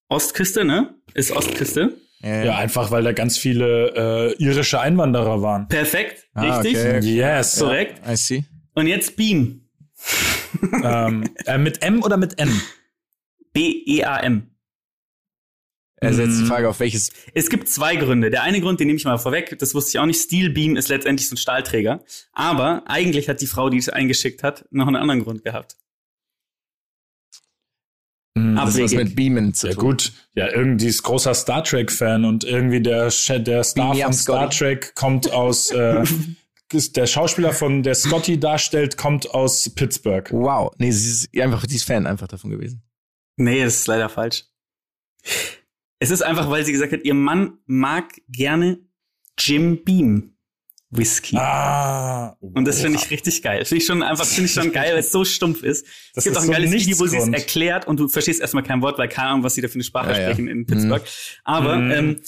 Ostküste, 0.09 0.65
ne? 0.65 0.95
Ist 1.13 1.31
Ostküste. 1.31 1.97
Ja, 2.19 2.57
einfach 2.57 2.91
weil 2.91 3.03
da 3.03 3.13
ganz 3.13 3.37
viele 3.37 4.33
äh, 4.35 4.43
irische 4.43 4.81
Einwanderer 4.81 5.41
waren. 5.41 5.69
Perfekt. 5.69 6.27
Ah, 6.33 6.59
richtig. 6.59 6.77
okay. 6.77 6.99
Yes. 6.99 7.57
Korrekt. 7.57 8.01
I 8.05 8.17
see. 8.17 8.43
Und 8.73 8.87
jetzt 8.87 9.15
Beam. 9.15 9.64
Ähm, 10.83 11.29
äh, 11.45 11.57
mit 11.57 11.81
M 11.81 12.03
oder 12.03 12.17
mit 12.17 12.39
N? 12.39 12.61
B-E-A-M. 13.53 14.51
Also 16.01 16.21
jetzt 16.21 16.37
die 16.37 16.43
Mhm. 16.43 16.47
Frage, 16.47 16.69
auf 16.69 16.79
welches 16.81 17.09
Es 17.33 17.49
gibt 17.49 17.69
zwei 17.69 17.95
Gründe. 17.95 18.29
Der 18.29 18.43
eine 18.43 18.59
Grund, 18.61 18.79
den 18.79 18.87
nehme 18.87 18.97
ich 18.97 19.05
mal 19.05 19.17
vorweg, 19.17 19.57
das 19.59 19.73
wusste 19.73 19.91
ich 19.91 19.99
auch 19.99 20.05
nicht. 20.05 20.21
Steel 20.21 20.49
Beam 20.49 20.75
ist 20.75 20.89
letztendlich 20.89 21.27
so 21.29 21.35
ein 21.35 21.37
Stahlträger. 21.37 22.03
Aber 22.33 22.83
eigentlich 22.85 23.29
hat 23.29 23.39
die 23.41 23.47
Frau, 23.47 23.69
die 23.69 23.77
es 23.77 23.89
eingeschickt 23.89 24.43
hat, 24.43 24.65
noch 24.71 24.87
einen 24.87 24.97
anderen 24.97 25.23
Grund 25.23 25.43
gehabt. 25.43 25.77
Mhm. 28.37 28.55
Das 28.57 28.77
was 28.77 28.91
mit 28.91 29.15
Beamen 29.15 29.53
zu 29.53 29.67
Ja 29.67 29.73
tun. 29.73 29.83
gut, 29.83 30.11
ja, 30.33 30.51
irgendwie 30.51 30.87
ist 30.87 31.03
großer 31.03 31.33
Star 31.33 31.63
Trek-Fan 31.63 32.25
und 32.25 32.43
irgendwie 32.43 32.81
der, 32.81 33.09
der 33.39 33.63
Star 33.63 33.93
Beam 33.93 34.03
von 34.03 34.13
Star 34.13 34.51
Scotty. 34.51 34.57
Trek 34.57 34.95
kommt 34.95 35.31
aus, 35.31 35.71
äh, 35.71 36.03
der 36.73 37.05
Schauspieler 37.07 37.53
von 37.53 37.83
der 37.83 37.95
Scotty 37.95 38.39
darstellt, 38.39 38.97
kommt 38.97 39.29
aus 39.31 39.69
Pittsburgh. 39.69 40.29
Wow. 40.31 40.73
Nee, 40.77 40.91
sie 40.91 41.09
ist 41.09 41.41
einfach, 41.41 41.63
sie 41.67 41.75
ist 41.75 41.83
Fan 41.85 42.05
einfach 42.07 42.27
davon 42.27 42.49
gewesen. 42.51 42.81
Nee, 43.37 43.63
das 43.63 43.75
ist 43.77 43.87
leider 43.87 44.09
falsch. 44.09 44.45
Es 45.99 46.11
ist 46.11 46.21
einfach, 46.21 46.49
weil 46.49 46.65
sie 46.65 46.71
gesagt 46.71 46.91
hat, 46.93 47.03
ihr 47.03 47.13
Mann 47.13 47.57
mag 47.65 48.13
gerne 48.27 48.79
Jim 49.39 49.83
Beam 49.83 50.31
Whisky. 50.91 51.35
Ah. 51.37 52.37
Und 52.39 52.65
das 52.65 52.79
finde 52.81 52.99
ich 52.99 53.09
richtig 53.09 53.41
geil. 53.41 53.65
Finde 53.65 53.81
ich 53.81 53.85
schon 53.87 54.01
einfach, 54.03 54.25
finde 54.25 54.45
ich 54.45 54.53
schon 54.53 54.71
geil, 54.71 54.91
weil 54.93 54.99
es 54.99 55.11
so 55.11 55.25
stumpf 55.25 55.63
ist. 55.63 55.85
Das 55.85 55.91
es 56.15 56.23
gibt 56.25 56.35
ist 56.35 56.37
auch 56.37 56.41
ein 56.43 56.47
so 56.47 56.51
geiles 56.53 56.71
Video, 56.71 56.99
wo 56.99 57.05
sie 57.07 57.17
es 57.17 57.27
erklärt 57.27 57.87
und 57.87 57.99
du 57.99 58.07
verstehst 58.07 58.39
erstmal 58.39 58.63
kein 58.63 58.81
Wort, 58.81 58.97
weil 58.97 59.09
keine 59.09 59.29
Ahnung, 59.29 59.43
was 59.43 59.55
sie 59.55 59.61
da 59.61 59.67
für 59.67 59.73
eine 59.75 59.83
Sprache 59.83 60.11
Ja, 60.11 60.19
ja. 60.19 60.23
sprechen 60.27 60.47
in 60.47 60.65
Pittsburgh. 60.65 61.03
Aber 61.43 61.75
Mhm. 61.77 61.91
ähm, 61.91 62.21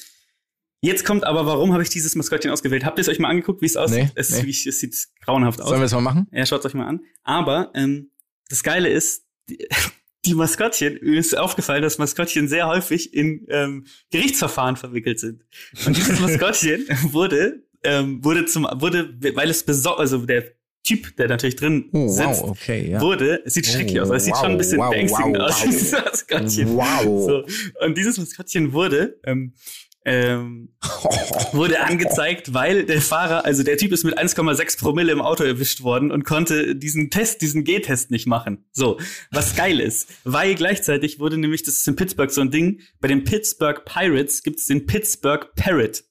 jetzt 0.88 1.06
kommt 1.06 1.23
aber, 1.23 1.45
warum 1.45 1.73
habe 1.73 1.84
ich 1.84 1.89
dieses 1.89 2.15
Maskottchen 2.15 2.52
ausgewählt? 2.52 2.86
Habt 2.86 2.97
ihr 2.97 3.02
es 3.02 3.10
euch 3.10 3.19
mal 3.19 3.30
angeguckt, 3.30 3.62
wie 3.62 3.65
es 3.65 3.78
aussieht? 3.78 4.06
Nee, 4.06 4.12
es, 4.15 4.30
nee. 4.32 4.50
es 4.50 4.80
sieht 4.80 4.95
grauenhaft 5.21 5.62
aus. 5.62 5.69
Sollen 5.69 5.82
wir 5.82 5.86
es 5.86 5.93
mal 5.93 6.02
machen? 6.02 6.28
Ja, 6.32 6.45
schaut 6.45 6.65
euch 6.65 6.73
mal 6.73 6.88
an. 6.88 7.02
Aber 7.23 7.71
ähm, 7.76 8.12
das 8.50 8.63
Geile 8.63 8.89
ist, 8.89 9.26
die, 9.50 9.67
die 10.26 10.34
Maskottchen, 10.34 11.00
mir 11.02 11.19
ist 11.19 11.38
aufgefallen, 11.38 11.82
dass 11.82 11.97
Maskottchen 11.97 12.47
sehr 12.47 12.67
häufig 12.67 13.13
in 13.13 13.45
ähm, 13.50 13.86
Gerichtsverfahren 14.12 14.76
verwickelt 14.76 15.19
sind. 15.19 15.43
Und 15.86 15.95
dieses 15.95 16.19
Maskottchen 16.21 16.86
wurde, 17.12 17.63
ähm, 17.84 18.23
wurde 18.23 18.45
zum, 18.45 18.63
wurde, 18.63 19.13
weil 19.36 19.50
es 19.50 19.63
besor 19.63 20.00
also 20.00 20.26
der 20.26 20.58
Typ, 20.84 21.17
der 21.17 21.28
natürlich 21.28 21.58
drin 21.58 21.89
Oh, 21.91 22.08
sitzt, 22.08 22.41
wow, 22.41 22.52
okay, 22.52 22.91
ja. 22.91 23.02
wurde, 23.02 23.41
es 23.43 23.56
sieht 23.56 23.67
schrecklich 23.67 24.00
aus, 24.00 24.08
aber 24.08 24.15
es 24.15 24.23
sieht 24.23 24.36
wow, 24.36 24.41
schon 24.41 24.52
ein 24.52 24.58
bisschen 24.58 24.78
wow, 24.78 24.89
beängstigend 24.89 25.38
wow, 25.38 25.50
aus, 25.50 25.63
dieses 25.65 25.91
Maskottchen. 25.91 26.76
Wow. 26.78 27.04
So. 27.04 27.86
Und 27.86 27.97
dieses 27.97 28.17
Maskottchen 28.17 28.71
wurde, 28.71 29.19
ähm, 29.26 29.54
ähm, 30.08 30.70
wurde 31.52 31.82
angezeigt, 31.82 32.54
weil 32.54 32.86
der 32.86 33.02
Fahrer, 33.02 33.43
also 33.43 33.62
der 33.62 33.78
Typ 33.78 33.91
ist 33.91 34.06
mit 34.06 34.17
1,6 34.17 34.80
Promille 34.80 35.12
im 35.12 35.22
Auto 35.22 35.43
erwischt 35.43 35.84
worden 35.84 36.12
und 36.12 36.24
konnte 36.24 36.78
diesen 36.78 37.10
Test, 37.10 37.41
diesen 37.41 37.65
G-Test 37.65 38.10
nicht 38.10 38.26
machen. 38.26 38.65
So, 38.72 38.98
was 39.32 39.56
geil 39.58 39.82
ist, 39.82 40.10
weil 40.24 40.56
gleichzeitig 40.56 41.20
wurde 41.20 41.38
nämlich, 41.38 41.63
das 41.63 41.80
ist 41.80 41.88
in 41.89 41.98
Pittsburgh 41.98 42.32
so 42.32 42.39
ein 42.39 42.52
Ding, 42.52 42.80
bei 43.02 43.10
den 43.10 43.26
Pittsburgh 43.26 43.84
Pirates 43.84 44.43
gibt 44.43 44.60
es 44.60 44.65
den 44.65 44.86
Pittsburgh 44.86 45.54
Parrot. 45.56 46.06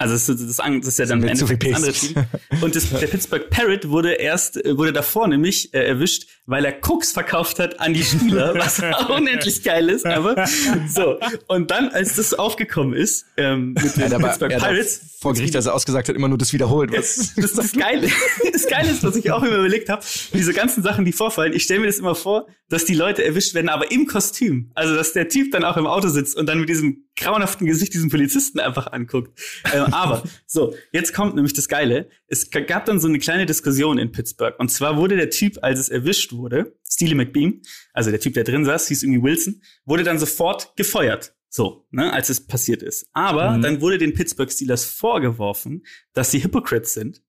Also 0.00 0.14
das 0.14 0.28
ist, 0.28 0.48
das, 0.48 0.56
das 0.58 0.86
ist 0.86 0.98
ja 1.00 1.06
dann 1.06 1.18
Mit 1.18 1.36
zu 1.36 1.48
viel 1.48 1.56
das 1.56 1.74
andere. 1.74 1.92
Team. 1.92 2.24
Und 2.60 2.76
das, 2.76 2.88
der 3.00 3.08
Pittsburgh 3.08 3.50
Parrot 3.50 3.88
wurde 3.88 4.12
erst, 4.12 4.64
äh, 4.64 4.78
wurde 4.78 4.92
davor 4.92 5.26
nämlich 5.26 5.74
äh, 5.74 5.88
erwischt, 5.88 6.28
weil 6.46 6.64
er 6.64 6.78
Cooks 6.88 7.10
verkauft 7.10 7.58
hat 7.58 7.80
an 7.80 7.94
die 7.94 8.04
Spieler, 8.04 8.54
was 8.58 8.80
unendlich 9.08 9.64
geil 9.64 9.88
ist, 9.88 10.06
aber 10.06 10.46
so. 10.88 11.18
Und 11.48 11.72
dann, 11.72 11.88
als 11.88 12.14
das 12.14 12.32
aufgekommen 12.32 12.94
ist, 12.94 13.26
ähm, 13.36 13.72
mit 13.72 13.96
den 13.96 14.12
aber 14.12 14.28
Pittsburgh 14.28 14.54
hat 14.54 14.70
Pirates, 14.70 15.16
vor 15.20 15.34
Gericht, 15.34 15.56
als 15.56 15.66
er 15.66 15.74
ausgesagt 15.74 16.08
hat, 16.08 16.14
immer 16.14 16.28
nur 16.28 16.38
das 16.38 16.52
wiederholt. 16.52 16.92
Was? 16.92 17.34
das, 17.36 17.54
das 17.54 17.72
Geile, 17.72 18.08
das 18.52 18.68
Geile 18.68 18.92
ist, 18.92 19.02
was 19.02 19.16
ich 19.16 19.32
auch 19.32 19.42
immer 19.42 19.56
überlegt 19.56 19.88
habe, 19.88 20.04
diese 20.32 20.52
ganzen 20.52 20.84
Sachen, 20.84 21.04
die 21.04 21.12
vorfallen, 21.12 21.52
ich 21.52 21.64
stelle 21.64 21.80
mir 21.80 21.86
das 21.86 21.98
immer 21.98 22.14
vor, 22.14 22.46
dass 22.68 22.84
die 22.84 22.94
Leute 22.94 23.24
erwischt 23.24 23.54
werden, 23.54 23.68
aber 23.68 23.90
im 23.90 24.06
Kostüm. 24.06 24.70
Also, 24.74 24.94
dass 24.94 25.12
der 25.12 25.28
Typ 25.28 25.50
dann 25.50 25.64
auch 25.64 25.76
im 25.76 25.88
Auto 25.88 26.08
sitzt 26.08 26.36
und 26.36 26.46
dann 26.46 26.60
mit 26.60 26.68
diesem 26.68 27.07
grauenhaften 27.18 27.66
Gesicht 27.66 27.94
diesen 27.94 28.10
Polizisten 28.10 28.60
einfach 28.60 28.92
anguckt. 28.92 29.38
Ähm, 29.72 29.84
aber, 29.92 30.22
so, 30.46 30.74
jetzt 30.92 31.12
kommt 31.14 31.34
nämlich 31.34 31.52
das 31.52 31.68
Geile. 31.68 32.08
Es 32.26 32.50
gab 32.50 32.84
dann 32.86 33.00
so 33.00 33.08
eine 33.08 33.18
kleine 33.18 33.46
Diskussion 33.46 33.98
in 33.98 34.12
Pittsburgh. 34.12 34.58
Und 34.58 34.70
zwar 34.70 34.96
wurde 34.96 35.16
der 35.16 35.30
Typ, 35.30 35.58
als 35.62 35.78
es 35.78 35.88
erwischt 35.88 36.32
wurde, 36.32 36.76
Steely 36.88 37.14
McBeam, 37.14 37.60
also 37.92 38.10
der 38.10 38.20
Typ, 38.20 38.34
der 38.34 38.44
drin 38.44 38.64
saß, 38.64 38.88
hieß 38.88 39.02
irgendwie 39.02 39.22
Wilson, 39.22 39.62
wurde 39.84 40.04
dann 40.04 40.18
sofort 40.18 40.74
gefeuert. 40.76 41.34
So, 41.50 41.86
ne, 41.90 42.12
als 42.12 42.28
es 42.28 42.46
passiert 42.46 42.82
ist. 42.82 43.06
Aber 43.14 43.52
Mhm. 43.52 43.62
dann 43.62 43.80
wurde 43.80 43.96
den 43.98 44.12
Pittsburgh 44.12 44.52
Steelers 44.52 44.84
vorgeworfen, 44.84 45.84
dass 46.12 46.30
sie 46.30 46.42
Hypocrites 46.44 46.92
sind, 46.92 47.22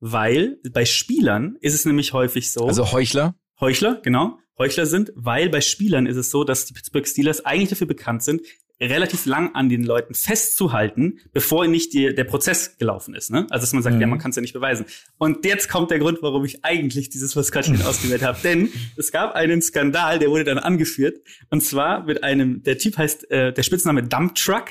weil 0.00 0.58
bei 0.72 0.84
Spielern 0.84 1.56
ist 1.60 1.74
es 1.74 1.84
nämlich 1.84 2.12
häufig 2.12 2.50
so, 2.52 2.66
Also 2.66 2.92
Heuchler. 2.92 3.34
Heuchler, 3.60 4.00
genau, 4.02 4.38
Heuchler 4.58 4.86
sind, 4.86 5.12
weil 5.14 5.48
bei 5.50 5.60
Spielern 5.60 6.06
ist 6.06 6.16
es 6.16 6.30
so, 6.30 6.42
dass 6.44 6.64
die 6.64 6.72
Pittsburgh 6.74 7.06
Steelers 7.06 7.44
eigentlich 7.44 7.68
dafür 7.70 7.86
bekannt 7.86 8.22
sind, 8.22 8.40
relativ 8.80 9.24
lang 9.26 9.54
an 9.54 9.68
den 9.68 9.84
Leuten 9.84 10.12
festzuhalten, 10.14 11.18
bevor 11.32 11.66
nicht 11.66 11.92
die, 11.94 12.14
der 12.14 12.24
Prozess 12.24 12.76
gelaufen 12.78 13.14
ist. 13.14 13.30
Ne? 13.30 13.46
Also 13.50 13.62
dass 13.62 13.72
man 13.72 13.82
sagt, 13.82 13.96
Mhm. 13.96 14.00
ja, 14.02 14.06
man 14.06 14.18
kann 14.18 14.30
es 14.30 14.36
ja 14.36 14.42
nicht 14.42 14.52
beweisen. 14.52 14.84
Und 15.18 15.44
jetzt 15.46 15.68
kommt 15.70 15.90
der 15.90 15.98
Grund, 15.98 16.18
warum 16.20 16.44
ich 16.44 16.64
eigentlich 16.64 17.08
dieses 17.08 17.34
Maskottchen 17.34 17.80
ausgewählt 17.86 18.22
habe. 18.22 18.38
Denn 18.44 18.70
es 18.96 19.12
gab 19.12 19.34
einen 19.34 19.62
Skandal, 19.62 20.18
der 20.18 20.28
wurde 20.30 20.44
dann 20.44 20.58
angeführt. 20.58 21.18
Und 21.50 21.62
zwar 21.62 22.04
mit 22.04 22.22
einem, 22.22 22.62
der 22.64 22.76
Typ 22.76 22.98
heißt, 22.98 23.30
äh, 23.30 23.52
der 23.52 23.62
Spitzname 23.62 24.02
Dump 24.02 24.34
Truck 24.34 24.66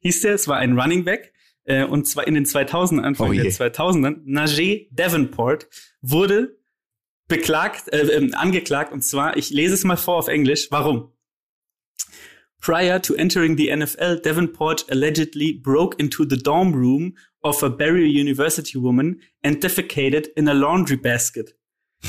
hieß 0.00 0.20
der, 0.22 0.34
es 0.34 0.46
war 0.46 0.58
ein 0.58 0.78
Running 0.78 1.04
Back. 1.04 1.32
Äh, 1.64 1.84
und 1.84 2.06
zwar 2.06 2.26
in 2.26 2.34
den 2.34 2.44
2000ern, 2.46 3.00
Anfang 3.02 3.30
Oh 3.30 3.32
der 3.32 3.44
2000ern, 3.44 4.20
Najee 4.24 4.88
Davenport 4.92 5.68
wurde 6.00 6.56
beklagt, 7.26 7.92
äh, 7.92 8.02
ähm, 8.16 8.32
angeklagt, 8.34 8.92
und 8.92 9.02
zwar, 9.02 9.36
ich 9.36 9.50
lese 9.50 9.74
es 9.74 9.84
mal 9.84 9.96
vor 9.96 10.16
auf 10.16 10.28
Englisch, 10.28 10.68
warum? 10.70 11.12
Prior 12.60 12.98
to 12.98 13.16
entering 13.16 13.56
the 13.56 13.68
NFL, 13.68 14.22
Davenport 14.22 14.84
allegedly 14.90 15.52
broke 15.52 15.98
into 16.00 16.24
the 16.24 16.36
dorm 16.36 16.72
room 16.72 17.14
of 17.44 17.62
a 17.62 17.70
Barry 17.70 18.08
University 18.08 18.78
woman 18.78 19.20
and 19.42 19.56
defecated 19.56 20.28
in 20.36 20.48
a 20.48 20.54
laundry 20.54 20.96
basket. 20.96 21.52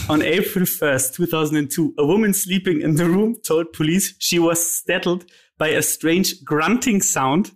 On 0.09 0.21
April 0.23 0.65
1st, 0.65 1.13
2002, 1.15 1.93
a 1.97 2.05
woman 2.05 2.33
sleeping 2.33 2.81
in 2.81 2.95
the 2.95 3.05
room 3.05 3.35
told 3.43 3.73
police 3.73 4.15
she 4.19 4.39
was 4.39 4.65
startled 4.65 5.25
by 5.57 5.67
a 5.69 5.81
strange 5.81 6.43
grunting 6.43 7.01
sound 7.01 7.51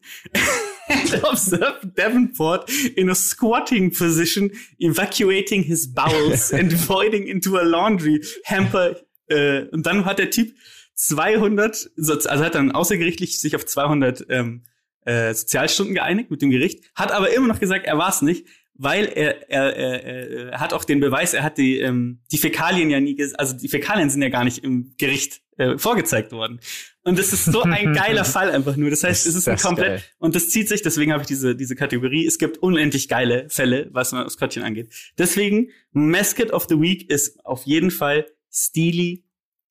and 0.90 1.14
observed 1.24 1.96
Davenport 1.96 2.70
in 2.98 3.10
a 3.10 3.16
squatting 3.16 3.90
position, 3.90 4.52
evacuating 4.80 5.64
his 5.64 5.88
bowels 5.88 6.52
and 6.54 6.72
voiding 6.72 7.28
into 7.28 7.58
a 7.58 7.64
laundry 7.64 8.22
hamper. 8.46 8.96
Äh, 9.30 9.70
und 9.72 9.86
dann 9.86 10.06
hat 10.06 10.20
der 10.20 10.30
Typ 10.30 10.54
200, 10.96 11.92
so- 11.96 12.14
also 12.14 12.44
hat 12.44 12.56
dann 12.56 12.72
außergerichtlich 12.72 13.40
sich 13.40 13.56
auf 13.56 13.66
200 13.66 14.26
ähm, 14.30 14.64
äh, 15.06 15.34
Sozialstunden 15.34 15.96
geeinigt 15.96 16.32
mit 16.32 16.42
dem 16.42 16.50
Gericht, 16.50 16.84
hat 16.96 17.12
aber 17.12 17.34
immer 17.34 17.48
noch 17.48 17.60
gesagt, 17.60 17.86
er 17.86 17.98
war 17.98 18.10
es 18.10 18.22
nicht, 18.22 18.48
weil 18.76 19.06
er, 19.06 19.50
er, 19.52 19.76
er, 19.76 20.04
er, 20.52 20.60
hat 20.60 20.74
auch 20.74 20.84
den 20.84 21.00
Beweis, 21.00 21.34
er 21.34 21.44
hat 21.44 21.58
die, 21.58 21.80
ähm, 21.80 22.22
die 22.32 22.38
Fäkalien 22.38 22.90
ja 22.90 23.00
nie, 23.00 23.18
also 23.38 23.56
die 23.56 23.68
Fäkalien 23.68 24.10
sind 24.10 24.22
ja 24.22 24.30
gar 24.30 24.44
nicht 24.44 24.64
im 24.64 24.96
Gericht 24.98 25.42
äh, 25.58 25.78
vorgezeigt 25.78 26.32
worden. 26.32 26.60
Und 27.04 27.20
das 27.20 27.34
ist 27.34 27.46
so 27.46 27.62
ein 27.62 27.94
geiler 27.94 28.26
Fall 28.26 28.50
einfach 28.50 28.76
nur. 28.76 28.90
Das 28.90 29.04
heißt, 29.04 29.28
es 29.28 29.36
ist 29.36 29.48
ein 29.48 29.56
ist 29.56 29.64
komplett, 29.64 29.88
geil. 29.88 30.04
und 30.18 30.36
das 30.36 30.50
zieht 30.50 30.70
sich, 30.70 30.82
deswegen 30.82 31.12
habe 31.12 31.22
ich 31.22 31.28
diese, 31.28 31.56
diese 31.56 31.76
Kategorie. 31.76 32.26
Es 32.26 32.40
gibt 32.40 32.58
unendlich 32.58 33.08
geile 33.10 33.48
Fälle, 33.50 33.90
was 33.92 34.12
das 34.12 34.38
Kottchen 34.38 34.64
angeht. 34.64 34.90
Deswegen, 35.18 35.70
Mascot 35.92 36.52
of 36.52 36.66
the 36.70 36.80
Week 36.80 37.10
ist 37.10 37.46
auf 37.46 37.64
jeden 37.66 37.92
Fall 37.92 38.26
Steely 38.52 39.26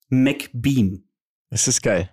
McBeam. 0.09 1.05
Das 1.53 1.69
ist 1.69 1.83
geil. 1.83 2.09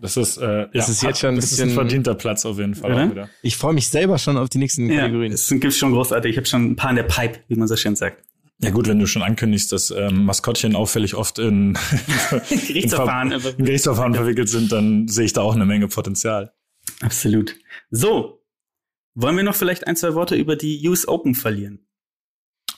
Das 0.00 0.16
ist, 0.16 0.36
äh, 0.38 0.68
Das 0.72 0.88
ist 0.88 1.02
jetzt 1.02 1.18
schon 1.20 1.30
ein 1.30 1.36
das 1.36 1.46
ist 1.52 1.60
ein 1.60 1.66
bisschen- 1.68 1.74
verdienter 1.74 2.14
Platz 2.14 2.44
auf 2.46 2.58
jeden 2.58 2.74
Fall. 2.74 3.10
Oder? 3.10 3.28
Ich 3.42 3.56
freue 3.56 3.72
mich 3.74 3.88
selber 3.88 4.16
schon 4.18 4.36
auf 4.36 4.48
die 4.48 4.58
nächsten 4.58 4.88
Ja, 4.90 5.00
Kategorien. 5.02 5.32
es 5.32 5.48
gibt 5.48 5.72
schon 5.74 5.92
großartig. 5.92 6.30
Ich 6.32 6.36
habe 6.36 6.46
schon 6.46 6.70
ein 6.72 6.76
paar 6.76 6.90
in 6.90 6.96
der 6.96 7.02
Pipe, 7.04 7.40
wie 7.48 7.56
man 7.56 7.66
so 7.68 7.76
schön 7.76 7.96
sagt. 7.96 8.22
Ja 8.62 8.70
gut, 8.70 8.86
wenn 8.88 8.98
du 8.98 9.06
schon 9.06 9.22
ankündigst, 9.22 9.72
dass 9.72 9.90
ähm, 9.90 10.24
Maskottchen 10.24 10.76
auffällig 10.76 11.14
oft 11.14 11.38
in, 11.38 11.76
Gerichtsverfahren 12.50 13.28
in, 13.28 13.34
einfach. 13.34 13.50
Ver 13.50 13.58
in 13.58 13.64
Gerichtsverfahren 13.64 14.14
verwickelt 14.14 14.48
sind, 14.48 14.70
dann 14.70 15.08
sehe 15.08 15.24
ich 15.24 15.32
da 15.32 15.40
auch 15.42 15.54
eine 15.54 15.66
Menge 15.66 15.88
Potenzial. 15.88 16.52
Absolut. 17.00 17.56
So. 17.90 18.42
Wollen 19.14 19.36
wir 19.36 19.42
noch 19.44 19.54
vielleicht 19.56 19.86
ein, 19.86 19.96
zwei 19.96 20.14
Worte 20.14 20.36
über 20.36 20.56
die 20.56 20.86
US 20.88 21.08
Open 21.08 21.34
verlieren? 21.34 21.86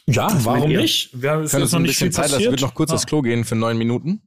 Ja, 0.06 0.26
Was 0.32 0.44
warum 0.44 0.70
nicht? 0.70 1.10
Wir 1.20 1.30
haben 1.32 1.42
es 1.44 1.50
Können 1.50 1.62
jetzt 1.62 1.66
uns 1.68 1.72
noch 1.72 1.78
ein 1.80 1.82
nicht 1.82 1.96
viel 1.96 2.08
bisschen 2.08 2.22
Zeit 2.22 2.30
lassen. 2.32 2.42
Ich 2.42 2.48
würde 2.50 2.62
noch 2.62 2.74
kurz 2.74 2.90
aufs 2.90 3.06
Klo 3.06 3.22
gehen 3.22 3.44
für 3.44 3.54
neun 3.56 3.76
Minuten. 3.78 4.22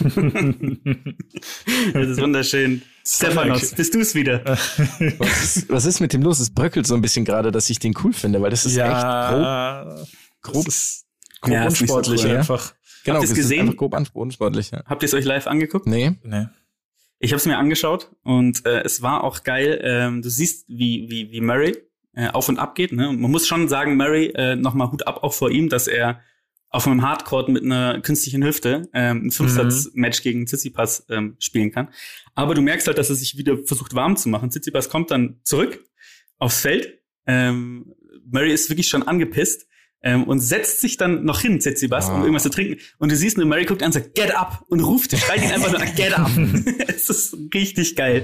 Das 1.92 2.08
ist 2.08 2.20
wunderschön. 2.20 2.82
Stephanos, 3.06 3.72
bist 3.74 3.94
du 3.94 4.00
es 4.00 4.14
wieder? 4.14 4.44
Was 5.18 5.56
ist, 5.56 5.68
was 5.70 5.84
ist 5.86 6.00
mit 6.00 6.12
dem 6.12 6.22
los? 6.22 6.40
Es 6.40 6.50
bröckelt 6.50 6.86
so 6.86 6.94
ein 6.94 7.00
bisschen 7.00 7.24
gerade, 7.24 7.50
dass 7.50 7.70
ich 7.70 7.78
den 7.78 7.94
cool 8.04 8.12
finde, 8.12 8.40
weil 8.42 8.50
das 8.50 8.66
ist 8.66 8.76
echt 8.76 8.86
grob. 8.86 8.92
ja, 8.92 9.96
grob. 10.42 10.66
Ist 10.68 11.06
grob 11.40 11.54
Ja, 11.54 11.64
nicht 11.64 11.76
so 11.76 11.82
unsportlich 11.84 12.22
cool, 12.24 12.30
ja. 12.30 12.38
einfach. 12.38 12.74
Genau, 13.04 13.16
Habt 13.16 13.24
ihr's 13.24 13.30
es 13.30 13.36
gesehen? 13.36 13.60
einfach 13.60 13.76
grob 13.76 14.10
unsportlich. 14.14 14.70
Ja. 14.70 14.82
Habt 14.86 15.02
ihr 15.02 15.06
es 15.06 15.14
euch 15.14 15.24
live 15.24 15.46
angeguckt? 15.46 15.86
Nee, 15.86 16.12
Nee. 16.22 16.46
Ich 17.20 17.32
habe 17.32 17.38
es 17.38 17.46
mir 17.46 17.58
angeschaut 17.58 18.12
und 18.22 18.64
äh, 18.64 18.82
es 18.82 19.02
war 19.02 19.24
auch 19.24 19.42
geil. 19.42 19.80
Ähm, 19.82 20.22
du 20.22 20.30
siehst, 20.30 20.68
wie, 20.68 21.06
wie, 21.08 21.32
wie 21.32 21.40
Murray 21.40 21.76
äh, 22.14 22.28
auf 22.28 22.48
und 22.48 22.58
ab 22.60 22.76
geht. 22.76 22.92
Ne? 22.92 23.08
Und 23.08 23.20
man 23.20 23.30
muss 23.32 23.48
schon 23.48 23.66
sagen, 23.68 23.96
Murray, 23.96 24.26
äh, 24.36 24.54
nochmal 24.54 24.92
Hut 24.92 25.04
ab 25.08 25.24
auch 25.24 25.32
vor 25.32 25.50
ihm, 25.50 25.68
dass 25.68 25.88
er 25.88 26.20
auf 26.70 26.86
einem 26.86 27.02
Hardcourt 27.02 27.48
mit 27.48 27.62
einer 27.64 28.00
künstlichen 28.00 28.44
Hüfte 28.44 28.88
ähm, 28.92 29.26
ein 29.26 29.30
Fünfsatz-Match 29.30 30.22
gegen 30.22 30.46
Tsitsipas 30.46 31.06
ähm, 31.08 31.36
spielen 31.38 31.70
kann. 31.72 31.88
Aber 32.34 32.54
du 32.54 32.60
merkst 32.60 32.86
halt, 32.86 32.98
dass 32.98 33.08
er 33.08 33.16
sich 33.16 33.38
wieder 33.38 33.56
versucht 33.64 33.94
warm 33.94 34.16
zu 34.16 34.28
machen. 34.28 34.50
Tsitsipas 34.50 34.88
kommt 34.90 35.10
dann 35.10 35.40
zurück 35.42 35.82
aufs 36.38 36.60
Feld. 36.60 36.98
Ähm, 37.26 37.94
Murray 38.30 38.52
ist 38.52 38.68
wirklich 38.70 38.88
schon 38.88 39.02
angepisst. 39.02 39.66
Ähm, 40.00 40.24
und 40.28 40.38
setzt 40.38 40.80
sich 40.80 40.96
dann 40.96 41.24
noch 41.24 41.40
hin, 41.40 41.58
Tsitsipas, 41.58 42.08
um 42.08 42.14
Ah. 42.14 42.20
irgendwas 42.20 42.44
zu 42.44 42.50
trinken. 42.50 42.80
Und 42.98 43.10
du 43.10 43.16
siehst 43.16 43.36
nur, 43.36 43.46
Murray 43.46 43.64
guckt 43.64 43.82
an 43.82 43.86
und 43.88 43.94
sagt, 43.94 44.14
get 44.14 44.32
up! 44.32 44.64
Und 44.68 44.78
ruft, 44.78 45.10
schreit 45.18 45.42
ihn 45.42 45.50
einfach 45.50 45.72
nur 45.72 45.80
an, 45.80 45.92
get 45.96 46.16
up! 46.16 46.30
es 46.86 47.10
ist 47.10 47.36
richtig 47.52 47.96
geil. 47.96 48.22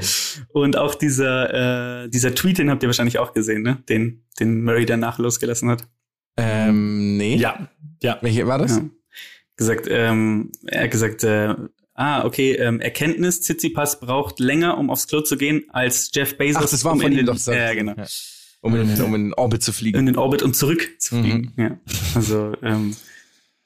Und 0.53 0.77
auch 0.77 0.95
dieser, 0.95 2.05
äh, 2.05 2.09
dieser 2.11 2.33
Tweet, 2.33 2.59
den 2.59 2.71
habt 2.71 2.85
ihr 2.85 2.89
wahrscheinlich 2.89 3.19
auch 3.19 3.33
gesehen, 3.33 3.63
ne? 3.63 3.83
Den, 3.89 4.23
den 4.39 4.63
Murray 4.63 4.87
danach 4.87 5.19
losgelassen 5.19 5.69
hat. 5.69 5.89
ähm, 6.37 7.17
nee. 7.17 7.35
Ja, 7.35 7.69
ja. 8.05 8.19
Welche 8.21 8.47
war 8.47 8.59
das? 8.59 8.77
Ja. 8.77 8.85
Gesagt, 9.57 9.87
ähm, 9.89 10.53
er 10.67 10.85
hat 10.85 10.91
gesagt, 10.91 11.25
äh, 11.25 11.55
ah, 11.95 12.25
okay, 12.25 12.53
ähm, 12.53 12.81
Erkenntnis, 12.81 13.41
Tsitsipas 13.41 14.01
braucht 14.01 14.41
länger, 14.41 14.79
um 14.79 14.91
aufs 14.91 15.07
Klo 15.07 15.21
zu 15.21 15.37
gehen, 15.37 15.65
als 15.69 16.11
Jeff 16.13 16.37
Bezos. 16.37 16.65
Ach, 16.65 16.71
das 16.71 16.85
war 16.85 16.93
um 16.93 17.01
von 17.01 17.13
in 17.13 17.19
ihm 17.19 17.27
den, 17.27 17.35
doch. 17.35 17.47
Ja, 17.47 17.73
genau. 17.75 17.95
Ja. 17.97 18.07
Um, 18.61 18.75
in, 18.75 19.01
um 19.03 19.15
in 19.15 19.25
den 19.25 19.35
Orbit 19.35 19.63
zu 19.63 19.73
fliegen. 19.73 19.99
In 19.99 20.07
den 20.07 20.17
Orbit 20.17 20.43
und 20.43 20.57
zurück 20.57 20.97
zu 20.99 21.17
fliegen. 21.17 21.53
Mhm. 21.57 21.63
Ja. 21.63 21.79
Also, 22.15 22.55
ähm, 22.63 22.97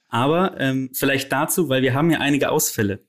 aber 0.09 0.59
ähm, 0.59 0.91
vielleicht 0.93 1.30
dazu, 1.30 1.68
weil 1.68 1.82
wir 1.82 1.95
haben 1.95 2.11
ja 2.11 2.18
einige 2.18 2.51
Ausfälle 2.51 3.07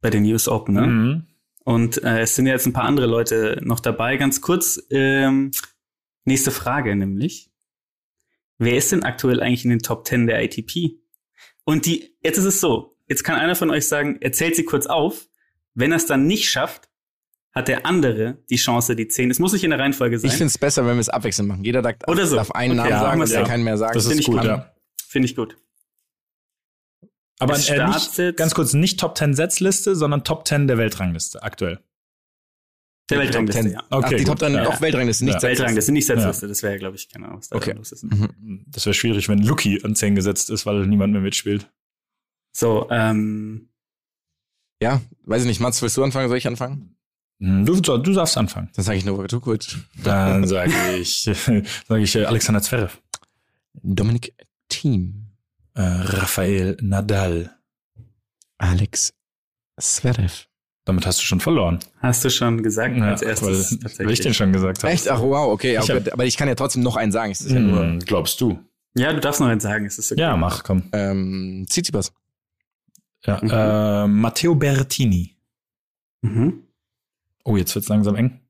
bei 0.00 0.10
den 0.10 0.24
US 0.32 0.46
Open, 0.48 0.74
ne? 0.74 0.86
Mhm. 0.86 1.26
Und 1.64 2.02
äh, 2.04 2.20
es 2.20 2.36
sind 2.36 2.46
ja 2.46 2.52
jetzt 2.52 2.66
ein 2.66 2.72
paar 2.72 2.84
andere 2.84 3.06
Leute 3.06 3.60
noch 3.64 3.80
dabei. 3.80 4.16
Ganz 4.16 4.40
kurz, 4.40 4.80
ähm, 4.90 5.50
nächste 6.24 6.52
Frage 6.52 6.94
nämlich. 6.94 7.50
Wer 8.58 8.76
ist 8.76 8.92
denn 8.92 9.02
aktuell 9.04 9.40
eigentlich 9.42 9.64
in 9.64 9.70
den 9.70 9.80
Top 9.80 10.06
10 10.06 10.26
der 10.26 10.38
ATP? 10.38 10.98
Und 11.64 11.86
die, 11.86 12.16
jetzt 12.22 12.38
ist 12.38 12.44
es 12.44 12.60
so, 12.60 12.96
jetzt 13.08 13.22
kann 13.24 13.38
einer 13.38 13.54
von 13.56 13.70
euch 13.70 13.86
sagen, 13.88 14.18
er 14.20 14.32
zählt 14.32 14.56
sie 14.56 14.64
kurz 14.64 14.86
auf. 14.86 15.28
Wenn 15.74 15.92
er 15.92 15.96
es 15.96 16.06
dann 16.06 16.26
nicht 16.26 16.48
schafft, 16.48 16.88
hat 17.52 17.68
der 17.68 17.86
andere 17.86 18.38
die 18.50 18.56
Chance, 18.56 18.96
die 18.96 19.08
10. 19.08 19.30
Es 19.30 19.38
muss 19.38 19.52
nicht 19.52 19.64
in 19.64 19.70
der 19.70 19.78
Reihenfolge 19.78 20.18
sein. 20.18 20.30
Ich 20.30 20.36
finde 20.36 20.48
es 20.48 20.58
besser, 20.58 20.86
wenn 20.86 20.96
wir 20.96 21.00
es 21.00 21.08
abwechselnd 21.08 21.48
machen. 21.48 21.64
Jeder 21.64 21.82
darf, 21.82 21.96
Oder 22.06 22.26
so. 22.26 22.36
darf 22.36 22.50
einen 22.52 22.78
Okay, 22.78 22.88
Namen 22.88 22.90
ja, 22.90 23.00
sagen 23.00 23.14
und 23.14 23.20
wir's 23.20 23.30
der 23.30 23.44
so. 23.44 23.50
kann 23.50 23.62
mehr 23.62 23.78
sagen. 23.78 23.94
Das 23.94 24.06
Find 24.06 24.20
ist 24.20 24.28
ich 24.28 24.34
gut, 24.34 24.44
ja. 24.44 24.74
Finde 25.08 25.26
ich 25.26 25.36
gut. 25.36 25.56
Aber 27.38 27.54
Es 27.54 27.68
äh, 27.68 27.86
nicht, 27.86 28.36
ganz 28.36 28.54
kurz, 28.54 28.72
nicht 28.72 28.98
Top 29.00 29.16
10 29.16 29.34
Setzliste, 29.34 29.94
sondern 29.94 30.24
Top 30.24 30.46
10 30.48 30.66
der 30.68 30.78
Weltrangliste 30.78 31.42
aktuell. 31.42 31.80
Der 33.08 33.18
Die 33.20 33.24
Weltrangliste, 33.24 33.62
Top 33.62 33.70
10. 33.70 33.72
ja. 33.72 33.84
Ach, 33.90 33.96
Okay, 33.98 34.16
die 34.16 34.24
gut. 34.24 34.26
Top 34.26 34.38
10, 34.40 34.54
Ja. 34.54 34.64
doch 34.64 34.80
Weltrangliste, 34.80 35.24
nicht 35.24 35.34
Ja. 35.34 35.40
Setzliste. 35.40 35.60
Weltrangliste, 35.62 35.92
nicht 35.92 36.06
Setzliste. 36.06 36.48
Das 36.48 36.62
wäre 36.62 36.72
ja, 36.72 36.78
glaube 36.78 36.96
ich, 36.96 37.08
keine 37.08 37.26
Ahnung, 37.26 37.38
was 37.38 37.48
da 37.48 37.56
Okay. 37.56 37.72
los 37.72 37.92
ist. 37.92 38.02
Mhm. 38.04 38.64
Das 38.66 38.84
wäre 38.86 38.94
schwierig, 38.94 39.28
wenn 39.28 39.38
Lucky 39.42 39.80
an 39.84 39.94
10 39.94 40.14
gesetzt 40.16 40.50
ist, 40.50 40.66
weil 40.66 40.86
niemand 40.86 41.12
mehr 41.12 41.22
mitspielt. 41.22 41.70
So, 42.52 42.88
ähm, 42.90 43.68
Ja, 44.82 45.00
weiß 45.24 45.42
ich 45.42 45.48
nicht. 45.48 45.60
Mats, 45.60 45.80
willst 45.82 45.96
du 45.96 46.02
anfangen? 46.04 46.28
Soll 46.28 46.36
ich 46.38 46.46
anfangen? 46.46 46.96
Hm, 47.40 47.64
Du, 47.64 47.80
du 47.80 48.12
darfst 48.12 48.36
anfangen. 48.36 48.70
Dann 48.74 48.84
sage 48.84 48.98
ich 48.98 49.04
Novak 49.04 49.28
Djokovic. 49.28 49.76
Dann 50.02 50.46
sage 50.46 50.72
ich, 50.98 51.22
sage 51.88 52.02
ich 52.02 52.14
äh, 52.16 52.24
Alexander 52.24 52.60
Zverev, 52.62 52.98
Dominik 53.82 54.34
Thiem. 54.68 55.28
äh, 55.74 55.82
Rafael 55.82 56.76
Nadal. 56.80 57.56
Alex 58.58 59.12
Zverev. 59.78 60.46
Damit 60.86 61.04
hast 61.04 61.20
du 61.20 61.24
schon 61.24 61.40
verloren. 61.40 61.80
hast 61.98 62.24
du 62.24 62.30
schon 62.30 62.62
gesagt 62.62 62.98
als 63.02 63.20
weil, 63.20 63.28
erstes 63.28 63.98
weil 63.98 64.10
ich 64.10 64.20
den 64.20 64.32
schon 64.32 64.52
gesagt 64.52 64.82
habe. 64.82 64.92
Echt? 64.92 65.08
Ach, 65.08 65.20
wow, 65.20 65.52
okay. 65.52 65.72
Ich 65.72 65.90
aber, 65.90 66.00
hab- 66.00 66.12
aber 66.12 66.24
ich 66.24 66.36
kann 66.38 66.46
ja 66.48 66.54
trotzdem 66.54 66.82
noch 66.82 66.96
einen 66.96 67.12
sagen. 67.12 67.32
Es 67.32 67.40
ist 67.42 67.50
ja 67.52 67.58
nur 67.60 67.82
Hm, 67.82 67.98
glaubst 67.98 68.40
du? 68.40 68.58
Ja, 68.96 69.12
du 69.12 69.20
darfst 69.20 69.40
noch 69.40 69.48
eins 69.48 69.62
sagen, 69.64 69.84
es 69.84 69.98
ist 69.98 70.10
okay. 70.12 70.20
Ja, 70.22 70.36
mach, 70.38 70.62
komm. 70.64 70.84
ähm, 70.92 71.66
Tsitsipas. 71.68 72.12
Ja, 73.24 73.40
Mhm. 73.42 73.50
äh, 73.50 74.06
Matteo 74.06 74.54
Berrettini. 74.54 75.36
Mhm. 76.22 76.62
Oh, 77.44 77.56
jetzt 77.56 77.74
wird's 77.74 77.88
langsam 77.88 78.14
eng. 78.14 78.40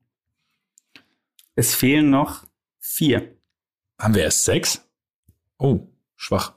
Es 1.55 1.73
fehlen 1.75 2.09
noch 2.11 2.45
vier. 2.79 3.35
Haben 3.99 4.13
wir 4.13 4.21
erst 4.23 4.45
sechs? 4.45 4.81
Oh, 5.57 5.79
schwach. 6.15 6.53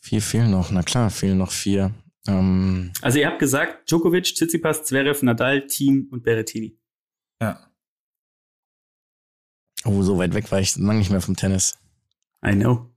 Vier 0.00 0.20
fehlen 0.20 0.50
noch. 0.50 0.70
Na 0.70 0.82
klar, 0.82 1.08
fehlen 1.10 1.38
noch 1.38 1.52
vier. 1.52 1.92
Ähm, 2.26 2.92
Also 3.02 3.18
ihr 3.18 3.26
habt 3.26 3.38
gesagt, 3.38 3.90
Djokovic, 3.90 4.34
Tsitsipas, 4.34 4.84
Zverev, 4.84 5.22
Nadal, 5.24 5.66
Team 5.66 6.08
und 6.10 6.22
Berrettini. 6.22 6.76
Ja. 7.40 7.70
oh, 9.84 10.02
so 10.02 10.18
weit 10.18 10.34
weg 10.34 10.50
war 10.52 10.60
ich 10.60 10.76
lange 10.76 10.98
nicht 10.98 11.10
mehr 11.10 11.22
vom 11.22 11.36
Tennis. 11.36 11.78
I 12.44 12.52
know. 12.52 12.90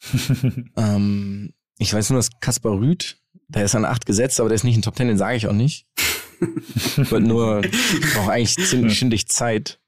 Ähm, 0.76 1.54
ich 1.78 1.92
weiß 1.94 2.10
nur, 2.10 2.18
dass 2.18 2.30
Kaspar 2.40 2.72
Rüth, 2.78 3.18
der 3.48 3.64
ist 3.64 3.74
an 3.74 3.84
acht 3.84 4.04
gesetzt, 4.04 4.40
aber 4.40 4.48
der 4.48 4.56
ist 4.56 4.64
nicht 4.64 4.76
in 4.76 4.82
Top 4.82 4.96
Ten, 4.96 5.08
den 5.08 5.18
sage 5.18 5.36
ich 5.36 5.46
auch 5.46 5.52
nicht. 5.52 5.86
Ich 6.40 7.10
wollte 7.10 7.26
nur, 7.26 7.64
ich 7.64 8.14
brauche 8.14 8.30
eigentlich 8.30 8.54
ziemlich 8.54 8.96
stündig 8.96 9.26
Zeit. 9.28 9.80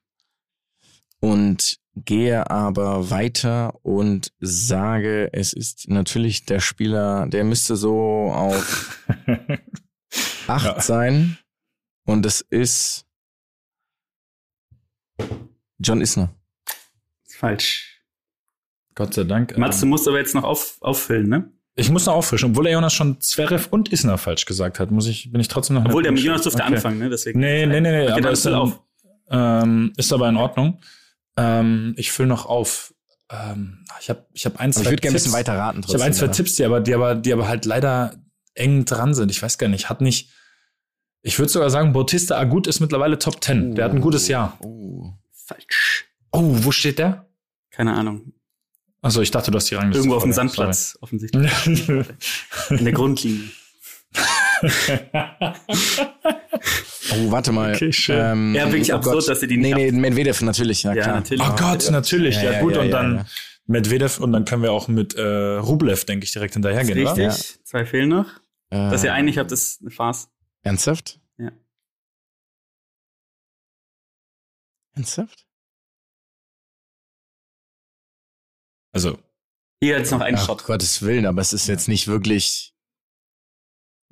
Und 1.21 1.80
gehe 1.97 2.51
aber 2.51 3.11
weiter 3.11 3.75
und 3.83 4.33
sage, 4.41 5.29
es 5.33 5.53
ist 5.53 5.89
natürlich 5.89 6.45
der 6.47 6.61
Spieler, 6.61 7.27
der 7.27 7.45
müsste 7.45 7.77
so 7.77 8.31
auf 8.33 9.09
acht 10.47 10.65
Ja. 10.65 10.81
sein. 10.81 11.39
Und 12.05 12.27
es 12.27 12.41
ist 12.41 13.07
John 15.79 16.01
Isner. 16.01 16.35
Falsch. 17.29 18.03
Gott 18.95 19.15
sei 19.15 19.25
Dank. 19.25 19.57
Mats, 19.57 19.81
du 19.81 19.87
ähm, 19.87 19.91
musst 19.91 20.09
aber 20.09 20.19
jetzt 20.19 20.35
noch 20.35 20.45
auf, 20.45 20.77
auffüllen, 20.81 21.29
ne? 21.29 21.51
Ich 21.77 21.89
muss 21.89 22.05
noch 22.07 22.15
auffrischen, 22.15 22.51
obwohl 22.51 22.65
der 22.65 22.73
Jonas 22.75 22.93
schon 22.93 23.21
Zverev 23.21 23.69
und 23.71 23.91
Isner 23.91 24.19
falsch 24.19 24.45
gesagt 24.45 24.81
hat, 24.81 24.91
muss 24.91 25.07
ich, 25.07 25.31
bin 25.33 25.41
ich 25.41 25.49
trotzdem 25.49 25.77
noch. 25.77 25.87
Obwohl 25.87 26.03
der 26.03 26.13
mit 26.13 26.23
Jonas 26.23 26.43
durfte 26.43 26.63
okay. 26.63 26.75
anfangen, 26.75 26.99
ne? 26.99 27.09
Deswegen. 27.09 27.41
Nee, 27.41 27.65
nee, 27.65 27.81
nee, 27.81 27.91
nee, 27.91 28.11
Okay, 28.11 28.21
aber 28.21 28.31
ist, 28.31 28.47
auf. 28.47 28.81
Ähm, 29.31 29.93
ist 29.97 30.13
aber 30.13 30.29
in 30.29 30.37
Ordnung. 30.37 30.81
Ähm, 31.37 31.95
ich 31.97 32.13
fülle 32.13 32.29
noch 32.29 32.47
auf. 32.47 32.95
Ähm, 33.31 33.85
ich 34.01 34.11
habe 34.11 34.27
ich 34.33 34.45
hab 34.47 34.57
ein, 34.59 34.71
Aber 34.71 34.73
zwei 34.73 34.81
ich 34.83 34.87
würde 34.91 34.97
gerne 35.01 35.13
ein 35.13 35.15
bisschen 35.15 35.33
Tipps. 35.33 35.49
weiter 35.49 35.59
raten. 35.59 35.83
Ich 35.87 35.95
habe 35.95 36.05
ein, 36.05 36.13
zwei 36.13 36.27
trotzdem, 36.27 36.45
Tipps, 36.45 36.57
die 36.57 36.65
aber, 36.65 36.81
die 36.81 36.95
aber, 36.95 37.15
die 37.15 37.33
aber 37.33 37.49
halt 37.49 37.65
leider 37.65 38.17
eng 38.55 38.85
dran 38.85 39.15
sind. 39.15 39.31
Ich 39.31 39.43
weiß 39.43 39.59
gar 39.59 39.69
nicht, 39.69 39.89
hat 39.89 40.01
nicht. 40.01 40.31
Ich 41.23 41.39
würde 41.39 41.51
sogar 41.51 41.71
sagen, 41.71 41.93
Bautista 41.93 42.39
Agut 42.39 42.67
ist 42.67 42.81
mittlerweile 42.81 43.19
Top 43.19 43.43
10. 43.45 43.75
Der 43.75 43.85
hat 43.85 43.93
ein 43.93 44.01
gutes 44.01 44.27
Jahr. 44.29 44.57
Oh. 44.61 45.13
Falsch. 45.33 46.07
Oh, 46.33 46.43
wo 46.45 46.71
steht 46.73 46.99
der? 46.99 47.29
Keine 47.71 47.95
Ahnung. 47.95 48.33
Also 49.03 49.21
ich 49.23 49.31
dachte, 49.31 49.51
du 49.51 49.57
hast 49.57 49.71
die 49.71 49.75
Rangliste. 49.75 50.01
Irgendwo 50.01 50.17
auf 50.17 50.23
dem. 50.23 50.33
Sandplatz, 50.33 50.99
offensichtlich. 51.01 51.51
Sorry. 51.65 52.05
In 52.71 52.85
der 52.85 52.93
Grundlinie. 52.93 53.49
Oh, 57.13 57.31
warte 57.33 57.51
mal. 57.51 57.75
Okay, 57.75 57.93
schön. 57.93 58.19
Ähm, 58.19 58.55
Ja, 58.55 58.67
wirklich 58.67 58.93
oh 58.93 58.97
absurd, 58.97 59.17
Gott. 59.21 59.29
dass 59.29 59.41
sie 59.41 59.47
die 59.49 59.57
nicht 59.57 59.75
Nee, 59.75 59.91
nee, 59.91 59.99
Medvedev 60.01 60.43
natürlich, 60.43 60.83
ja, 60.85 60.93
Ja, 60.95 61.03
klar. 61.03 61.17
natürlich. 61.17 61.43
oh 61.45 61.57
Gott, 61.57 61.91
natürlich. 61.91 62.37
Ja, 62.37 62.43
Ja, 62.45 62.53
ja, 62.53 62.61
gut. 62.61 62.75
ja, 62.77 62.81
und 62.83 62.87
ja, 62.89 62.93
dann 62.93 63.17
ja. 63.17 63.27
Medvedev 63.67 64.21
und 64.21 64.33
dann 64.33 64.45
können 64.45 64.63
wir 64.63 64.71
auch 64.73 64.87
mit 64.89 65.15
äh, 65.15 65.23
Rublev, 65.57 66.05
denke 66.05 66.25
ich, 66.25 66.33
direkt 66.33 66.55
hinterhergehen, 66.55 67.07
Richtig. 67.07 67.59
Zwei 67.65 67.85
fehlen 67.85 68.11
noch. 68.11 68.27
Äh, 68.71 68.91
Dass 68.91 69.03
ihr 69.03 69.13
einig 69.13 69.39
habt, 69.39 69.51
ist 69.51 69.81
eine 69.81 69.91
Farce. 69.91 70.29
Ernsthaft? 70.63 71.21
Ja. 71.39 71.51
Ernsthaft? 74.95 75.47
Also, 78.93 79.19
Hier 79.83 79.97
es 79.99 80.11
noch 80.11 80.21
einen 80.21 80.37
Ach, 80.37 80.47
Shot. 80.47 80.65
Gottes 80.65 81.03
Willen, 81.03 81.27
aber 81.27 81.41
es 81.41 81.53
ist 81.53 81.67
jetzt 81.69 81.89
nicht 81.89 82.07
wirklich 82.09 82.75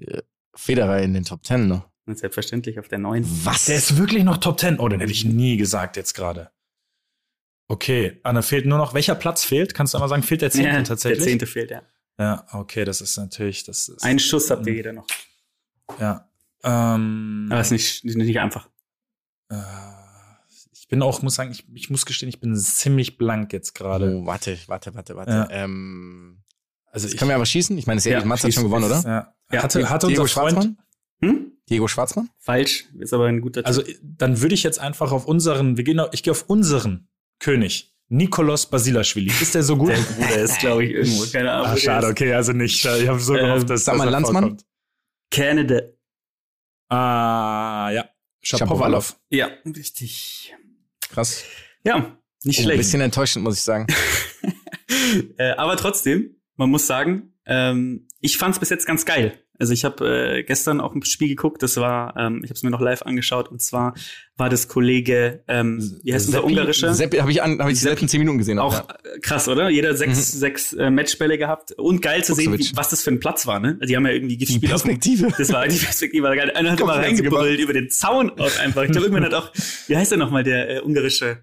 äh, 0.01 0.23
Federer 0.59 1.01
in 1.03 1.15
den 1.15 1.25
Top 1.25 1.43
Ten 1.45 1.69
noch. 1.69 1.89
Und 2.07 2.19
selbstverständlich 2.19 2.79
auf 2.81 2.89
der 2.89 2.99
neuen. 2.99 3.25
Was? 3.45 3.67
der 3.67 3.77
ist 3.77 3.97
wirklich 3.97 4.25
noch 4.25 4.39
Top 4.39 4.59
10. 4.59 4.79
Oh, 4.81 4.89
den 4.89 4.99
hätte 5.01 5.13
ich 5.13 5.25
nie 5.25 5.57
gesagt 5.57 5.97
jetzt 5.97 6.15
gerade. 6.15 6.51
Okay, 7.69 8.19
Anna 8.23 8.41
fehlt 8.43 8.65
nur 8.67 8.79
noch. 8.79 8.95
Welcher 8.95 9.15
Platz 9.15 9.45
fehlt? 9.45 9.75
Kannst 9.75 9.93
du 9.93 9.99
einmal 9.99 10.09
sagen, 10.09 10.23
fehlt 10.23 10.41
der 10.43 10.51
zehnte 10.51 10.71
Ja, 10.71 10.83
tatsächlich? 10.83 11.19
Der 11.19 11.29
zehnte 11.29 11.47
fehlt, 11.47 11.71
ja. 11.71 11.83
Ja, 12.19 12.47
okay, 12.53 12.85
das 12.85 13.01
ist 13.03 13.17
natürlich, 13.19 13.65
das 13.65 13.89
ist. 13.89 14.03
Einen 14.03 14.19
Schuss 14.19 14.51
habt 14.51 14.67
ihr 14.67 14.73
jeder 14.75 14.93
noch. 14.95 15.07
Ja. 16.01 16.29
Ähm, 16.65 17.49
Aber 17.51 17.61
ist 17.61 17.71
nicht, 17.71 18.05
nicht, 18.05 18.17
nicht 18.17 18.41
einfach. 18.41 18.69
äh, 19.51 19.57
ich 20.73 20.89
bin 20.89 21.03
auch, 21.03 21.21
muss 21.21 21.35
sagen, 21.35 21.51
ich, 21.53 21.67
ich 21.75 21.91
muss 21.91 22.07
gestehen, 22.07 22.31
ich 22.31 22.41
bin 22.41 22.57
ziemlich 22.57 23.19
blank 23.19 23.53
jetzt 23.53 23.75
gerade. 23.75 24.17
Oh, 24.17 24.27
warte, 24.27 24.59
warte, 24.67 24.95
warte, 24.95 25.15
warte. 25.15 25.31
Ja. 25.33 25.49
Ähm, 25.51 26.43
Also 27.05 27.09
das 27.09 27.17
können 27.19 27.31
wir 27.31 27.37
aber 27.37 27.47
schießen? 27.47 27.77
Ich 27.79 27.87
meine, 27.87 28.01
Sergej 28.01 28.21
Ja, 28.21 28.27
Matz 28.27 28.45
hat 28.45 28.53
schon 28.55 28.65
gewonnen, 28.65 28.85
oder? 28.87 29.03
Ja. 29.05 29.35
Ja, 29.53 29.63
hatte, 29.63 29.89
hatte 29.89 30.07
Diego 30.09 30.23
unser 30.23 30.33
Freund, 30.35 30.53
Schwarzmann? 30.55 30.79
Hm? 31.23 31.53
Diego 31.69 31.89
Schwarzmann? 31.89 32.31
Falsch. 32.39 32.87
Ist 32.99 33.13
aber 33.15 33.27
ein 33.27 33.41
guter 33.41 33.61
Tipp. 33.61 33.67
also 33.67 33.83
dann 34.03 34.41
würde 34.41 34.55
ich 34.55 34.63
jetzt 34.63 34.79
einfach 34.79 35.13
auf 35.13 35.27
unseren, 35.27 35.77
wir 35.77 35.85
gehen, 35.85 36.01
auf- 36.01 36.11
ich 36.13 36.23
gehe 36.23 36.31
auf 36.33 36.45
unseren 36.49 37.09
König, 37.41 37.95
Nikolaus 38.09 38.67
Basilashvili. 38.67 39.31
Ist 39.41 39.55
der 39.55 39.63
so 39.63 39.77
gut? 39.77 39.91
der 39.91 39.97
Bruder 39.97 40.37
ist, 40.43 40.59
glaube 40.61 40.85
ich, 40.85 40.93
irgendwo. 40.93 41.25
Keine 41.33 41.53
Ahnung. 41.53 41.67
Ah, 41.67 41.75
der 41.75 41.81
schade, 41.81 42.07
okay, 42.09 42.33
also 42.35 42.53
nicht. 42.53 42.85
Ich 42.85 43.09
habe 43.09 43.21
so 43.21 43.35
gehofft, 43.35 43.69
dass 43.71 43.85
sag 43.85 43.97
mal, 43.97 44.05
dass 44.05 44.09
er 44.09 44.11
Landsmann? 44.13 44.43
vorkommt. 44.45 44.65
Canada. 45.31 45.81
Ah, 46.89 47.91
ja. 47.93 48.09
Shapovalov. 48.41 49.17
Ja, 49.31 49.51
richtig. 49.67 50.55
Krass. 51.11 51.45
Ja, 51.85 52.17
nicht 52.45 52.59
Oh, 52.59 52.63
ein 52.63 52.65
schlecht. 52.65 52.79
bisschen 52.79 53.01
enttäuschend, 53.03 53.45
muss 53.45 53.57
ich 53.57 53.63
sagen. 53.63 53.87
äh, 55.37 55.51
aber 55.53 55.77
trotzdem, 55.77 56.38
man 56.59 56.69
muss 56.71 56.87
sagen, 56.87 57.33
ähm, 57.47 58.07
ich 58.21 58.37
fand 58.37 58.55
es 58.55 58.59
bis 58.61 58.69
jetzt 58.69 58.87
ganz 58.87 59.07
geil. 59.07 59.33
Also 59.61 59.73
ich 59.73 59.85
habe 59.85 60.37
äh, 60.39 60.43
gestern 60.45 60.81
auch 60.81 60.95
ein 60.95 61.03
Spiel 61.03 61.27
geguckt, 61.29 61.65
das 61.65 61.79
war, 61.79 62.17
ähm, 62.17 62.43
ich 62.45 62.51
habe 62.51 62.55
es 62.57 62.63
mir 62.63 62.71
noch 62.71 62.81
live 62.81 63.03
angeschaut, 63.03 63.49
und 63.51 63.61
zwar 63.61 63.93
war 64.37 64.49
das 64.49 64.69
Kollege, 64.69 65.43
ähm, 65.49 65.99
wie 66.05 66.15
heißt 66.15 66.27
unser 66.29 66.41
Seppi- 66.43 66.45
ungarische? 66.47 66.95
Seppi 66.95 67.17
habe 67.17 67.33
ich, 67.33 67.43
an- 67.43 67.59
hab 67.59 67.69
ich 67.69 67.75
die 67.75 67.81
Seppi- 67.85 67.91
letzten 67.91 68.09
zehn 68.09 68.21
Minuten 68.21 68.39
gesehen. 68.39 68.61
Auch 68.61 68.75
ja. 68.75 68.87
äh, 69.17 69.19
krass, 69.19 69.49
oder? 69.49 69.69
Jeder 69.69 69.97
sechs, 69.97 70.31
sechs 70.31 70.75
äh, 70.75 70.91
Matchbälle 70.91 71.39
gehabt. 71.39 71.73
Und 71.73 72.03
geil 72.03 72.23
zu 72.23 72.35
sehen, 72.35 72.57
wie, 72.57 72.71
was 72.77 72.91
das 72.91 73.03
für 73.03 73.11
ein 73.11 73.19
Platz 73.19 73.49
war, 73.49 73.59
ne? 73.59 73.81
Die 73.83 73.97
haben 73.97 74.07
ja 74.07 74.13
irgendwie 74.13 74.37
Die 74.37 74.47
gespielt. 74.47 74.73
auf 74.73 74.83
dem- 74.83 74.91
Perspektive. 74.99 75.35
Das 75.37 75.53
war 75.53 75.67
die 75.67 75.77
Perspektive. 75.77 76.23
war 76.29 76.37
geil. 76.37 76.53
Einer 76.55 76.71
hat 76.73 76.81
immer 76.81 76.95
reingebrüllt 76.95 77.59
über 77.59 77.73
den 77.73 77.91
Zaun 77.91 78.31
auch 78.39 78.59
einfach. 78.61 78.85
Ich 78.85 78.93
glaube, 78.93 79.07
irgendwann 79.09 79.25
hat 79.25 79.35
auch, 79.35 79.51
wie 79.89 79.97
heißt 79.97 80.13
der 80.13 80.19
nochmal, 80.19 80.45
der 80.45 80.71
äh, 80.77 80.81
ungarische 80.83 81.39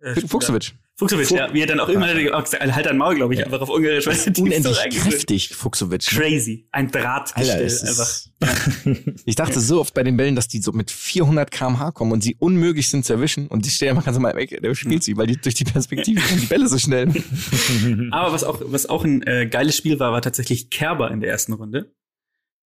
äh? 0.00 0.20
Fuchsowitsch. 0.26 0.72
Fuchsowitsch, 0.96 1.30
ja. 1.30 1.52
Wie 1.54 1.62
er 1.62 1.66
dann 1.66 1.80
auch 1.80 1.88
immer 1.88 2.12
gesagt, 2.12 2.60
halt 2.60 2.84
dein 2.86 2.98
Maul, 2.98 3.14
glaube 3.14 3.32
ich, 3.32 3.40
Ja. 3.40 3.46
einfach 3.46 3.62
auf 3.62 3.70
Ungarisch. 3.70 4.04
Typ 4.04 4.36
so 4.36 4.42
Unendlich 4.42 4.78
kräftig, 4.90 5.48
Fuchsowitsch. 5.54 6.10
Crazy. 6.10 6.68
Ein 6.72 6.90
Drahtgestell 6.90 7.64
einfach. 7.64 7.82
ist, 7.86 8.30
ich 9.24 9.34
dachte 9.34 9.60
so 9.60 9.80
oft 9.80 9.94
bei 9.94 10.02
den 10.02 10.18
Bällen, 10.18 10.36
dass 10.36 10.46
die 10.48 10.60
so 10.60 10.72
mit 10.72 10.90
400 10.90 11.50
km/h 11.50 11.92
kommen 11.92 12.12
und 12.12 12.22
sie 12.22 12.36
unmöglich 12.38 12.90
sind 12.90 13.06
zu 13.06 13.14
erwischen 13.14 13.46
und 13.48 13.64
die 13.64 13.70
stehen 13.70 13.90
einfach 13.90 14.04
ganz 14.04 14.16
normal 14.18 14.34
weg, 14.36 14.60
der 14.62 14.74
spielt 14.74 15.02
sie, 15.02 15.16
weil 15.16 15.26
die 15.26 15.38
durch 15.38 15.54
die 15.54 15.64
Perspektive 15.64 16.20
kommen 16.20 16.40
die 16.40 16.46
Bälle 16.46 16.68
so 16.68 16.78
schnell. 16.78 17.08
Aber 18.10 18.32
was 18.32 18.44
auch, 18.44 18.60
was 18.64 18.86
auch 18.86 19.04
ein 19.04 19.22
äh, 19.26 19.46
geiles 19.46 19.76
Spiel 19.76 19.98
war, 20.00 20.12
war 20.12 20.20
tatsächlich 20.20 20.68
Kerber 20.68 21.10
in 21.10 21.20
der 21.20 21.30
ersten 21.30 21.54
Runde. 21.54 21.94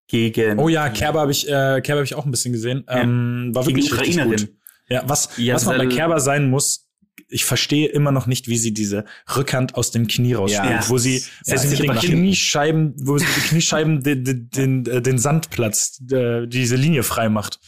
Gegen. 0.09 0.59
Oh 0.59 0.69
ja, 0.69 0.89
Kerber 0.91 1.21
habe 1.21 1.33
ich, 1.33 1.47
äh, 1.47 1.81
Kerber 1.81 1.99
habe 2.01 2.05
ich 2.05 2.15
auch 2.15 2.25
ein 2.27 2.31
bisschen 2.31 2.53
gesehen. 2.53 2.85
Ja. 2.89 3.01
Ähm, 3.03 3.51
war 3.55 3.65
Gegen 3.65 3.77
wirklich 3.77 3.93
richtig 3.93 4.17
Ukrainerin. 4.17 4.47
gut. 4.47 4.57
Ja, 4.91 5.03
was, 5.07 5.31
Ja, 5.39 5.55
was 5.55 5.65
man 5.65 5.79
bei 5.79 5.87
Kerber 5.87 6.21
sein 6.21 6.51
muss, 6.51 6.89
ich 7.35 7.45
verstehe 7.45 7.89
immer 7.89 8.13
noch 8.13 8.27
nicht, 8.27 8.49
wie 8.49 8.57
sie 8.59 8.73
diese 8.73 9.05
Rückhand 9.37 9.75
aus 9.75 9.91
dem 9.91 10.07
Knie 10.07 10.35
rausspielt, 10.35 10.71
Ja. 10.71 10.89
wo 10.89 10.99
sie, 10.99 11.19
Ja, 11.47 11.55
wo 11.55 11.59
sie 11.59 11.69
mit 11.87 12.03
den. 12.03 12.11
Kniescheiben, 12.21 12.95
wo 12.99 13.19
sie 13.19 13.27
die 13.27 13.41
Kniescheiben 13.49 14.03
den, 14.03 14.25
den, 14.25 14.49
den, 14.51 14.87
äh, 14.87 15.03
den 15.03 15.19
Sandplatz, 15.19 16.01
äh, 16.13 16.47
diese 16.47 16.77
Linie 16.77 17.03
frei 17.03 17.29
macht, 17.29 17.59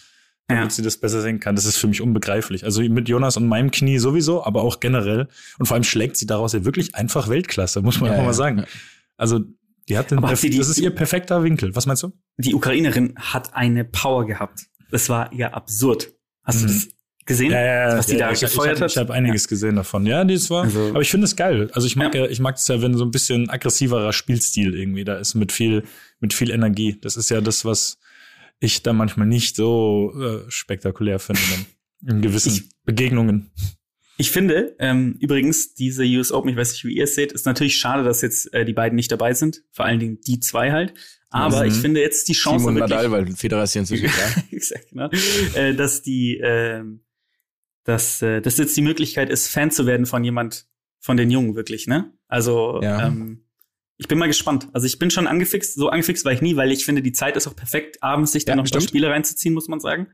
damit 0.48 0.64
Ja. 0.64 0.70
sie 0.70 0.82
das 0.82 0.96
besser 0.98 1.20
sehen 1.20 1.40
kann. 1.40 1.56
Das 1.56 1.64
ist 1.64 1.76
für 1.76 1.88
mich 1.88 2.00
unbegreiflich. 2.00 2.64
Also 2.64 2.80
mit 2.82 3.08
Jonas 3.08 3.36
und 3.36 3.46
meinem 3.48 3.70
Knie 3.72 3.98
sowieso, 3.98 4.44
aber 4.44 4.62
auch 4.62 4.78
generell. 4.80 5.28
Und 5.58 5.66
vor 5.66 5.74
allem 5.74 5.84
schlägt 5.84 6.16
sie 6.16 6.26
daraus 6.26 6.52
ja 6.52 6.64
wirklich 6.64 6.94
einfach 6.94 7.28
Weltklasse, 7.28 7.82
muss 7.82 8.00
man 8.00 8.06
Ja, 8.06 8.12
einfach 8.12 8.24
mal 8.24 8.30
ja. 8.30 8.34
sagen. 8.34 8.64
Also 9.16 9.40
die 9.88 9.98
hat 9.98 10.10
den, 10.12 10.20
sie 10.36 10.50
die- 10.50 10.58
das 10.58 10.68
ist 10.68 10.78
ihr 10.78 10.90
perfekter 10.90 11.42
Winkel. 11.42 11.74
Was 11.74 11.86
meinst 11.86 12.02
du? 12.04 12.12
Die 12.38 12.54
Ukrainerin 12.54 13.14
hat 13.18 13.54
eine 13.54 13.84
Power 13.84 14.26
gehabt. 14.26 14.66
Das 14.92 15.08
war 15.08 15.32
ja 15.34 15.52
absurd. 15.54 16.12
Hast 16.44 16.60
du 16.62 16.66
Mhm. 16.66 16.68
das 16.68 16.88
gesehen? 17.27 17.53
was 17.53 18.07
die 18.07 18.16
da 18.16 18.31
ich, 18.33 18.41
gefeuert 18.41 18.77
ich, 18.77 18.83
hat? 18.83 18.91
Ich 18.93 18.97
habe 18.97 19.12
einiges 19.12 19.49
gesehen 19.49 19.77
davon. 19.77 20.07
Ja, 20.07 20.24
das 20.24 20.49
war. 20.51 20.64
Also- 20.64 20.89
aber 20.91 21.01
ich 21.03 21.11
finde 21.11 21.24
es 21.27 21.37
geil. 21.37 21.68
Also 21.72 21.87
ich 21.87 21.97
mag 21.97 22.14
Ja. 22.14 22.24
ja. 22.24 22.31
ich 22.31 22.41
mag 22.41 22.57
es 22.57 22.66
ja, 22.68 22.81
wenn 22.81 22.95
so 22.97 23.05
ein 23.05 23.11
bisschen 23.11 23.51
aggressiverer 23.51 24.12
Spielstil 24.12 24.74
irgendwie 24.74 25.05
da 25.05 25.16
ist 25.18 25.35
mit 25.35 25.53
viel 25.53 25.83
mit 26.20 26.33
viel 26.33 26.51
Energie. 26.51 26.97
Das 27.01 27.16
ist 27.16 27.31
ja 27.31 27.41
das, 27.41 27.64
was 27.64 27.99
ich 28.61 28.83
da 28.83 28.93
manchmal 28.93 29.27
nicht 29.27 29.57
so 29.57 30.12
äh, 30.18 30.51
spektakulär 30.51 31.18
finde 31.18 31.41
in 32.07 32.22
gewissen 32.22 32.53
Ich- 32.53 32.68
Begegnungen. 32.85 33.51
Ich 34.18 34.31
finde, 34.31 34.74
ähm, 34.79 35.16
übrigens, 35.20 35.74
diese 35.74 36.03
US 36.05 36.33
Open, 36.33 36.49
ich 36.51 36.57
weiß 36.57 36.72
nicht, 36.72 36.85
wie 36.87 36.95
ihr 36.97 37.05
es 37.05 37.14
seht, 37.16 37.33
ist 37.33 37.45
natürlich 37.45 37.77
schade, 37.77 38.03
dass 38.03 38.22
jetzt 38.22 38.51
äh, 38.55 38.64
die 38.64 38.72
beiden 38.72 38.97
nicht 38.97 39.12
dabei 39.12 39.35
sind. 39.35 39.62
Vor 39.72 39.85
allen 39.85 40.01
Dingen 40.01 40.18
die 40.27 40.41
zwei 40.41 40.72
halt. 40.72 40.95
Aber 41.29 41.62
Mhm. 41.64 41.68
ich 41.68 41.74
finde 41.74 42.01
jetzt 42.01 42.27
die 42.29 42.33
Chance 42.33 42.61
Simon 42.61 42.77
wirklich, 42.77 42.91
Nadal, 42.97 43.11
weil 43.11 43.27
Federer 43.37 43.64
ist 43.64 43.72
hier 43.74 43.81
inzwischen 43.81 44.07
ja. 44.07 44.43
Exakt, 44.53 44.89
genau. 44.91 45.11
äh, 45.55 45.74
dass 45.74 46.01
die, 46.01 46.41
ähm, 46.43 47.01
dass, 47.87 48.20
äh, 48.22 48.41
dass 48.43 48.59
jetzt 48.59 48.76
die 48.76 48.82
Möglichkeit 48.82 49.30
ist, 49.30 49.49
Fan 49.49 49.70
zu 49.70 49.87
werden 49.87 50.07
von 50.07 50.22
jemand, 50.24 50.66
von 51.01 51.16
den 51.16 51.30
Jungen 51.30 51.55
wirklich, 51.55 51.87
ne? 51.87 52.12
Also, 52.28 52.80
Ja. 52.82 53.07
ähm, 53.07 53.43
ich 53.99 54.09
bin 54.09 54.18
mal 54.18 54.26
gespannt. 54.26 54.68
Also 54.74 54.87
ich 54.87 54.99
bin 54.99 55.11
schon 55.11 55.26
angefixt, 55.26 55.74
so 55.74 55.89
angefixt 55.89 56.24
war 56.26 56.32
ich 56.32 56.43
nie, 56.43 56.57
weil 56.57 56.70
ich 56.70 56.84
finde, 56.84 57.01
die 57.01 57.12
Zeit 57.12 57.34
ist 57.37 57.47
auch 57.47 57.57
perfekt, 57.57 58.03
abends 58.03 58.32
sich 58.32 58.45
dann 58.45 58.53
Ja, 58.53 58.57
noch 58.57 58.64
ein 58.64 58.70
paar 58.70 58.80
stimmt. 58.82 58.91
Spiele 58.91 59.09
reinzuziehen, 59.09 59.55
muss 59.55 59.68
man 59.68 59.80
sagen. 59.80 60.09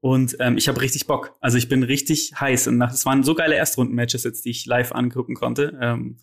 Und 0.00 0.36
ähm, 0.40 0.56
ich 0.56 0.66
habe 0.68 0.80
richtig 0.80 1.06
Bock. 1.06 1.36
Also 1.40 1.58
ich 1.58 1.68
bin 1.68 1.82
richtig 1.82 2.32
heiß. 2.40 2.68
Und 2.68 2.78
nach, 2.78 2.92
es 2.92 3.04
waren 3.04 3.22
so 3.22 3.34
geile 3.34 3.54
Erstrunden-Matches 3.56 4.24
jetzt, 4.24 4.44
die 4.46 4.50
ich 4.50 4.64
live 4.66 4.92
angucken 4.92 5.34
konnte. 5.34 5.78
Ähm, 5.80 6.18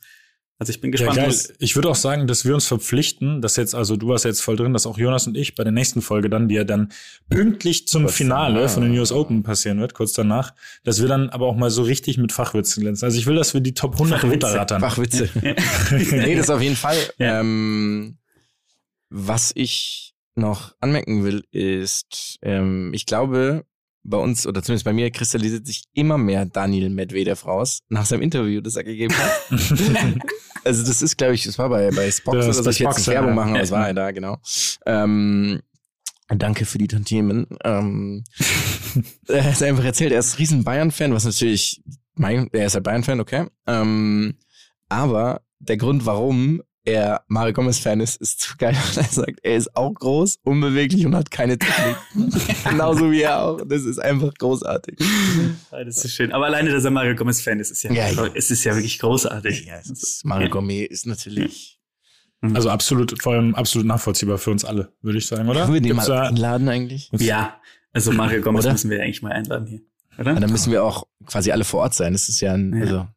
also 0.60 0.70
ich 0.72 0.82
bin 0.82 0.89
Ja, 0.89 0.97
gespannt. 0.97 1.16
geil. 1.18 1.28
was- 1.30 1.53
Ich 1.60 1.76
würde 1.76 1.89
auch 1.89 1.95
sagen, 1.95 2.28
dass 2.28 2.43
wir 2.45 2.53
uns 2.53 2.68
verpflichten, 2.68 3.41
dass 3.41 3.55
jetzt, 3.55 3.74
also 3.74 3.95
du 3.95 4.10
warst 4.10 4.26
jetzt 4.26 4.41
voll 4.41 4.57
drin, 4.57 4.74
dass 4.74 4.86
auch 4.86 4.97
Jonas 4.97 5.26
und 5.26 5.36
ich 5.38 5.55
bei 5.55 5.64
der 5.64 5.72
nächsten 5.72 6.01
Folge 6.01 6.30
dann, 6.30 6.47
die 6.49 6.55
ja 6.55 6.66
dann 6.66 6.91
pünktlich 7.30 7.88
zum 7.88 8.03
Kurz 8.03 8.16
Finale 8.16 8.55
danach. 8.55 8.70
von 8.70 8.84
den 8.84 8.91
US 8.99 9.12
Open 9.14 9.41
passieren 9.41 9.80
wird, 9.80 9.93
kurz 9.93 10.12
danach, 10.14 10.53
dass 10.84 11.01
wir 11.01 11.07
dann 11.07 11.30
aber 11.30 11.47
auch 11.47 11.55
mal 11.55 11.70
so 11.72 11.82
richtig 11.84 12.18
mit 12.18 12.32
Fachwitzen 12.34 12.82
glänzen. 12.84 13.05
Also 13.05 13.18
ich 13.18 13.26
will, 13.26 13.36
dass 13.36 13.53
wir 13.53 13.62
die 13.62 13.74
Top 13.74 13.93
100 13.95 14.20
Fachwitze. 14.20 14.32
runterrattern. 14.45 14.82
Wachwitze. 14.82 15.30
nee, 16.12 16.36
das 16.36 16.49
auf 16.49 16.62
jeden 16.62 16.76
Fall. 16.76 16.97
Ja. 17.18 17.39
Ähm, 17.39 18.18
was 19.10 19.51
ich 19.55 20.14
noch 20.36 20.76
anmerken 20.80 21.24
will, 21.24 21.43
ist, 21.51 22.38
ähm, 22.41 22.91
ich 22.93 23.05
glaube, 23.05 23.66
bei 24.10 24.18
uns, 24.18 24.45
oder 24.47 24.62
zumindest 24.64 24.86
bei 24.86 24.93
mir, 24.93 25.10
kristallisiert 25.12 25.66
sich 25.66 25.84
immer 25.93 26.18
mehr 26.18 26.45
Daniel 26.45 26.89
Medvedev 26.89 27.45
raus, 27.45 27.80
nach 27.89 28.05
seinem 28.05 28.22
Interview, 28.22 28.62
das 28.62 28.76
er 28.76 28.84
gegeben 28.84 29.14
hat. 29.16 29.32
also 30.64 30.86
das 30.86 31.01
ist, 31.01 31.18
glaube 31.18 31.36
ich, 31.36 31.43
das 31.43 31.57
war 31.57 31.70
bei, 31.70 31.89
bei 31.91 32.12
Spox, 32.12 32.36
Das 32.38 32.45
oder 32.45 32.49
ist 32.49 32.57
so, 32.57 32.64
bei 32.64 32.70
ich 32.72 32.80
jetzt 32.80 33.07
Werbung 33.07 33.36
machen, 33.36 33.49
aber 33.49 33.57
Ja. 33.57 33.64
es 33.64 33.72
war 33.72 33.88
er 33.88 33.93
da, 33.93 34.12
genau. 34.12 34.38
Ähm, 34.86 35.62
danke 36.30 36.66
für 36.66 36.78
die 36.78 36.88
Tantiemen. 36.88 37.47
Ähm, 37.64 38.24
er 39.28 39.43
hat 39.43 39.64
einfach 39.64 39.86
erzählt, 39.86 40.12
er 40.12 40.20
ist 40.20 40.39
riesen 40.39 40.64
Bayern-Fan, 40.64 41.14
was 41.14 41.26
natürlich, 41.26 41.82
mein, 42.16 42.49
er 42.51 42.68
ist 42.68 42.76
halt 42.76 42.84
Bayern-Fan, 42.84 43.20
okay. 43.20 43.47
Ähm, 43.68 44.36
aber 44.89 45.41
der 45.60 45.78
Grund, 45.78 46.05
warum 46.05 46.62
er 46.86 47.24
Mario 47.28 47.54
Gomez-Fan 47.54 48.00
ist, 48.00 48.22
ist 48.22 48.40
zu 48.40 48.56
geil. 48.58 48.76
Und 48.90 48.98
er 48.98 49.04
sagt, 49.04 49.40
er 49.44 49.56
ist 49.58 49.76
auch 49.76 49.94
groß, 49.94 50.38
unbeweglich 50.44 51.06
und 51.06 51.16
hat 51.16 51.30
keine 51.30 51.58
Technik. 51.58 51.96
Genauso 52.70 53.12
wie 53.12 53.22
er 53.22 53.44
auch. 53.44 53.62
Das 53.68 53.84
ist 53.84 54.00
einfach 54.00 54.34
großartig. 54.34 54.98
Ah, 55.72 55.84
Das 55.84 56.04
ist 56.04 56.14
schön. 56.14 56.32
Aber 56.32 56.46
alleine, 56.46 56.72
dass 56.72 56.84
er 56.86 56.92
Mario 56.92 57.16
Gomez-Fan 57.16 57.60
ist, 57.60 57.72
ist 57.72 57.84
ja, 57.84 57.92
Ja, 57.92 58.10
ja. 58.10 58.28
es 58.34 58.50
ist 58.52 58.64
ja 58.64 58.74
wirklich 58.76 58.98
großartig. 59.00 59.66
Ja, 59.66 59.78
ist, 59.78 60.24
Mario 60.26 60.50
Gomez 60.50 60.88
ist 60.90 61.06
natürlich. 61.06 61.80
Also 62.54 62.70
absolut, 62.70 63.22
vor 63.22 63.34
allem 63.34 63.54
absolut 63.56 63.86
nachvollziehbar 63.86 64.38
für 64.38 64.52
uns 64.52 64.64
alle, 64.64 64.94
würde 65.02 65.18
ich 65.18 65.28
sagen, 65.28 65.50
oder? 65.50 65.62
Können 65.64 65.74
wir 65.74 65.82
den 65.82 65.92
Gibt's 65.94 66.08
mal 66.08 66.28
einladen 66.28 66.70
eigentlich? 66.70 67.12
Ja, 67.18 67.60
also 67.92 68.14
Mario 68.14 68.42
Gomez 68.42 68.64
Oder? 68.64 68.72
müssen 68.72 68.90
wir 68.90 69.02
eigentlich 69.04 69.22
mal 69.22 69.34
einladen 69.34 69.68
hier. 69.68 69.82
Oder? 70.18 70.34
Ja, 70.36 70.40
dann 70.40 70.50
müssen 70.52 70.72
wir 70.72 70.84
auch 70.86 71.06
quasi 71.26 71.52
alle 71.52 71.66
vor 71.66 71.82
Ort 71.82 71.96
sein. 71.96 72.14
Das 72.14 72.30
ist 72.30 72.40
ja 72.40 72.54
ein, 72.54 72.74
Ja. 72.74 72.82
also, 72.82 73.08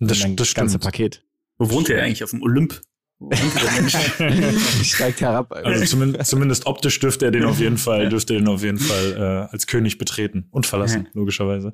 Das- 0.00 0.24
ein 0.24 0.36
das 0.36 0.54
ganze 0.54 0.72
stimmt. 0.78 0.84
Paket. 0.84 1.24
Wo 1.58 1.70
wohnt 1.70 1.90
er 1.90 2.02
eigentlich? 2.02 2.24
Auf 2.24 2.30
dem 2.30 2.42
Olymp? 2.42 2.80
Steigt 4.82 5.20
herab. 5.20 5.52
Also 5.52 5.84
zumindest, 5.84 6.30
zumindest 6.30 6.66
optisch 6.66 6.98
dürfte 7.00 7.26
er 7.26 7.30
den 7.30 7.44
auf 7.44 7.60
jeden 7.60 7.76
Fall, 7.78 8.08
dürfte 8.08 8.34
er 8.34 8.40
den 8.40 8.48
auf 8.48 8.62
jeden 8.62 8.78
Fall 8.78 9.12
äh, 9.48 9.52
als 9.52 9.66
König 9.66 9.98
betreten 9.98 10.46
und 10.50 10.66
verlassen, 10.66 11.08
logischerweise. 11.12 11.72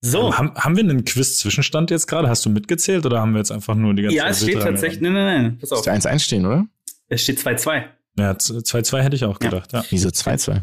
So. 0.00 0.26
Ähm, 0.28 0.38
haben, 0.38 0.54
haben 0.54 0.76
wir 0.76 0.84
einen 0.84 1.04
Quiz-Zwischenstand 1.04 1.90
jetzt 1.90 2.06
gerade? 2.06 2.28
Hast 2.28 2.44
du 2.44 2.50
mitgezählt 2.50 3.04
oder 3.06 3.20
haben 3.20 3.32
wir 3.32 3.38
jetzt 3.38 3.50
einfach 3.50 3.74
nur 3.74 3.94
die 3.94 4.02
ganze 4.02 4.16
Ja, 4.16 4.24
Zeit 4.24 4.32
es 4.32 4.42
steht 4.42 4.60
tatsächlich, 4.60 5.00
nein, 5.00 5.12
nein, 5.14 5.42
nein, 5.42 5.58
pass 5.58 5.72
auf. 5.72 5.84
Müsste 5.86 6.08
1-1 6.10 6.18
stehen, 6.20 6.46
oder? 6.46 6.66
Es 7.08 7.22
steht 7.22 7.38
2-2. 7.38 7.84
Ja, 8.18 8.32
2-2 8.32 9.02
hätte 9.02 9.16
ich 9.16 9.24
auch 9.24 9.40
Ja. 9.40 9.50
gedacht, 9.50 9.72
ja. 9.72 9.84
Wieso 9.90 10.08
2-2? 10.08 10.62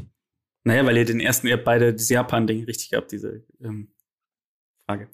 Naja, 0.63 0.85
weil 0.85 0.97
ihr 0.97 1.05
den 1.05 1.19
ersten, 1.19 1.47
ihr 1.47 1.53
habt 1.53 1.65
beide 1.65 1.93
dieses 1.93 2.09
Japan-Ding 2.09 2.63
richtig 2.65 2.89
gehabt, 2.89 3.11
diese 3.11 3.43
ähm, 3.61 3.89
Frage. 4.87 5.09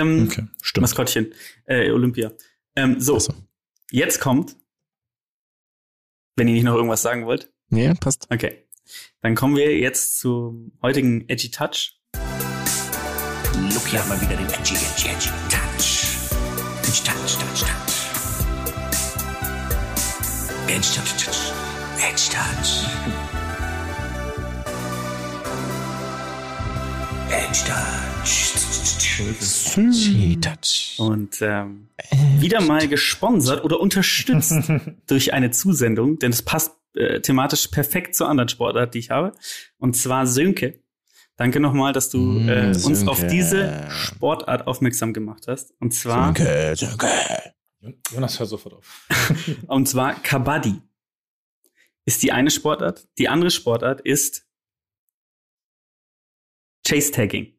Ähm, 0.00 0.28
Okay, 0.30 0.46
stimmt. 0.62 0.82
Maskottchen, 0.82 1.34
äh, 1.66 1.90
Olympia. 1.90 2.32
Ähm, 2.76 3.00
so, 3.00 3.16
Ach 3.16 3.20
so. 3.20 3.34
jetzt 3.90 4.20
kommt, 4.20 4.56
wenn 6.36 6.48
ihr 6.48 6.54
nicht 6.54 6.64
noch 6.64 6.74
irgendwas 6.74 7.02
sagen 7.02 7.26
wollt. 7.26 7.52
Nee, 7.68 7.92
passt. 7.94 8.26
Okay. 8.30 8.66
Dann 9.20 9.34
kommen 9.34 9.56
wir 9.56 9.78
jetzt 9.78 10.18
zum 10.18 10.72
heutigen 10.82 11.28
Edgy 11.28 11.50
Touch. 11.50 11.98
Look, 13.74 13.86
hier 13.86 14.00
haben 14.00 14.10
wir 14.10 14.20
wieder 14.20 14.36
den 14.36 14.46
Edgy, 14.46 14.74
Edgy, 14.74 15.08
Edgy 15.08 15.28
Touch. 15.48 16.08
Edgy 16.82 17.02
Touch, 17.04 17.38
Touch, 17.38 17.60
Touch. 17.60 17.94
Edgy 20.68 20.94
Touch, 20.94 21.24
Touch. 21.24 21.52
Edgy 22.00 22.28
Touch. 22.30 22.86
Edgy 27.30 27.64
Touch. 27.66 28.71
Und 30.98 31.40
ähm, 31.40 31.88
wieder 32.38 32.60
mal 32.60 32.88
gesponsert 32.88 33.64
oder 33.64 33.80
unterstützt 33.80 34.52
durch 35.06 35.32
eine 35.32 35.50
Zusendung, 35.50 36.18
denn 36.18 36.32
es 36.32 36.42
passt 36.42 36.72
äh, 36.94 37.20
thematisch 37.20 37.68
perfekt 37.68 38.14
zur 38.14 38.28
anderen 38.28 38.48
Sportart, 38.48 38.94
die 38.94 38.98
ich 38.98 39.10
habe. 39.10 39.32
Und 39.78 39.96
zwar 39.96 40.26
Sönke. 40.26 40.80
Danke 41.36 41.60
nochmal, 41.60 41.92
dass 41.92 42.10
du 42.10 42.18
Mm, 42.18 42.48
äh, 42.48 42.66
uns 42.68 42.82
Sönke. 42.82 43.10
auf 43.10 43.26
diese 43.26 43.86
Sportart 43.90 44.66
aufmerksam 44.66 45.12
gemacht 45.12 45.44
hast. 45.46 45.72
Und 45.80 45.94
zwar, 45.94 46.32
Danke, 46.32 46.74
danke. 46.78 47.08
Jonas, 48.12 48.38
hör 48.38 48.46
sofort 48.46 48.74
auf. 48.74 49.06
und 49.68 49.88
zwar 49.88 50.14
Kabaddi 50.22 50.80
ist 52.04 52.22
die 52.22 52.32
eine 52.32 52.50
Sportart. 52.50 53.08
Die 53.18 53.28
andere 53.28 53.50
Sportart 53.50 54.00
ist 54.02 54.46
Chase 56.86 57.12
Tagging. 57.12 57.54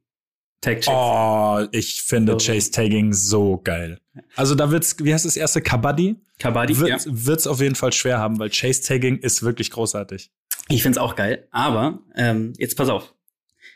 Tag 0.64 0.82
Chase. 0.82 0.92
Oh, 0.92 1.68
ich 1.72 2.02
finde 2.02 2.40
So. 2.40 2.52
Chase 2.52 2.72
Tagging 2.72 3.14
so 3.14 3.60
geil. 3.64 4.00
Also 4.36 4.56
da 4.56 4.72
wird's, 4.72 4.96
wie 5.00 5.14
heißt 5.14 5.26
das 5.26 5.36
erste? 5.36 5.62
Kabaddi? 5.62 6.16
Kabaddi, 6.40 6.74
ja. 6.74 6.80
Wird, 6.80 7.06
Wird's 7.06 7.48
auf 7.48 7.60
jeden 7.60 7.76
Fall 7.76 7.92
schwer 7.92 8.18
haben, 8.20 8.40
weil 8.40 8.50
Chase 8.50 8.82
Tagging 8.82 9.18
ist 9.18 9.44
wirklich 9.44 9.72
großartig. 9.72 10.32
Ich 10.70 10.82
find's 10.82 10.98
auch 10.98 11.16
geil. 11.16 11.48
Aber 11.52 12.00
ähm, 12.16 12.54
jetzt 12.58 12.78
pass 12.78 12.90
auf. 12.90 13.14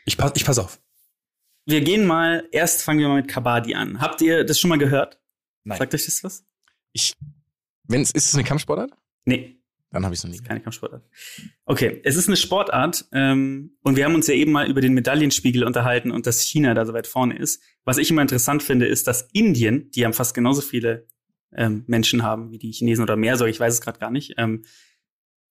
Ich 0.06 0.16
pass, 0.16 0.32
ich 0.34 0.44
pass 0.44 0.58
auf. 0.58 0.80
Wir 1.66 1.82
gehen 1.82 2.06
mal, 2.06 2.48
erst 2.50 2.82
fangen 2.82 3.00
wir 3.00 3.08
mal 3.08 3.16
mit 3.16 3.28
Kabaddi 3.28 3.74
an. 3.74 4.00
Habt 4.00 4.22
ihr 4.22 4.44
das 4.44 4.58
schon 4.58 4.70
mal 4.70 4.78
gehört? 4.78 5.20
Nein. 5.64 5.78
Sagt 5.78 5.94
euch 5.94 6.06
das 6.06 6.24
was? 6.24 6.44
Ich, 6.92 7.12
wenn's, 7.84 8.10
ist 8.10 8.28
es 8.28 8.34
eine 8.34 8.44
Kampfsportart? 8.44 8.92
Nee, 9.26 9.57
Dann 9.90 10.04
habe 10.04 10.14
ich 10.14 10.20
es 10.20 10.24
noch 10.24 10.30
nie. 10.30 10.38
keine 10.38 10.60
Kampfsportart. 10.60 11.02
Okay, 11.64 12.00
es 12.04 12.16
ist 12.16 12.28
eine 12.28 12.36
Sportart 12.36 13.06
ähm, 13.12 13.76
und 13.82 13.96
wir 13.96 14.04
haben 14.04 14.14
uns 14.14 14.26
ja 14.26 14.34
eben 14.34 14.52
mal 14.52 14.68
über 14.68 14.82
den 14.82 14.92
Medaillenspiegel 14.92 15.64
unterhalten 15.64 16.10
und 16.10 16.26
dass 16.26 16.42
China 16.42 16.74
da 16.74 16.84
so 16.84 16.92
weit 16.92 17.06
vorne 17.06 17.38
ist. 17.38 17.62
Was 17.84 17.96
ich 17.96 18.10
immer 18.10 18.22
interessant 18.22 18.62
finde, 18.62 18.86
ist, 18.86 19.06
dass 19.06 19.28
Indien, 19.32 19.90
die 19.92 20.04
haben 20.04 20.12
fast 20.12 20.34
genauso 20.34 20.60
viele 20.60 21.06
ähm, 21.54 21.84
Menschen 21.86 22.22
haben 22.22 22.50
wie 22.50 22.58
die 22.58 22.72
Chinesen 22.72 23.02
oder 23.02 23.16
mehr, 23.16 23.36
so 23.36 23.46
ich 23.46 23.58
weiß 23.58 23.72
es 23.72 23.80
gerade 23.80 23.98
gar 23.98 24.10
nicht, 24.10 24.34
ähm, 24.36 24.64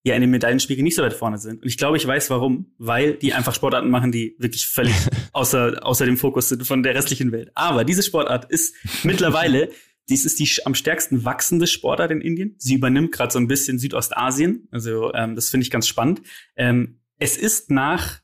ja 0.04 0.14
in 0.14 0.20
dem 0.20 0.30
Medaillenspiegel 0.30 0.84
nicht 0.84 0.94
so 0.94 1.02
weit 1.02 1.12
vorne 1.12 1.38
sind. 1.38 1.62
Und 1.62 1.68
ich 1.68 1.76
glaube, 1.76 1.96
ich 1.96 2.06
weiß 2.06 2.30
warum, 2.30 2.72
weil 2.78 3.14
die 3.14 3.34
einfach 3.34 3.54
Sportarten 3.54 3.90
machen, 3.90 4.12
die 4.12 4.36
wirklich 4.38 4.66
völlig 4.66 4.94
außer, 5.32 5.84
außer 5.84 6.06
dem 6.06 6.16
Fokus 6.16 6.48
sind 6.48 6.66
von 6.66 6.82
der 6.82 6.94
restlichen 6.94 7.32
Welt. 7.32 7.50
Aber 7.54 7.84
diese 7.84 8.02
Sportart 8.02 8.50
ist 8.50 8.74
mittlerweile, 9.04 9.70
dies 10.08 10.24
ist 10.24 10.38
die 10.38 10.48
am 10.64 10.74
stärksten 10.74 11.24
wachsende 11.24 11.66
Sportart 11.66 12.10
in 12.10 12.20
Indien. 12.20 12.54
Sie 12.58 12.74
übernimmt 12.74 13.12
gerade 13.12 13.32
so 13.32 13.38
ein 13.38 13.48
bisschen 13.48 13.78
Südostasien. 13.78 14.68
Also 14.70 15.12
ähm, 15.14 15.34
das 15.34 15.50
finde 15.50 15.64
ich 15.64 15.70
ganz 15.70 15.86
spannend. 15.86 16.22
Ähm, 16.56 17.00
es 17.18 17.36
ist 17.36 17.70
nach 17.70 18.20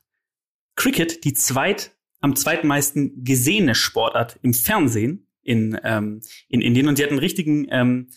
Cricket 0.75 1.23
die 1.23 1.33
zweit 1.33 1.95
am 2.21 2.35
zweitmeisten 2.35 3.23
gesehene 3.23 3.75
Sportart 3.75 4.39
im 4.41 4.53
Fernsehen 4.53 5.27
in, 5.43 5.79
ähm, 5.83 6.21
in 6.49 6.61
Indien. 6.61 6.87
Und 6.87 6.97
die 6.97 7.03
hat 7.03 7.11
einen 7.11 7.19
richtigen 7.19 7.67
ähm, 7.69 8.09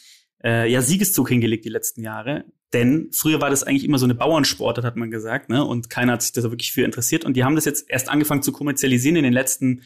äh, 0.42 0.70
ja, 0.70 0.80
Siegeszug 0.80 1.28
hingelegt 1.28 1.64
die 1.64 1.70
letzten 1.70 2.02
Jahre. 2.02 2.46
Denn 2.72 3.10
früher 3.12 3.40
war 3.40 3.50
das 3.50 3.64
eigentlich 3.64 3.84
immer 3.84 3.98
so 3.98 4.06
eine 4.06 4.14
Bauernsportart, 4.14 4.84
hat 4.84 4.96
man 4.96 5.10
gesagt, 5.10 5.48
ne? 5.48 5.64
Und 5.64 5.88
keiner 5.88 6.12
hat 6.12 6.22
sich 6.22 6.32
da 6.32 6.42
wirklich 6.42 6.72
für 6.72 6.84
interessiert. 6.84 7.24
Und 7.24 7.34
die 7.34 7.44
haben 7.44 7.54
das 7.54 7.64
jetzt 7.64 7.88
erst 7.88 8.08
angefangen 8.08 8.42
zu 8.42 8.52
kommerzialisieren 8.52 9.16
in 9.16 9.24
den 9.24 9.32
letzten, 9.32 9.82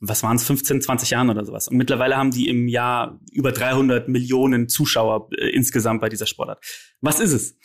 was 0.00 0.22
waren 0.22 0.36
es, 0.36 0.44
15, 0.44 0.80
20 0.80 1.10
Jahren 1.10 1.30
oder 1.30 1.44
sowas. 1.44 1.68
Und 1.68 1.76
mittlerweile 1.76 2.16
haben 2.16 2.30
die 2.30 2.48
im 2.48 2.68
Jahr 2.68 3.20
über 3.32 3.52
300 3.52 4.08
Millionen 4.08 4.68
Zuschauer 4.68 5.28
äh, 5.36 5.50
insgesamt 5.50 6.00
bei 6.00 6.08
dieser 6.08 6.26
Sportart. 6.26 6.64
Was 7.00 7.20
ist 7.20 7.32
es? 7.32 7.56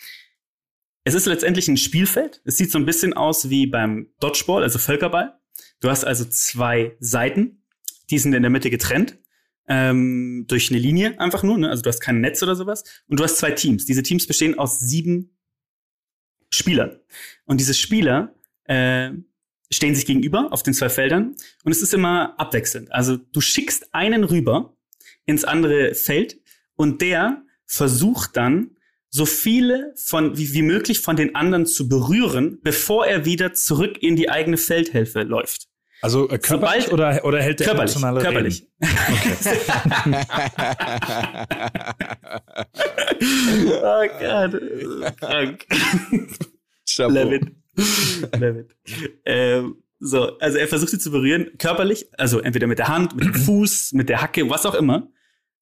Es 1.06 1.14
ist 1.14 1.26
letztendlich 1.26 1.68
ein 1.68 1.78
Spielfeld. 1.78 2.42
Es 2.46 2.58
sieht 2.58 2.72
so 2.72 2.78
ein 2.78 2.86
bisschen 2.86 3.14
aus 3.14 3.50
wie 3.50 3.68
beim 3.68 4.10
Dodgeball, 4.20 4.64
also 4.64 4.80
Völkerball. 4.80 5.40
Du 5.80 5.90
hast 5.90 6.04
also 6.04 6.26
zwei 6.26 6.96
Seiten, 7.00 7.64
die 8.10 8.18
sind 8.18 8.34
in 8.34 8.42
der 8.42 8.52
Mitte 8.52 8.70
getrennt 8.70 9.18
ähm, 9.68 10.46
durch 10.48 10.70
eine 10.70 10.80
Linie 10.80 11.20
einfach 11.20 11.44
nur. 11.44 11.58
Ne? 11.58 11.70
Also 11.70 11.84
du 11.84 11.90
hast 11.90 12.00
kein 12.00 12.22
Netz 12.22 12.44
oder 12.44 12.56
sowas. 12.56 12.84
Und 13.08 13.20
du 13.20 13.24
hast 13.24 13.38
zwei 13.38 13.52
Teams. 13.52 13.86
Diese 13.86 14.04
Teams 14.04 14.28
bestehen 14.28 14.58
aus 14.58 14.80
sieben 14.80 15.38
Spielern. 16.50 17.00
Und 17.46 17.60
diese 17.60 17.74
Spieler 17.74 18.36
äh, 18.66 19.12
stehen 19.76 19.95
sich 19.95 20.05
gegenüber 20.05 20.51
auf 20.51 20.63
den 20.63 20.73
zwei 20.73 20.89
Feldern. 20.89 21.36
Und 21.63 21.71
es 21.71 21.82
ist 21.82 21.93
immer 21.93 22.39
abwechselnd. 22.39 22.91
Also 22.91 23.17
du 23.17 23.41
schickst 23.41 23.93
einen 23.93 24.23
rüber 24.23 24.76
ins 25.26 25.43
andere 25.43 25.93
Feld 25.95 26.38
und 26.76 27.01
der 27.01 27.43
versucht 27.65 28.38
dann 28.38 28.71
so 29.09 29.26
viele 29.26 29.93
von 29.95 30.38
wie, 30.38 30.53
wie 30.53 30.61
möglich 30.61 30.99
von 30.99 31.15
den 31.15 31.36
anderen 31.36 31.65
zu 31.65 31.88
berühren, 31.88 32.59
bevor 32.63 33.07
er 33.07 33.26
wieder 33.26 33.53
zurück 33.53 33.97
in 34.01 34.15
die 34.15 34.30
eigene 34.30 34.57
Feldhälfte 34.57 35.23
läuft. 35.23 35.67
Also 36.01 36.30
äh, 36.30 36.38
körperlich 36.38 36.86
Sobald- 36.86 36.93
oder, 36.93 37.26
oder 37.26 37.41
hält 37.41 37.59
der 37.61 37.67
Körperlich, 37.67 37.95
emotionale 37.95 38.21
körperlich. 38.21 38.67
oh 43.82 44.05
Gott, 44.19 45.17
krank. 45.17 45.65
Love 46.97 47.36
it. 47.36 47.64
Love. 48.39 48.67
Ähm, 49.26 49.84
so, 49.99 50.38
also 50.39 50.57
er 50.57 50.67
versucht 50.67 50.91
sie 50.91 50.99
zu 50.99 51.11
berühren, 51.11 51.57
körperlich, 51.57 52.07
also 52.17 52.39
entweder 52.39 52.67
mit 52.67 52.80
der 52.80 52.88
Hand, 52.88 53.15
mit 53.15 53.26
dem 53.26 53.34
Fuß, 53.45 53.93
mit 53.93 54.09
der 54.09 54.21
Hacke, 54.21 54.49
was 54.49 54.65
auch 54.65 54.76
immer, 54.76 55.09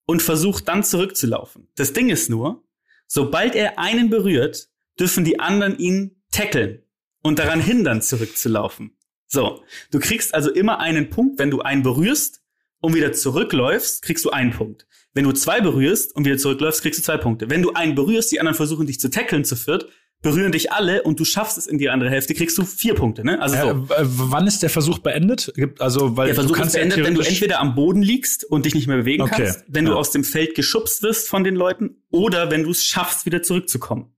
und 0.06 0.22
versucht 0.22 0.68
dann 0.68 0.84
zurückzulaufen. 0.84 1.68
Das 1.76 1.94
Ding 1.94 2.10
ist 2.10 2.30
nur, 2.30 2.64
sobald 3.08 3.56
er 3.56 3.80
einen 3.80 4.10
berührt, 4.10 4.70
dürfen 5.00 5.24
die 5.24 5.40
anderen 5.40 5.78
ihn 5.78 6.22
tackeln 6.32 6.84
und 7.22 7.40
daran 7.40 7.60
hindern, 7.60 8.02
zurückzulaufen. 8.02 8.98
So, 9.28 9.64
du 9.92 10.00
kriegst 10.00 10.36
also 10.36 10.52
immer 10.52 10.80
einen 10.80 11.10
Punkt, 11.10 11.40
wenn 11.40 11.50
du 11.50 11.62
einen 11.62 11.84
berührst 11.84 12.44
und 12.82 12.94
wieder 12.94 13.14
zurückläufst, 13.14 14.02
kriegst 14.02 14.26
du 14.26 14.30
einen 14.30 14.52
Punkt. 14.52 14.86
Wenn 15.14 15.24
du 15.24 15.32
zwei 15.32 15.62
berührst 15.62 16.16
und 16.16 16.26
wieder 16.26 16.38
zurückläufst, 16.38 16.82
kriegst 16.82 17.00
du 17.00 17.04
zwei 17.04 17.18
Punkte. 17.18 17.50
Wenn 17.50 17.62
du 17.62 17.74
einen 17.74 17.96
berührst, 17.96 18.32
die 18.32 18.40
anderen 18.40 18.56
versuchen 18.56 18.88
dich 18.88 19.00
zu 19.00 19.10
tackeln 19.10 19.46
zu 19.46 19.56
viert, 19.56 19.88
berühren 20.24 20.52
dich 20.52 20.72
alle 20.72 21.04
und 21.04 21.20
du 21.20 21.26
schaffst 21.26 21.60
es 21.60 21.68
in 21.68 21.78
die 21.78 21.90
andere 21.90 22.10
Hälfte, 22.10 22.34
kriegst 22.34 22.58
du 22.58 22.64
vier 22.66 22.96
Punkte. 22.96 23.24
Ne? 23.24 23.40
Also 23.40 23.56
so. 23.58 23.94
Äh, 23.94 24.00
wann 24.02 24.48
ist 24.48 24.64
der 24.64 24.72
Versuch 24.72 24.98
beendet? 24.98 25.54
Also, 25.78 26.18
weil 26.18 26.28
Der 26.28 26.36
Versuch 26.36 26.50
du 26.50 26.56
ist 26.56 26.60
kannst 26.60 26.76
ja 26.76 26.82
beendet, 26.82 27.06
wenn 27.06 27.14
du 27.14 27.22
entweder 27.22 27.60
am 27.60 27.76
Boden 27.76 28.02
liegst 28.02 28.44
und 28.46 28.66
dich 28.66 28.74
nicht 28.74 28.88
mehr 28.88 28.98
bewegen 28.98 29.22
Okay, 29.22 29.44
kannst, 29.44 29.66
wenn 29.68 29.86
ja. 29.86 29.92
du 29.92 29.98
aus 29.98 30.10
dem 30.10 30.24
Feld 30.24 30.56
geschubst 30.56 31.04
wirst 31.04 31.30
von 31.30 31.44
den 31.44 31.56
Leuten 31.56 31.98
oder 32.10 32.50
wenn 32.50 32.64
du 32.64 32.72
es 32.72 32.84
schaffst, 32.84 33.28
wieder 33.28 33.44
zurückzukommen 33.44 34.16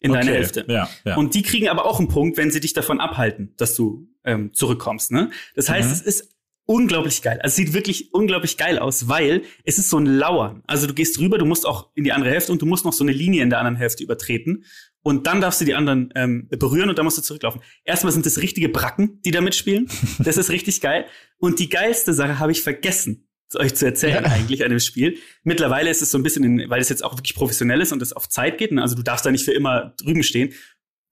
in 0.00 0.12
deine 0.12 0.30
Okay, 0.30 0.38
Hälfte. 0.38 0.64
Ja, 0.68 0.88
ja. 1.04 1.16
Und 1.16 1.34
die 1.34 1.42
kriegen 1.42 1.68
aber 1.68 1.86
auch 1.86 1.98
einen 1.98 2.08
Punkt, 2.08 2.36
wenn 2.36 2.50
sie 2.50 2.60
dich 2.60 2.72
davon 2.72 2.98
abhalten, 3.00 3.54
dass 3.56 3.74
du 3.76 4.08
ähm, 4.24 4.52
zurückkommst. 4.54 5.12
Ne? 5.12 5.30
Das 5.54 5.68
heißt, 5.68 5.88
Mhm. 5.88 5.92
es 5.94 6.00
ist 6.02 6.35
unglaublich 6.66 7.22
geil. 7.22 7.38
Also 7.42 7.52
es 7.52 7.56
sieht 7.56 7.72
wirklich 7.72 8.12
unglaublich 8.12 8.56
geil 8.56 8.78
aus, 8.78 9.08
weil 9.08 9.42
es 9.64 9.78
ist 9.78 9.88
so 9.88 9.98
ein 9.98 10.06
Lauern. 10.06 10.62
Also 10.66 10.86
du 10.86 10.94
gehst 10.94 11.18
rüber, 11.18 11.38
du 11.38 11.46
musst 11.46 11.64
auch 11.66 11.90
in 11.94 12.04
die 12.04 12.12
andere 12.12 12.30
Hälfte 12.30 12.52
und 12.52 12.60
du 12.60 12.66
musst 12.66 12.84
noch 12.84 12.92
so 12.92 13.04
eine 13.04 13.12
Linie 13.12 13.42
in 13.42 13.50
der 13.50 13.60
anderen 13.60 13.76
Hälfte 13.76 14.02
übertreten. 14.02 14.64
Und 15.02 15.28
dann 15.28 15.40
darfst 15.40 15.60
du 15.60 15.64
die 15.64 15.74
anderen 15.74 16.12
ähm, 16.16 16.48
berühren 16.48 16.88
und 16.88 16.98
dann 16.98 17.04
musst 17.04 17.16
du 17.16 17.22
zurücklaufen. 17.22 17.60
Erstmal 17.84 18.12
sind 18.12 18.26
das 18.26 18.38
richtige 18.38 18.68
Bracken, 18.68 19.20
die 19.24 19.30
da 19.30 19.40
mitspielen. 19.40 19.88
Das 20.18 20.36
ist 20.36 20.50
richtig 20.50 20.80
geil. 20.80 21.06
Und 21.38 21.60
die 21.60 21.68
geilste 21.68 22.12
Sache 22.12 22.40
habe 22.40 22.50
ich 22.50 22.62
vergessen, 22.62 23.28
euch 23.54 23.76
zu 23.76 23.86
erzählen 23.86 24.24
Ja. 24.24 24.30
eigentlich 24.32 24.64
an 24.64 24.70
dem 24.70 24.80
Spiel. 24.80 25.18
Mittlerweile 25.44 25.88
ist 25.90 26.02
es 26.02 26.10
so 26.10 26.18
ein 26.18 26.24
bisschen, 26.24 26.42
in, 26.42 26.68
weil 26.68 26.80
es 26.80 26.88
jetzt 26.88 27.04
auch 27.04 27.16
wirklich 27.16 27.36
professionell 27.36 27.80
ist 27.80 27.92
und 27.92 28.02
es 28.02 28.12
auf 28.12 28.28
Zeit 28.28 28.58
geht. 28.58 28.72
Ne? 28.72 28.82
Also 28.82 28.96
du 28.96 29.02
darfst 29.02 29.24
da 29.24 29.30
nicht 29.30 29.44
für 29.44 29.52
immer 29.52 29.94
drüben 30.02 30.24
stehen. 30.24 30.52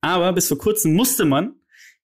Aber 0.01 0.33
bis 0.33 0.49
vor 0.49 0.57
kurzem 0.57 0.93
musste 0.93 1.23
man 1.23 1.55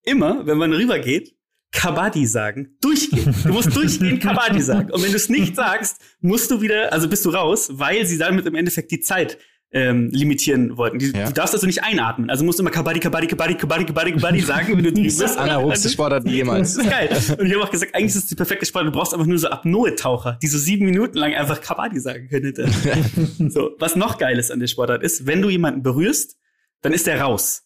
immer, 0.03 0.45
wenn 0.47 0.57
man 0.57 0.71
rübergeht, 0.71 1.35
Kabaddi 1.71 2.25
sagen. 2.25 2.75
Durchgehen. 2.81 3.33
Du 3.43 3.53
musst 3.53 3.75
durchgehend 3.75 4.21
Kabaddi 4.21 4.61
sagen. 4.61 4.91
Und 4.91 5.03
wenn 5.03 5.11
du 5.11 5.17
es 5.17 5.29
nicht 5.29 5.55
sagst, 5.55 6.01
musst 6.19 6.51
du 6.51 6.61
wieder, 6.61 6.91
also 6.91 7.07
bist 7.07 7.25
du 7.25 7.29
raus, 7.29 7.69
weil 7.73 8.05
sie 8.05 8.17
damit 8.17 8.45
im 8.45 8.55
Endeffekt 8.55 8.91
die 8.91 8.99
Zeit 8.99 9.37
ähm, 9.73 10.09
limitieren 10.11 10.75
wollten. 10.77 10.99
Die, 10.99 11.11
Ja. 11.11 11.27
Du 11.27 11.33
darfst 11.33 11.53
also 11.53 11.65
nicht 11.65 11.83
einatmen. 11.83 12.29
Also 12.29 12.43
musst 12.43 12.59
du 12.59 12.63
immer 12.63 12.71
Kabaddi, 12.71 12.99
Kabaddi, 12.99 13.27
Kabaddi, 13.27 13.55
Kabaddi, 13.55 13.85
Kabaddi, 13.85 14.11
Kabaddi 14.11 14.41
sagen, 14.41 14.75
wenn 14.75 14.83
du 14.83 14.91
drüben 14.91 15.03
bist. 15.03 15.37
Anaerobste 15.37 15.89
Sportart 15.89 16.27
jemals. 16.27 16.75
Das 16.75 16.85
ist 16.85 16.91
geil. 16.91 17.09
Und 17.39 17.45
ich 17.45 17.53
habe 17.53 17.63
auch 17.63 17.71
gesagt, 17.71 17.95
eigentlich 17.95 18.09
ist 18.09 18.23
es 18.23 18.27
die 18.27 18.35
perfekte 18.35 18.65
Sport. 18.65 18.87
Du 18.87 18.91
brauchst 18.91 19.13
einfach 19.13 19.25
nur 19.25 19.37
so 19.37 19.47
Apnoe-Taucher, 19.47 20.37
die 20.41 20.47
so 20.47 20.57
sieben 20.57 20.85
Minuten 20.85 21.17
lang 21.17 21.33
einfach 21.33 21.61
Kabaddi 21.61 21.99
sagen 22.01 22.27
können. 22.27 22.53
so, 23.49 23.71
was 23.79 23.95
noch 23.95 24.17
geil 24.17 24.37
ist 24.37 24.51
an 24.51 24.59
der 24.59 24.67
Sportart 24.67 25.03
ist, 25.03 25.25
wenn 25.25 25.41
du 25.41 25.49
jemanden 25.49 25.83
berührst, 25.83 26.37
dann 26.81 26.91
ist 26.91 27.07
der 27.07 27.21
raus. 27.21 27.63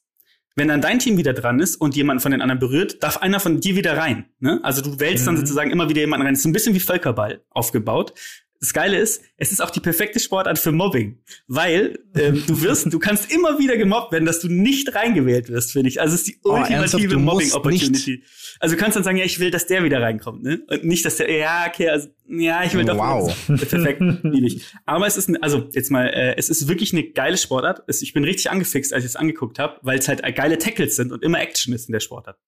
Wenn 0.57 0.69
dann 0.69 0.81
dein 0.81 0.99
Team 0.99 1.17
wieder 1.17 1.33
dran 1.33 1.59
ist 1.59 1.75
und 1.75 1.95
jemand 1.97 2.21
von 2.21 2.31
den 2.31 2.41
anderen 2.41 2.59
berührt, 2.59 3.03
darf 3.03 3.17
einer 3.17 3.41
von 3.41 3.59
dir 3.59 3.75
wieder 3.75 3.97
rein. 3.97 4.25
Ne? 4.39 4.61
Also 4.63 4.81
du 4.81 4.99
wählst 5.01 5.27
dann 5.27 5.35
sozusagen 5.35 5.69
immer 5.69 5.89
wieder 5.89 5.99
jemanden 5.99 6.25
rein. 6.25 6.33
Das 6.33 6.39
ist 6.39 6.45
ein 6.45 6.53
bisschen 6.53 6.73
wie 6.73 6.79
Völkerball 6.79 7.41
aufgebaut. 7.49 8.13
Das 8.59 8.73
Geile 8.73 8.97
ist, 8.97 9.21
es 9.37 9.51
ist 9.51 9.61
auch 9.61 9.69
die 9.69 9.79
perfekte 9.79 10.19
Sportart 10.19 10.57
für 10.57 10.71
Mobbing, 10.71 11.19
weil 11.47 11.99
ähm, 12.15 12.41
du 12.47 12.61
wirst, 12.61 12.91
du 12.91 12.99
kannst 12.99 13.31
immer 13.31 13.59
wieder 13.59 13.77
gemobbt 13.77 14.11
werden, 14.11 14.25
dass 14.25 14.39
du 14.39 14.47
nicht 14.47 14.95
reingewählt 14.95 15.49
wirst, 15.49 15.73
finde 15.73 15.89
ich. 15.89 15.99
Also 16.01 16.15
es 16.15 16.21
ist 16.21 16.27
die 16.29 16.39
Oh, 16.43 16.53
ultimative 16.53 17.17
musst 17.17 17.53
Mobbing-Opportunity. 17.53 18.23
Also 18.59 18.75
du 18.75 18.81
kannst 18.81 18.95
dann 18.95 19.03
sagen, 19.03 19.17
ja, 19.17 19.25
ich 19.25 19.39
will, 19.39 19.51
dass 19.51 19.67
der 19.67 19.83
wieder 19.83 20.01
reinkommt, 20.01 20.43
ne? 20.43 20.63
Und 20.67 20.85
nicht, 20.85 21.05
dass 21.05 21.17
der, 21.17 21.29
ja, 21.31 21.67
okay, 21.67 21.89
also, 21.89 22.07
ja, 22.27 22.63
ich 22.63 22.73
will 22.73 22.85
doch. 22.85 22.97
Wow. 22.97 23.35
Perfekt, 23.47 24.01
liebe 24.23 24.47
ich. 24.47 24.63
Aber 24.85 25.05
es 25.05 25.17
ist, 25.17 25.29
also 25.43 25.69
jetzt 25.73 25.91
mal, 25.91 26.07
äh, 26.07 26.35
es 26.37 26.49
ist 26.49 26.67
wirklich 26.67 26.93
eine 26.93 27.03
geile 27.11 27.37
Sportart. 27.37 27.83
Es, 27.87 28.01
ich 28.01 28.13
bin 28.13 28.23
richtig 28.23 28.49
angefixt, 28.49 28.93
als 28.93 29.03
ich 29.03 29.09
es 29.11 29.15
angeguckt 29.15 29.59
habe, 29.59 29.79
weil 29.81 29.99
es 29.99 30.07
halt 30.07 30.23
geile 30.35 30.57
Tackles 30.57 30.95
sind 30.95 31.11
und 31.11 31.23
immer 31.23 31.39
Action 31.39 31.73
ist 31.73 31.87
in 31.87 31.93
der 31.93 31.99
Sportart. 31.99 32.39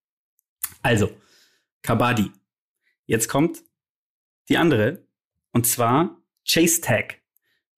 Also, 0.82 1.10
Kabaddi. 1.82 2.30
Jetzt 3.06 3.28
kommt 3.28 3.62
die 4.48 4.56
andere, 4.56 5.06
und 5.58 5.66
zwar 5.66 6.16
Chase 6.48 6.80
Tag. 6.80 7.16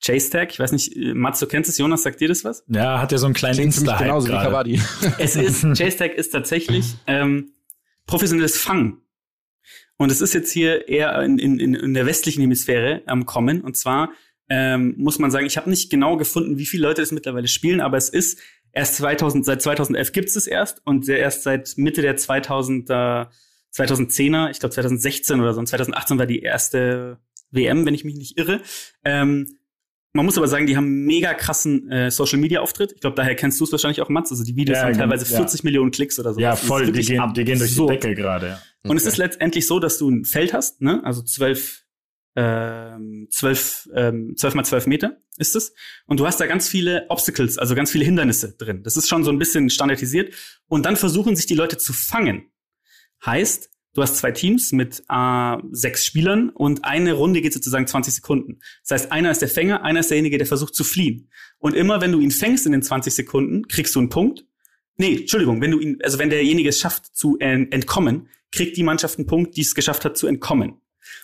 Chase 0.04 0.28
Tag, 0.30 0.50
ich 0.52 0.58
weiß 0.58 0.72
nicht, 0.72 0.94
äh, 0.94 1.14
Mats, 1.14 1.40
du 1.40 1.46
kennst 1.46 1.70
es, 1.70 1.78
Jonas, 1.78 2.02
sagt 2.02 2.20
dir 2.20 2.28
das 2.28 2.44
was? 2.44 2.62
Ja, 2.68 3.00
hat 3.00 3.10
ja 3.10 3.16
so 3.16 3.24
einen 3.24 3.34
kleinen 3.34 3.58
Insta-Hype 3.58 4.02
genauso 4.04 4.26
wie 4.28 4.32
gerade. 4.32 4.44
Kabaddi. 4.50 4.80
Es 5.18 5.34
ist, 5.34 5.62
Chase 5.78 5.96
Tag 5.96 6.12
ist 6.14 6.30
tatsächlich 6.30 6.94
ähm, 7.06 7.52
professionelles 8.06 8.58
Fangen. 8.58 8.98
Und 9.96 10.12
es 10.12 10.20
ist 10.20 10.34
jetzt 10.34 10.52
hier 10.52 10.88
eher 10.88 11.20
in, 11.22 11.38
in, 11.38 11.58
in- 11.58 11.94
der 11.94 12.04
westlichen 12.04 12.42
Hemisphäre 12.42 13.02
am 13.06 13.24
Kommen. 13.24 13.62
Und 13.62 13.78
zwar 13.78 14.10
ähm, 14.50 14.94
muss 14.98 15.18
man 15.18 15.30
sagen, 15.30 15.46
ich 15.46 15.56
habe 15.56 15.70
nicht 15.70 15.88
genau 15.90 16.18
gefunden, 16.18 16.58
wie 16.58 16.66
viele 16.66 16.86
Leute 16.86 17.00
das 17.00 17.12
mittlerweile 17.12 17.48
spielen, 17.48 17.80
aber 17.80 17.96
es 17.96 18.10
ist 18.10 18.40
erst 18.72 18.96
2000, 18.96 19.44
seit 19.46 19.62
2011 19.62 20.12
gibt 20.12 20.28
es 20.28 20.36
es 20.36 20.46
erst 20.46 20.80
und 20.86 21.08
der 21.08 21.18
erst 21.18 21.44
seit 21.44 21.74
Mitte 21.78 22.02
der 22.02 22.16
2000er, 22.18 23.28
2010er, 23.74 24.50
ich 24.50 24.58
glaube 24.60 24.74
2016 24.74 25.40
oder 25.40 25.54
so, 25.54 25.60
und 25.60 25.66
2018 25.66 26.18
war 26.18 26.26
die 26.26 26.40
erste 26.42 27.18
WM, 27.50 27.86
wenn 27.86 27.94
ich 27.94 28.04
mich 28.04 28.16
nicht 28.16 28.38
irre. 28.38 28.60
Ähm, 29.04 29.46
man 30.12 30.24
muss 30.26 30.36
aber 30.36 30.48
sagen, 30.48 30.66
die 30.66 30.76
haben 30.76 31.04
mega 31.04 31.34
krassen 31.34 31.88
äh, 31.90 32.10
Social 32.10 32.38
Media 32.38 32.60
Auftritt. 32.60 32.92
Ich 32.92 33.00
glaube, 33.00 33.14
daher 33.14 33.36
kennst 33.36 33.60
du 33.60 33.64
es 33.64 33.70
wahrscheinlich 33.70 34.00
auch, 34.00 34.08
Mats. 34.08 34.32
Also 34.32 34.42
die 34.42 34.56
Videos 34.56 34.78
Ja, 34.78 34.84
haben 34.84 34.92
genau, 34.92 35.04
teilweise 35.04 35.30
ja. 35.32 35.38
40 35.38 35.62
Millionen 35.62 35.92
Klicks 35.92 36.18
oder 36.18 36.34
so. 36.34 36.40
Ja, 36.40 36.56
voll, 36.56 36.90
die 36.90 37.02
gehen, 37.02 37.32
die 37.34 37.44
gehen 37.44 37.58
durch 37.58 37.74
die. 37.74 37.86
Decke 37.86 38.14
gerade. 38.16 38.46
Ja. 38.48 38.90
Und 38.90 38.96
es 38.96 39.06
ist 39.06 39.18
letztendlich 39.18 39.66
so, 39.68 39.78
dass 39.78 39.98
du 39.98 40.10
ein 40.10 40.24
Feld 40.24 40.52
hast, 40.52 40.80
ne? 40.80 41.00
Also 41.04 41.22
zwölf, 41.22 41.84
ähm, 42.34 43.28
zwölf, 43.30 43.88
ähm, 43.94 44.34
zwölf 44.36 44.54
mal 44.54 44.64
zwölf 44.64 44.86
Meter 44.88 45.18
ist 45.36 45.54
es. 45.54 45.74
Und 46.06 46.18
du 46.18 46.26
hast 46.26 46.40
da 46.40 46.46
ganz 46.46 46.68
viele 46.68 47.06
Obstacles, 47.08 47.56
also 47.56 47.76
ganz 47.76 47.92
viele 47.92 48.04
Hindernisse 48.04 48.56
drin. 48.56 48.82
Das 48.82 48.96
ist 48.96 49.08
schon 49.08 49.22
so 49.22 49.30
ein 49.30 49.38
bisschen 49.38 49.70
standardisiert. 49.70 50.34
Und 50.66 50.86
dann 50.86 50.96
versuchen 50.96 51.36
sich 51.36 51.46
die 51.46 51.54
Leute 51.54 51.78
zu 51.78 51.92
fangen. 51.92 52.50
Heißt, 53.24 53.70
du 53.94 54.02
hast 54.02 54.16
zwei 54.16 54.30
Teams 54.32 54.72
mit 54.72 55.02
äh, 55.08 55.56
sechs 55.72 56.04
Spielern 56.04 56.50
und 56.50 56.84
eine 56.84 57.12
Runde 57.14 57.40
geht 57.40 57.52
sozusagen 57.52 57.86
20 57.86 58.14
Sekunden. 58.14 58.60
Das 58.86 59.02
heißt, 59.02 59.12
einer 59.12 59.30
ist 59.30 59.40
der 59.42 59.48
Fänger, 59.48 59.82
einer 59.82 60.00
ist 60.00 60.10
derjenige, 60.10 60.38
der 60.38 60.46
versucht 60.46 60.74
zu 60.74 60.84
fliehen. 60.84 61.28
Und 61.58 61.74
immer 61.74 62.00
wenn 62.00 62.12
du 62.12 62.20
ihn 62.20 62.30
fängst 62.30 62.66
in 62.66 62.72
den 62.72 62.82
20 62.82 63.14
Sekunden, 63.14 63.66
kriegst 63.68 63.94
du 63.94 63.98
einen 64.00 64.08
Punkt. 64.08 64.46
Nee, 64.96 65.16
Entschuldigung, 65.20 65.60
wenn 65.60 65.70
du 65.70 65.80
ihn, 65.80 65.98
also 66.02 66.18
wenn 66.18 66.30
derjenige 66.30 66.68
es 66.68 66.78
schafft 66.78 67.06
zu 67.16 67.38
en- 67.38 67.70
entkommen, 67.72 68.28
kriegt 68.52 68.76
die 68.76 68.82
Mannschaft 68.82 69.18
einen 69.18 69.26
Punkt, 69.26 69.56
die 69.56 69.62
es 69.62 69.74
geschafft 69.74 70.04
hat 70.04 70.16
zu 70.16 70.26
entkommen. 70.26 70.74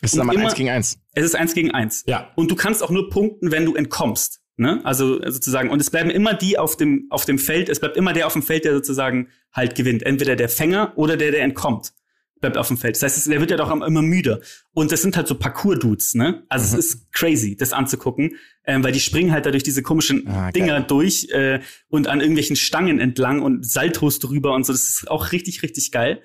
Es 0.03 0.13
ist 0.13 0.19
immer- 0.19 0.37
eins 0.37 0.55
gegen 0.55 0.71
eins. 0.71 0.99
Es 1.13 1.25
ist 1.25 1.35
eins 1.35 1.55
gegen 1.55 1.71
eins. 1.73 2.03
Ja. 2.07 2.33
Und 2.37 2.51
du 2.51 2.55
kannst 2.57 2.83
auch 2.83 2.91
nur 2.91 3.11
punkten, 3.11 3.51
wenn 3.53 3.65
du 3.65 3.75
entkommst. 3.75 4.41
Ne? 4.59 4.81
Also 4.85 5.21
sozusagen, 5.31 5.69
und 5.69 5.81
es 5.81 5.91
bleiben 5.91 6.09
immer 6.09 6.33
die 6.33 6.59
auf 6.59 6.77
dem, 6.79 7.07
auf 7.11 7.27
dem 7.27 7.39
Feld, 7.39 7.69
es 7.69 7.79
bleibt 7.81 7.97
immer 7.99 8.15
der 8.15 8.27
auf 8.27 8.33
dem 8.33 8.43
Feld, 8.43 8.65
der 8.65 8.73
sozusagen 8.73 9.29
halt 9.53 9.75
gewinnt. 9.75 10.03
Entweder 10.03 10.35
der 10.37 10.49
Fänger 10.49 10.95
oder 10.97 11.19
der, 11.19 11.31
der 11.31 11.43
entkommt, 11.43 11.93
bleibt 12.41 12.59
auf 12.59 12.69
dem 12.69 12.77
Feld. 12.77 12.97
Das 12.97 13.03
heißt, 13.03 13.27
der 13.31 13.41
wird 13.41 13.51
ja 13.51 13.57
doch 13.57 13.71
immer 13.71 14.03
müder. 14.03 14.41
Und 14.73 14.93
das 14.93 15.03
sind 15.03 15.17
halt 15.17 15.27
so 15.27 15.35
Parcours-Dudes, 15.37 16.15
ne? 16.15 16.45
Also 16.49 16.75
Mhm. 16.75 16.79
es 16.81 16.87
ist 16.95 17.13
crazy, 17.13 17.57
das 17.57 17.73
anzugucken, 17.73 18.37
ähm, 18.67 18.85
weil 18.85 18.93
die 18.93 19.01
springen 19.01 19.33
halt 19.33 19.47
da 19.47 19.51
durch 19.51 19.63
diese 19.63 19.83
komischen 19.83 20.27
Ah, 20.29 20.51
geil. 20.51 20.53
Dinger 20.53 20.81
durch 20.83 21.29
äh, 21.31 21.61
und 21.89 22.09
an 22.09 22.21
irgendwelchen 22.21 22.57
Stangen 22.57 23.01
entlang 23.01 23.41
und 23.43 23.67
Saltos 23.69 24.19
drüber 24.19 24.55
und 24.55 24.67
so. 24.67 24.73
Das 24.73 24.85
ist 24.85 25.11
auch 25.11 25.33
richtig, 25.33 25.63
richtig 25.63 25.93
geil. 25.93 26.21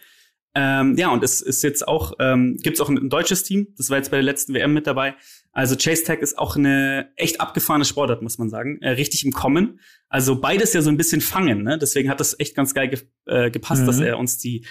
Ähm, 0.54 0.98
ja, 0.98 1.08
und 1.10 1.24
es 1.24 1.40
ist 1.40 1.64
jetzt 1.64 1.88
auch, 1.88 2.12
ähm, 2.20 2.58
gibt 2.62 2.76
es 2.76 2.82
auch 2.82 2.90
ein, 2.90 2.98
ein 2.98 3.10
deutsches 3.10 3.44
Team, 3.44 3.68
das 3.78 3.90
war 3.90 3.96
jetzt 3.98 4.12
bei 4.12 4.18
der 4.18 4.24
letzten 4.24 4.54
WM 4.54 4.74
mit 4.74 4.86
dabei. 4.86 5.16
Also 5.54 5.78
Chase 5.78 6.04
Tag 6.04 6.22
ist 6.22 6.38
auch 6.38 6.58
eine 6.58 7.10
echt 7.16 7.40
abgefahrene 7.40 7.86
Sportart, 7.86 8.22
muss 8.22 8.38
man 8.38 8.50
sagen. 8.50 8.78
Äh, 8.82 8.90
richtig 8.92 9.24
im 9.24 9.32
Kommen. 9.32 9.80
Also 10.10 10.42
beides 10.42 10.74
ja 10.74 10.82
so 10.82 10.90
ein 10.90 10.98
bisschen 10.98 11.22
fangen, 11.22 11.64
ne? 11.64 11.78
Deswegen 11.78 12.10
hat 12.10 12.20
das 12.20 12.38
echt 12.38 12.54
ganz 12.54 12.74
geil 12.74 12.90
ge 12.90 13.00
äh, 13.28 13.50
gepasst, 13.50 13.84
Mhm. 13.84 13.86
dass 13.88 14.00
er 14.02 14.18
uns 14.20 14.40
die, 14.40 14.66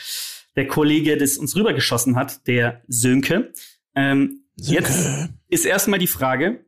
der 0.56 0.66
Kollege, 0.66 1.16
das 1.16 1.38
uns 1.38 1.56
rübergeschossen 1.56 2.16
hat, 2.16 2.46
der 2.46 2.82
Sönke. 2.88 3.52
Ähm, 3.94 4.44
Jetzt 4.56 5.30
ist 5.48 5.64
erstmal 5.64 5.98
die 5.98 6.06
Frage, 6.06 6.66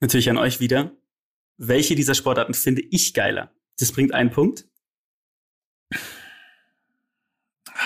natürlich 0.00 0.30
an 0.30 0.38
euch 0.38 0.60
wieder, 0.60 0.92
welche 1.56 1.94
dieser 1.94 2.14
Sportarten 2.14 2.54
finde 2.54 2.82
ich 2.90 3.12
geiler? 3.12 3.52
Das 3.78 3.92
bringt 3.92 4.14
einen 4.14 4.30
Punkt. 4.30 4.66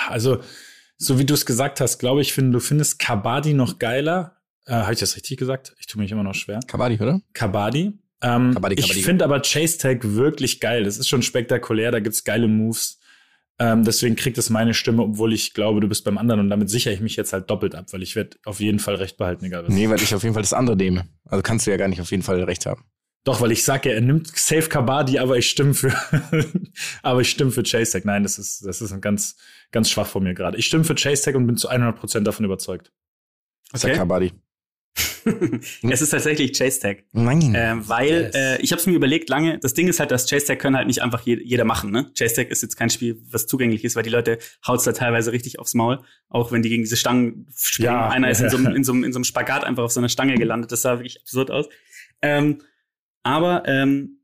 Also, 0.08 0.42
so 0.96 1.18
wie 1.18 1.24
du 1.24 1.34
es 1.34 1.46
gesagt 1.46 1.80
hast, 1.80 1.98
glaube 1.98 2.20
ich, 2.20 2.32
finde, 2.32 2.52
du 2.52 2.60
findest 2.60 2.98
Kabaddi 2.98 3.54
noch 3.54 3.78
geiler. 3.78 4.36
Äh, 4.66 4.74
Habe 4.74 4.92
ich 4.92 5.00
das 5.00 5.16
richtig 5.16 5.38
gesagt? 5.38 5.74
Ich 5.78 5.86
tue 5.86 6.00
mich 6.00 6.10
immer 6.12 6.22
noch 6.22 6.34
schwer. 6.34 6.60
Kabaddi, 6.66 7.00
oder? 7.00 7.20
Kabaddi. 7.32 7.98
Ähm, 8.22 8.54
Kabaddi, 8.54 8.76
Kabaddi. 8.76 8.98
Ich 8.98 9.04
finde 9.04 9.24
aber 9.24 9.40
Chase 9.40 9.78
Tag 9.78 10.00
wirklich 10.02 10.60
geil. 10.60 10.84
Das 10.84 10.98
ist 10.98 11.08
schon 11.08 11.22
spektakulär, 11.22 11.90
da 11.90 12.00
gibt's 12.00 12.24
geile 12.24 12.48
Moves. 12.48 13.00
Ähm, 13.58 13.84
deswegen 13.84 14.16
kriegt 14.16 14.36
es 14.36 14.50
meine 14.50 14.74
Stimme, 14.74 15.02
obwohl 15.02 15.32
ich 15.32 15.54
glaube, 15.54 15.80
du 15.80 15.88
bist 15.88 16.04
beim 16.04 16.18
anderen 16.18 16.40
und 16.40 16.50
damit 16.50 16.68
sichere 16.70 16.92
ich 16.92 17.00
mich 17.00 17.14
jetzt 17.14 17.32
halt 17.32 17.48
doppelt 17.48 17.74
ab, 17.74 17.86
weil 17.92 18.02
ich 18.02 18.16
werde 18.16 18.36
auf 18.44 18.58
jeden 18.58 18.80
Fall 18.80 18.96
recht 18.96 19.16
behalten, 19.16 19.44
egal 19.44 19.64
was. 19.64 19.72
Nee, 19.72 19.88
weil 19.88 20.02
ich 20.02 20.14
auf 20.14 20.22
jeden 20.22 20.34
Fall 20.34 20.42
das 20.42 20.52
andere 20.52 20.76
nehme. 20.76 21.08
Also 21.24 21.42
kannst 21.42 21.66
du 21.66 21.70
ja 21.70 21.76
gar 21.76 21.88
nicht 21.88 22.00
auf 22.00 22.10
jeden 22.10 22.24
Fall 22.24 22.42
recht 22.42 22.66
haben. 22.66 22.84
Doch, 23.22 23.40
weil 23.40 23.52
ich 23.52 23.64
sage 23.64 23.88
ja, 23.88 23.94
er 23.94 24.00
nimmt 24.02 24.36
Safe 24.36 24.68
Kabaddi, 24.68 25.18
aber 25.18 25.38
ich 25.38 25.48
stimme 25.48 25.72
für, 25.72 25.94
aber 27.02 27.20
ich 27.22 27.30
stimme 27.30 27.52
für 27.52 27.62
Chase. 27.62 28.00
Nein, 28.04 28.22
das 28.22 28.38
ist, 28.38 28.66
das 28.66 28.82
ist 28.82 28.92
ein 28.92 29.00
ganz, 29.00 29.36
ganz 29.72 29.88
schwach 29.88 30.06
von 30.06 30.24
mir 30.24 30.34
gerade. 30.34 30.58
Ich 30.58 30.66
stimme 30.66 30.84
für 30.84 30.94
Chase 30.94 31.34
und 31.34 31.46
bin 31.46 31.56
zu 31.56 31.70
100% 31.70 32.20
davon 32.20 32.44
überzeugt. 32.44 32.92
Das 33.72 33.84
ist 33.84 33.96
ja 33.96 34.02
Okay. 34.02 34.32
Es 35.82 36.02
ist 36.02 36.10
tatsächlich 36.10 36.52
Chase 36.56 36.80
Tag. 36.80 37.04
Nein. 37.12 37.54
Ähm, 37.56 37.88
weil 37.88 38.30
Yes. 38.32 38.34
äh, 38.34 38.56
ich 38.62 38.72
habe 38.72 38.80
es 38.80 38.86
mir 38.86 38.94
überlegt 38.94 39.28
lange. 39.28 39.58
Das 39.58 39.74
Ding 39.74 39.88
ist 39.88 40.00
halt, 40.00 40.10
dass 40.10 40.28
Chase 40.28 40.46
Tag 40.46 40.58
können 40.58 40.76
halt 40.76 40.86
nicht 40.86 41.02
einfach 41.02 41.22
je, 41.22 41.38
jeder 41.42 41.64
machen. 41.64 41.90
Ne? 41.90 42.10
Chase 42.18 42.34
Tag 42.36 42.50
ist 42.50 42.62
jetzt 42.62 42.76
kein 42.76 42.90
Spiel, 42.90 43.20
was 43.30 43.46
zugänglich 43.46 43.84
ist, 43.84 43.96
weil 43.96 44.02
die 44.02 44.10
Leute 44.10 44.38
haut's 44.66 44.84
da 44.84 44.92
teilweise 44.92 45.32
richtig 45.32 45.58
aufs 45.58 45.74
Maul, 45.74 46.00
auch 46.28 46.52
wenn 46.52 46.62
die 46.62 46.68
gegen 46.68 46.82
diese 46.82 46.96
Stangen 46.96 47.46
springen. 47.54 47.86
Ja, 47.86 48.08
Einer 48.08 48.30
ist 48.30 48.40
in 48.40 48.50
so, 48.50 48.58
ja. 48.58 48.64
einem, 48.64 48.76
in, 48.76 48.84
so 48.84 48.92
einem, 48.92 49.04
in 49.04 49.12
so 49.12 49.18
einem 49.18 49.24
Spagat 49.24 49.64
einfach 49.64 49.82
auf 49.84 49.92
so 49.92 50.00
einer 50.00 50.08
Stange 50.08 50.34
gelandet. 50.34 50.72
Das 50.72 50.82
sah 50.82 50.98
wirklich 50.98 51.20
absurd 51.20 51.50
aus. 51.50 51.66
Ähm, 52.22 52.60
aber 53.22 53.62
ähm, 53.66 54.18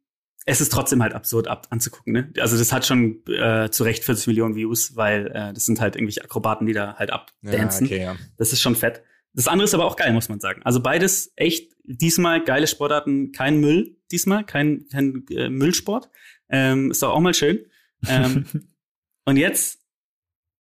es 0.46 0.61
ist 0.61 0.72
trotzdem 0.72 1.03
halt 1.03 1.14
absurd 1.14 1.48
ab 1.48 1.66
anzugucken. 1.70 2.12
Ne? 2.12 2.32
Also 2.40 2.57
das 2.59 2.72
hat 2.72 2.86
schon 2.86 3.22
äh, 3.26 3.70
zu 3.70 3.84
Recht 3.84 4.05
40 4.05 4.26
Millionen 4.26 4.55
Views, 4.57 4.96
weil 4.96 5.26
äh, 5.28 5.53
das 5.53 5.66
sind 5.66 5.80
halt 5.80 5.96
irgendwelche 5.96 6.22
Akrobaten, 6.24 6.66
die 6.66 6.72
da 6.72 6.94
halt 6.96 7.11
ja, 7.11 7.16
abdancen. 7.16 7.86
okay, 7.86 8.03
ja. 8.03 8.16
Das 8.36 8.53
ist 8.53 8.61
schon 8.61 8.74
fett. 8.74 9.03
Das 9.33 9.47
andere 9.49 9.64
ist 9.64 9.74
aber 9.74 9.85
auch 9.85 9.97
geil, 9.97 10.12
muss 10.12 10.28
man 10.28 10.41
sagen. 10.41 10.62
Also 10.64 10.81
beides 10.83 11.33
echt 11.37 11.72
diesmal 11.85 12.43
geile 12.43 12.66
Sportarten, 12.66 13.33
kein 13.33 13.61
Müll 13.61 13.97
diesmal, 14.11 14.45
kein, 14.45 14.87
kein 14.91 15.24
äh, 15.31 15.49
Müllsport. 15.49 16.11
Ähm, 16.49 16.91
ist 16.91 17.03
doch 17.03 17.11
auch 17.14 17.20
mal 17.20 17.35
schön. 17.35 17.64
Ähm, 18.09 18.45
und 19.24 19.37
jetzt 19.37 19.81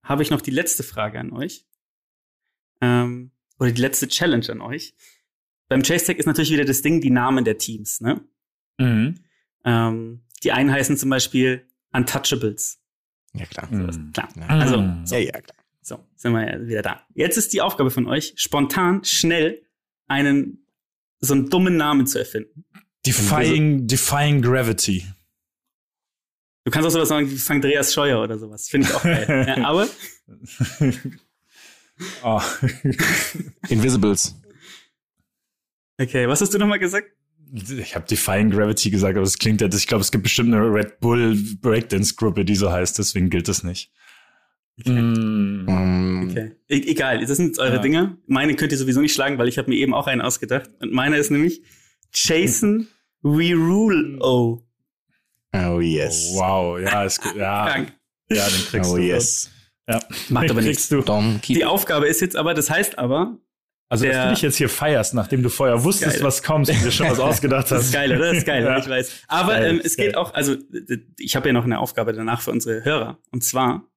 habe 0.03 0.23
ich 0.23 0.31
noch 0.31 0.41
die 0.41 0.51
letzte 0.51 0.83
Frage 0.83 1.21
an 1.21 1.33
euch. 1.33 1.67
ähm, 2.81 3.31
oder 3.61 3.73
die 3.73 3.81
letzte 3.81 4.09
Challenge 4.09 4.49
an 4.51 4.61
euch. 4.61 4.95
Beim 5.69 5.83
Chase 5.83 6.07
Tag 6.07 6.19
ist 6.19 6.27
natürlich 6.27 6.51
wieder 6.53 6.65
das 6.65 6.81
Ding, 6.83 7.01
die 7.01 7.11
Namen 7.11 7.45
der 7.45 7.59
Teams, 7.59 8.01
ne? 8.01 8.25
Mhm. 8.79 9.17
Ähm, 9.65 10.25
die 10.45 10.53
einen 10.53 10.71
heißen 10.73 10.97
zum 10.97 11.11
Beispiel 11.11 11.67
Untouchables. 11.93 12.81
Ja, 13.35 13.45
klar. 13.47 13.69
Mhm. 13.71 14.13
Klar. 14.13 14.29
Ja. 14.37 14.47
Also, 14.47 14.81
Mhm. 14.81 15.07
so, 15.07 15.15
Ja, 15.17 15.21
ja, 15.21 15.41
klar. 15.41 15.58
So, 15.89 16.07
sind 16.16 16.32
wir 16.32 16.47
ja 16.47 16.66
wieder 16.66 16.82
da. 16.82 17.03
Jetzt 17.14 17.36
ist 17.39 17.53
die 17.53 17.61
Aufgabe 17.61 17.91
von 17.91 18.07
euch, 18.07 18.34
spontan, 18.36 19.05
schnell 19.05 19.62
einen, 20.07 20.66
so 21.20 21.34
einen 21.34 21.51
dummen 21.51 21.76
Namen 21.76 22.07
zu 22.07 22.18
erfinden. 22.18 22.64
Defying, 23.07 23.86
defying 23.86 24.43
Gravity. 24.43 25.07
Du 26.64 26.70
kannst 26.70 26.86
auch 26.86 26.91
sowas 26.91 27.09
sagen 27.09 27.30
wie 27.30 27.53
Andreas 27.53 27.95
Scheuer 27.95 28.22
oder 28.22 28.39
sowas. 28.39 28.68
Finde 28.68 28.89
ich 28.89 28.95
auch 28.95 29.03
geil. 29.03 29.45
ja, 29.57 29.64
aber 29.64 29.89
oh. 32.22 32.43
Invisibles. 33.70 34.34
Okay, 35.99 36.28
was 36.28 36.43
hast 36.43 36.53
du 36.53 36.59
nochmal 36.59 36.78
gesagt? 36.78 37.09
Ich 37.53 37.95
habe 37.95 38.05
Defying 38.07 38.51
Gravity 38.51 38.91
gesagt, 38.91 39.16
aber 39.16 39.24
es 39.24 39.39
klingt 39.39 39.62
ja, 39.62 39.68
ich 39.72 39.86
glaube, 39.86 40.03
es 40.03 40.11
gibt 40.11 40.24
bestimmt 40.24 40.53
eine 40.53 40.62
Red 40.62 41.01
Bull 41.01 41.34
Breakdance-Gruppe, 41.62 42.45
die 42.45 42.57
so 42.57 42.70
heißt, 42.70 42.99
deswegen 42.99 43.30
gilt 43.30 43.49
das 43.49 43.62
nicht. 43.62 43.91
Mm. 44.87 45.66
Ähm, 45.68 46.29
Okay. 46.31 46.53
E 46.68 46.76
egal, 46.91 47.20
das 47.24 47.37
sind 47.37 47.47
jetzt 47.47 47.59
eure 47.59 47.76
Ja. 47.76 47.83
Dinge. 47.83 48.18
Meine 48.26 48.55
könnt 48.55 48.70
ihr 48.72 48.79
sowieso 48.79 49.01
nicht 49.01 49.14
schlagen, 49.14 49.39
weil 49.39 49.49
ich 49.49 49.57
habe 49.59 49.70
mir 49.70 49.76
eben 49.76 49.95
auch 49.95 50.07
einen 50.07 50.20
ausgedacht. 50.20 50.70
Und 50.81 50.93
meiner 50.93 51.16
ist 51.16 51.31
nämlich 51.31 51.62
Jason 52.12 52.87
We 53.22 53.55
Rule 53.55 54.18
O. 54.20 54.62
Oh, 55.55 55.81
yes. 55.81 56.33
Oh, 56.35 56.41
wow, 56.41 56.81
ja, 56.81 57.05
ist, 57.05 57.22
gut. 57.22 57.35
ja, 57.37 57.66
Krank. 57.70 57.93
ja, 58.31 58.47
den 58.47 58.64
kriegst 58.66 58.91
Oh, 58.93 58.97
du. 58.97 59.03
yes. 59.03 59.51
Ja, 59.89 60.01
Macht 60.29 60.45
den 60.45 60.51
aber 60.51 60.61
kriegst 60.61 60.93
du. 60.93 61.03
Die 61.49 61.64
Aufgabe 61.64 62.07
ist 62.07 62.20
jetzt 62.20 62.37
aber, 62.37 62.53
das 62.53 62.68
heißt 62.70 62.99
aber, 62.99 63.39
Also, 63.89 64.05
dass 64.05 64.12
Der- 64.14 64.24
du 64.26 64.35
dich 64.35 64.43
jetzt 64.43 64.57
hier 64.57 64.68
feierst, 64.68 65.14
nachdem 65.14 65.43
du 65.43 65.49
vorher 65.49 65.83
wusstest, 65.83 66.16
Geil. 66.16 66.22
was 66.24 66.43
kommt 66.43 66.68
und 66.68 66.85
dir 66.85 66.91
schon 66.93 67.09
was 67.09 67.18
ausgedacht 67.20 67.64
das 67.70 67.79
hast. 67.79 67.85
ist 67.87 67.93
geil, 67.95 68.11
oder? 68.14 68.29
Das 68.29 68.37
ist 68.37 68.45
geil, 68.47 68.62
Ja. 68.62 68.79
ich 68.79 68.87
weiß. 68.89 69.22
Aber 69.29 69.53
Geil, 69.55 69.70
ähm, 69.76 69.81
es 69.83 69.97
geht 69.97 70.12
geil. 70.12 70.14
auch, 70.16 70.35
also 70.35 70.57
ich 71.18 71.35
habe 71.37 71.49
ja 71.49 71.53
noch 71.55 71.64
eine 71.64 71.79
Aufgabe 71.79 72.12
danach 72.12 72.43
für 72.43 72.51
unsere 72.51 72.85
Hörer. 72.85 73.16
Und 73.31 73.43
zwar 73.45 73.89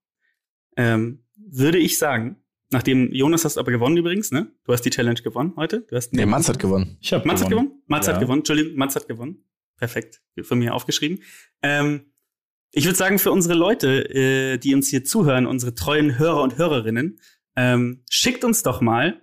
ähm, 0.77 1.23
würde 1.35 1.77
ich 1.77 1.97
sagen, 1.97 2.37
nachdem 2.71 3.11
Jonas 3.13 3.43
hast 3.45 3.57
aber 3.57 3.71
gewonnen 3.71 3.97
übrigens, 3.97 4.31
ne? 4.31 4.51
Du 4.63 4.73
hast 4.73 4.81
die 4.83 4.89
Challenge 4.89 5.21
gewonnen 5.21 5.53
heute. 5.57 5.81
Du 5.81 5.95
hast 5.95 6.13
Nee, 6.13 6.25
Mats 6.25 6.47
hat 6.49 6.59
gewonnen. 6.59 6.97
Ich 7.01 7.11
hab 7.13 7.25
Mats 7.25 7.41
hat 7.41 7.49
gewonnen? 7.49 7.81
Mats 7.87 8.07
Ja. 8.07 8.13
hat 8.13 8.21
gewonnen. 8.21 8.39
Entschuldigung, 8.39 8.75
Mats 8.77 8.95
hat 8.95 9.07
gewonnen. 9.07 9.43
Perfekt. 9.77 10.21
Von 10.43 10.59
mir 10.59 10.73
aufgeschrieben. 10.73 11.19
Ähm, 11.61 12.11
ich 12.71 12.85
würde 12.85 12.97
sagen, 12.97 13.19
für 13.19 13.31
unsere 13.31 13.55
Leute, 13.55 14.09
äh, 14.13 14.57
die 14.57 14.73
uns 14.73 14.87
hier 14.87 15.03
zuhören, 15.03 15.45
unsere 15.45 15.75
treuen 15.75 16.17
Hörer 16.17 16.41
und 16.41 16.57
Hörerinnen, 16.57 17.19
ähm, 17.57 18.03
schickt 18.09 18.45
uns 18.45 18.63
doch 18.63 18.79
mal 18.79 19.19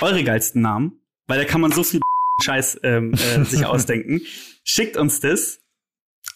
eure 0.00 0.24
geilsten 0.24 0.60
Namen, 0.62 1.00
weil 1.28 1.38
da 1.38 1.44
kann 1.44 1.60
man 1.60 1.70
so 1.70 1.84
viel 1.84 2.00
Scheiß 2.42 2.80
ähm, 2.82 3.12
äh, 3.14 3.44
sich 3.44 3.64
ausdenken. 3.66 4.22
Schickt 4.64 4.96
uns 4.96 5.20
das. 5.20 5.60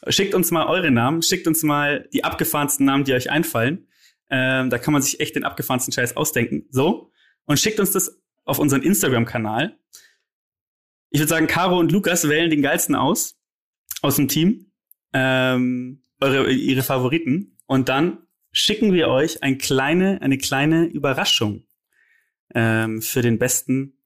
Schickt 0.08 0.34
uns 0.34 0.50
mal 0.50 0.66
eure 0.66 0.90
Namen. 0.90 1.22
Schickt 1.22 1.46
uns 1.48 1.62
mal 1.62 2.08
die 2.12 2.22
abgefahrensten 2.24 2.84
Namen, 2.86 3.04
die 3.04 3.14
euch 3.14 3.30
einfallen. 3.30 3.86
Ähm, 4.34 4.70
da 4.70 4.78
kann 4.78 4.92
man 4.92 5.02
sich 5.02 5.20
echt 5.20 5.36
den 5.36 5.44
abgefahrensten 5.44 5.92
Scheiß 5.92 6.16
ausdenken. 6.16 6.66
So. 6.70 7.12
Und 7.44 7.60
schickt 7.60 7.78
uns 7.78 7.90
das 7.90 8.18
auf 8.44 8.58
unseren 8.58 8.82
Instagram-Kanal. 8.82 9.78
Ich 11.10 11.20
würde 11.20 11.28
sagen, 11.28 11.46
Caro 11.46 11.78
und 11.78 11.92
Lukas 11.92 12.26
wählen 12.26 12.48
den 12.48 12.62
geilsten 12.62 12.94
aus, 12.94 13.38
aus 14.00 14.16
dem 14.16 14.28
Team, 14.28 14.72
ähm, 15.12 16.02
eure, 16.18 16.50
ihre 16.50 16.82
Favoriten. 16.82 17.58
Und 17.66 17.90
dann 17.90 18.26
schicken 18.52 18.94
wir 18.94 19.08
euch 19.08 19.42
ein 19.42 19.58
kleine, 19.58 20.22
eine 20.22 20.38
kleine 20.38 20.86
Überraschung 20.86 21.66
ähm, 22.54 23.02
für 23.02 23.20
den 23.20 23.38
besten 23.38 23.98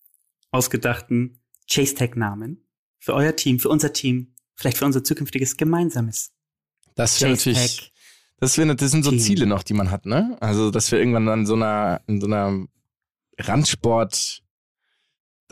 ausgedachten 0.50 1.40
Chase-Tag-Namen. 1.70 2.66
Für 2.98 3.14
euer 3.14 3.36
Team, 3.36 3.60
für 3.60 3.68
unser 3.68 3.92
Team, 3.92 4.34
vielleicht 4.56 4.78
für 4.78 4.86
unser 4.86 5.04
zukünftiges 5.04 5.56
gemeinsames 5.56 6.32
Das 6.96 7.20
wäre 7.20 7.30
natürlich. 7.30 7.92
Das, 8.40 8.58
wär, 8.58 8.74
das 8.74 8.90
sind 8.90 9.04
so. 9.04 9.12
Ziele 9.16 9.46
noch, 9.46 9.62
die 9.62 9.74
man 9.74 9.90
hat, 9.90 10.06
ne? 10.06 10.36
Also, 10.40 10.70
dass 10.70 10.90
wir 10.92 10.98
irgendwann 10.98 11.28
an 11.28 11.46
so 11.46 11.54
einer, 11.54 12.00
in 12.06 12.20
so 12.20 12.26
einer 12.26 12.66
Randsport 13.38 14.42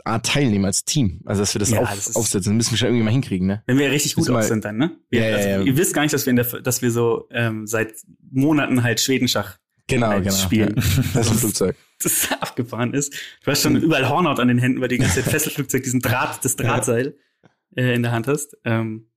Art 0.03 0.23
teilnehmen 0.25 0.65
als 0.65 0.85
Team. 0.85 1.21
Also, 1.25 1.41
dass 1.41 1.55
wir 1.55 1.59
das, 1.59 1.71
Ja, 1.71 1.79
auf, 1.81 1.89
das 1.95 2.15
aufsetzen. 2.15 2.51
Das 2.51 2.57
müssen 2.57 2.71
wir 2.71 2.77
schon 2.77 2.87
irgendwie 2.89 3.05
mal 3.05 3.11
hinkriegen, 3.11 3.47
ne? 3.47 3.63
Wenn 3.65 3.79
wir 3.79 3.89
richtig 3.91 4.13
gut 4.15 4.27
wir- 4.27 4.43
sind 4.43 4.63
dann, 4.63 4.77
ne? 4.77 4.97
Wir, 5.09 5.21
Ja, 5.21 5.27
ja, 5.29 5.35
also, 5.37 5.49
ja. 5.49 5.61
Ihr 5.61 5.77
wisst 5.77 5.93
gar 5.95 6.03
nicht, 6.03 6.13
dass 6.13 6.25
wir, 6.27 6.29
in 6.31 6.35
der, 6.35 6.45
dass 6.45 6.81
wir 6.83 6.91
so 6.91 7.27
ähm, 7.31 7.65
seit 7.65 7.93
Monaten 8.31 8.83
halt 8.83 8.99
Schwedenschach 8.99 9.57
Genau, 9.87 10.07
halt 10.07 10.23
genau. 10.23 10.35
spielen. 10.35 10.75
Das 10.75 11.27
ist 11.27 11.31
ein 11.31 11.37
Flugzeug. 11.37 11.75
das 12.03 12.31
abgefahren 12.39 12.93
ist. 12.93 13.13
Du 13.43 13.51
hast 13.51 13.61
schon 13.63 13.75
überall 13.77 14.07
Hornhaut 14.09 14.39
an 14.39 14.47
den 14.47 14.57
Händen, 14.59 14.79
weil 14.81 14.89
du 14.89 14.95
die 14.95 15.01
ganze 15.01 15.21
Zeit 15.23 15.25
Fesselflugzeug, 15.31 15.83
diesen 15.83 16.01
Draht, 16.01 16.43
das 16.45 16.55
Drahtseil 16.55 17.15
äh, 17.75 17.93
in 17.95 18.03
der 18.03 18.11
Hand 18.11 18.27
hast. 18.27 18.57
Ähm, 18.63 19.07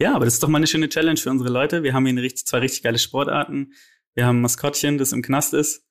ja, 0.00 0.14
aber 0.14 0.24
das 0.24 0.34
ist 0.34 0.42
doch 0.42 0.48
mal 0.48 0.58
eine 0.58 0.66
schöne 0.66 0.88
Challenge 0.88 1.18
für 1.18 1.30
unsere 1.30 1.50
Leute. 1.50 1.82
Wir 1.82 1.94
haben 1.94 2.04
hier 2.04 2.12
eine 2.12 2.22
richtig, 2.22 2.46
zwei 2.46 2.58
richtig 2.58 2.82
geile 2.82 2.98
Sportarten. 2.98 3.72
Wir 4.14 4.26
haben 4.26 4.38
ein 4.38 4.42
Maskottchen, 4.42 4.98
das 4.98 5.12
im 5.12 5.22
Knast 5.22 5.54
ist. 5.54 5.84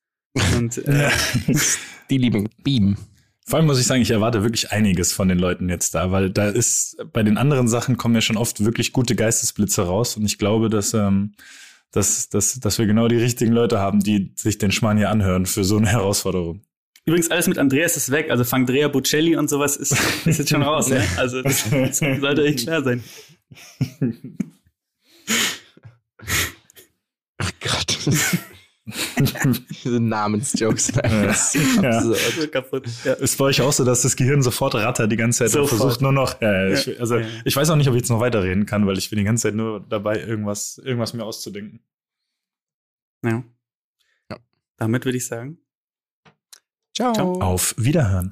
Und 0.55 0.77
äh, 0.87 1.09
Die 2.09 2.17
lieben 2.17 2.49
Beam. 2.63 2.97
Vor 3.45 3.59
allem 3.59 3.67
muss 3.67 3.79
ich 3.79 3.87
sagen, 3.87 4.01
ich 4.01 4.11
erwarte 4.11 4.43
wirklich 4.43 4.71
einiges 4.71 5.13
von 5.13 5.29
den 5.29 5.39
Leuten 5.39 5.69
jetzt 5.69 5.95
da, 5.95 6.11
weil 6.11 6.29
da 6.29 6.49
ist, 6.49 6.97
bei 7.13 7.23
den 7.23 7.37
anderen 7.37 7.69
Sachen 7.69 7.95
kommen 7.95 8.13
ja 8.13 8.21
schon 8.21 8.35
oft 8.35 8.65
wirklich 8.65 8.91
gute 8.91 9.15
Geistesblitze 9.15 9.83
raus 9.83 10.17
und 10.17 10.25
ich 10.25 10.37
glaube, 10.37 10.69
dass, 10.69 10.93
ähm, 10.93 11.33
dass, 11.91 12.27
dass, 12.27 12.59
dass 12.59 12.77
wir 12.77 12.87
genau 12.87 13.07
die 13.07 13.15
richtigen 13.15 13.53
Leute 13.53 13.79
haben, 13.79 14.01
die 14.01 14.33
sich 14.35 14.57
den 14.57 14.73
Schmarrn 14.73 14.97
hier 14.97 15.09
anhören 15.09 15.45
für 15.45 15.63
so 15.63 15.77
eine 15.77 15.87
Herausforderung. 15.87 16.61
übrigens 17.05 17.31
alles 17.31 17.47
mit 17.47 17.57
Andreas 17.57 17.95
ist 17.95 18.11
weg. 18.11 18.29
Also 18.31 18.43
Fangdrea 18.43 18.89
Bocelli 18.89 19.37
und 19.37 19.49
sowas 19.49 19.77
ist, 19.77 19.95
ist 20.25 20.39
jetzt 20.39 20.49
schon 20.49 20.63
raus. 20.63 20.89
Ne? 20.89 21.01
Also 21.15 21.41
das, 21.41 21.69
das 21.69 21.99
sollte 21.99 22.41
euch 22.41 22.57
klar 22.57 22.83
sein. 22.83 23.01
Oh 27.39 27.45
Gott. 27.61 27.97
Diese 29.83 29.99
Namensjokes 29.99 30.93
Ja. 30.95 31.33
Ja. 31.81 32.13
Ist 33.19 33.37
bei 33.37 33.45
euch 33.45 33.61
auch 33.61 33.73
so, 33.73 33.83
dass 33.83 34.03
das 34.03 34.15
Gehirn 34.15 34.41
sofort 34.41 34.75
rattert 34.75 35.11
die 35.11 35.17
ganze 35.17 35.39
Zeit 35.39 35.47
und 35.59 35.67
Sofort. 35.67 35.81
versucht 35.81 36.01
nur 36.01 36.13
noch, 36.13 36.39
Ja. 36.41 36.69
ich, 36.69 36.99
also 36.99 37.17
Ja. 37.17 37.27
ich 37.43 37.55
weiß 37.55 37.69
auch 37.69 37.75
nicht, 37.75 37.89
ob 37.89 37.95
ich 37.95 38.01
jetzt 38.01 38.09
noch 38.09 38.21
weiterreden 38.21 38.65
kann, 38.65 38.87
weil 38.87 38.97
ich 38.97 39.09
bin 39.09 39.17
die 39.19 39.25
ganze 39.25 39.43
Zeit 39.43 39.55
nur 39.55 39.81
dabei, 39.81 40.19
irgendwas, 40.21 40.77
irgendwas 40.77 41.13
mir 41.13 41.25
auszudenken. 41.25 41.81
Ja. 43.25 43.43
Ja. 44.31 44.37
Damit 44.77 45.03
würde 45.05 45.17
ich 45.17 45.27
sagen. 45.27 45.57
Ciao. 46.95 47.13
Ciao. 47.13 47.41
Auf 47.41 47.75
Wiederhören. 47.77 48.31